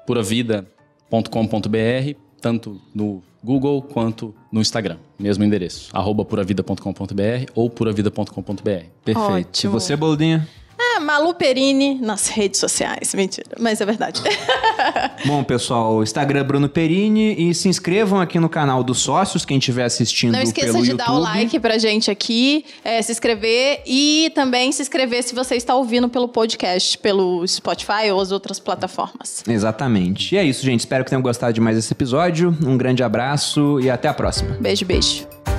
puravida.com.br, 1.10 2.18
tanto 2.40 2.80
no 2.94 3.22
Google 3.42 3.82
quanto 3.82 4.34
no 4.52 4.60
Instagram. 4.60 4.98
Mesmo 5.18 5.44
endereço, 5.44 5.90
arroba 5.92 6.24
puravida.com.br 6.24 7.50
ou 7.54 7.70
puravida.com.br. 7.70 8.84
Perfeito. 9.04 9.48
Ótimo. 9.48 9.72
E 9.72 9.72
você, 9.72 9.96
Boldinha? 9.96 10.48
Ah, 10.80 11.00
Malu 11.00 11.34
Perini 11.34 11.96
nas 12.00 12.28
redes 12.28 12.60
sociais. 12.60 13.12
Mentira, 13.14 13.48
mas 13.58 13.80
é 13.80 13.84
verdade. 13.86 14.22
Bom, 15.26 15.42
pessoal, 15.42 16.02
Instagram 16.02 16.44
Bruno 16.44 16.68
Perini 16.68 17.34
e 17.50 17.54
se 17.54 17.68
inscrevam 17.68 18.20
aqui 18.20 18.38
no 18.38 18.48
canal 18.48 18.82
dos 18.84 18.98
sócios, 19.00 19.44
quem 19.44 19.58
estiver 19.58 19.84
assistindo 19.84 20.32
Não 20.32 20.42
esqueça 20.42 20.72
pelo 20.72 20.84
de 20.84 20.90
YouTube. 20.90 21.06
dar 21.06 21.12
o 21.14 21.18
like 21.18 21.58
pra 21.58 21.78
gente 21.78 22.10
aqui, 22.10 22.64
é, 22.84 23.02
se 23.02 23.10
inscrever 23.10 23.82
e 23.86 24.30
também 24.34 24.70
se 24.70 24.80
inscrever 24.82 25.22
se 25.24 25.34
você 25.34 25.56
está 25.56 25.74
ouvindo 25.74 26.08
pelo 26.08 26.28
podcast, 26.28 26.96
pelo 26.98 27.46
Spotify 27.46 28.10
ou 28.12 28.20
as 28.20 28.30
outras 28.30 28.60
plataformas. 28.60 29.42
Exatamente. 29.48 30.34
E 30.34 30.38
é 30.38 30.44
isso, 30.44 30.64
gente. 30.64 30.80
Espero 30.80 31.02
que 31.04 31.10
tenham 31.10 31.22
gostado 31.22 31.52
de 31.52 31.60
mais 31.60 31.76
esse 31.76 31.92
episódio. 31.92 32.56
Um 32.64 32.76
grande 32.78 33.02
abraço 33.02 33.80
e 33.80 33.90
até 33.90 34.06
a 34.08 34.14
próxima. 34.14 34.56
Beijo, 34.60 34.84
beijo. 34.84 35.57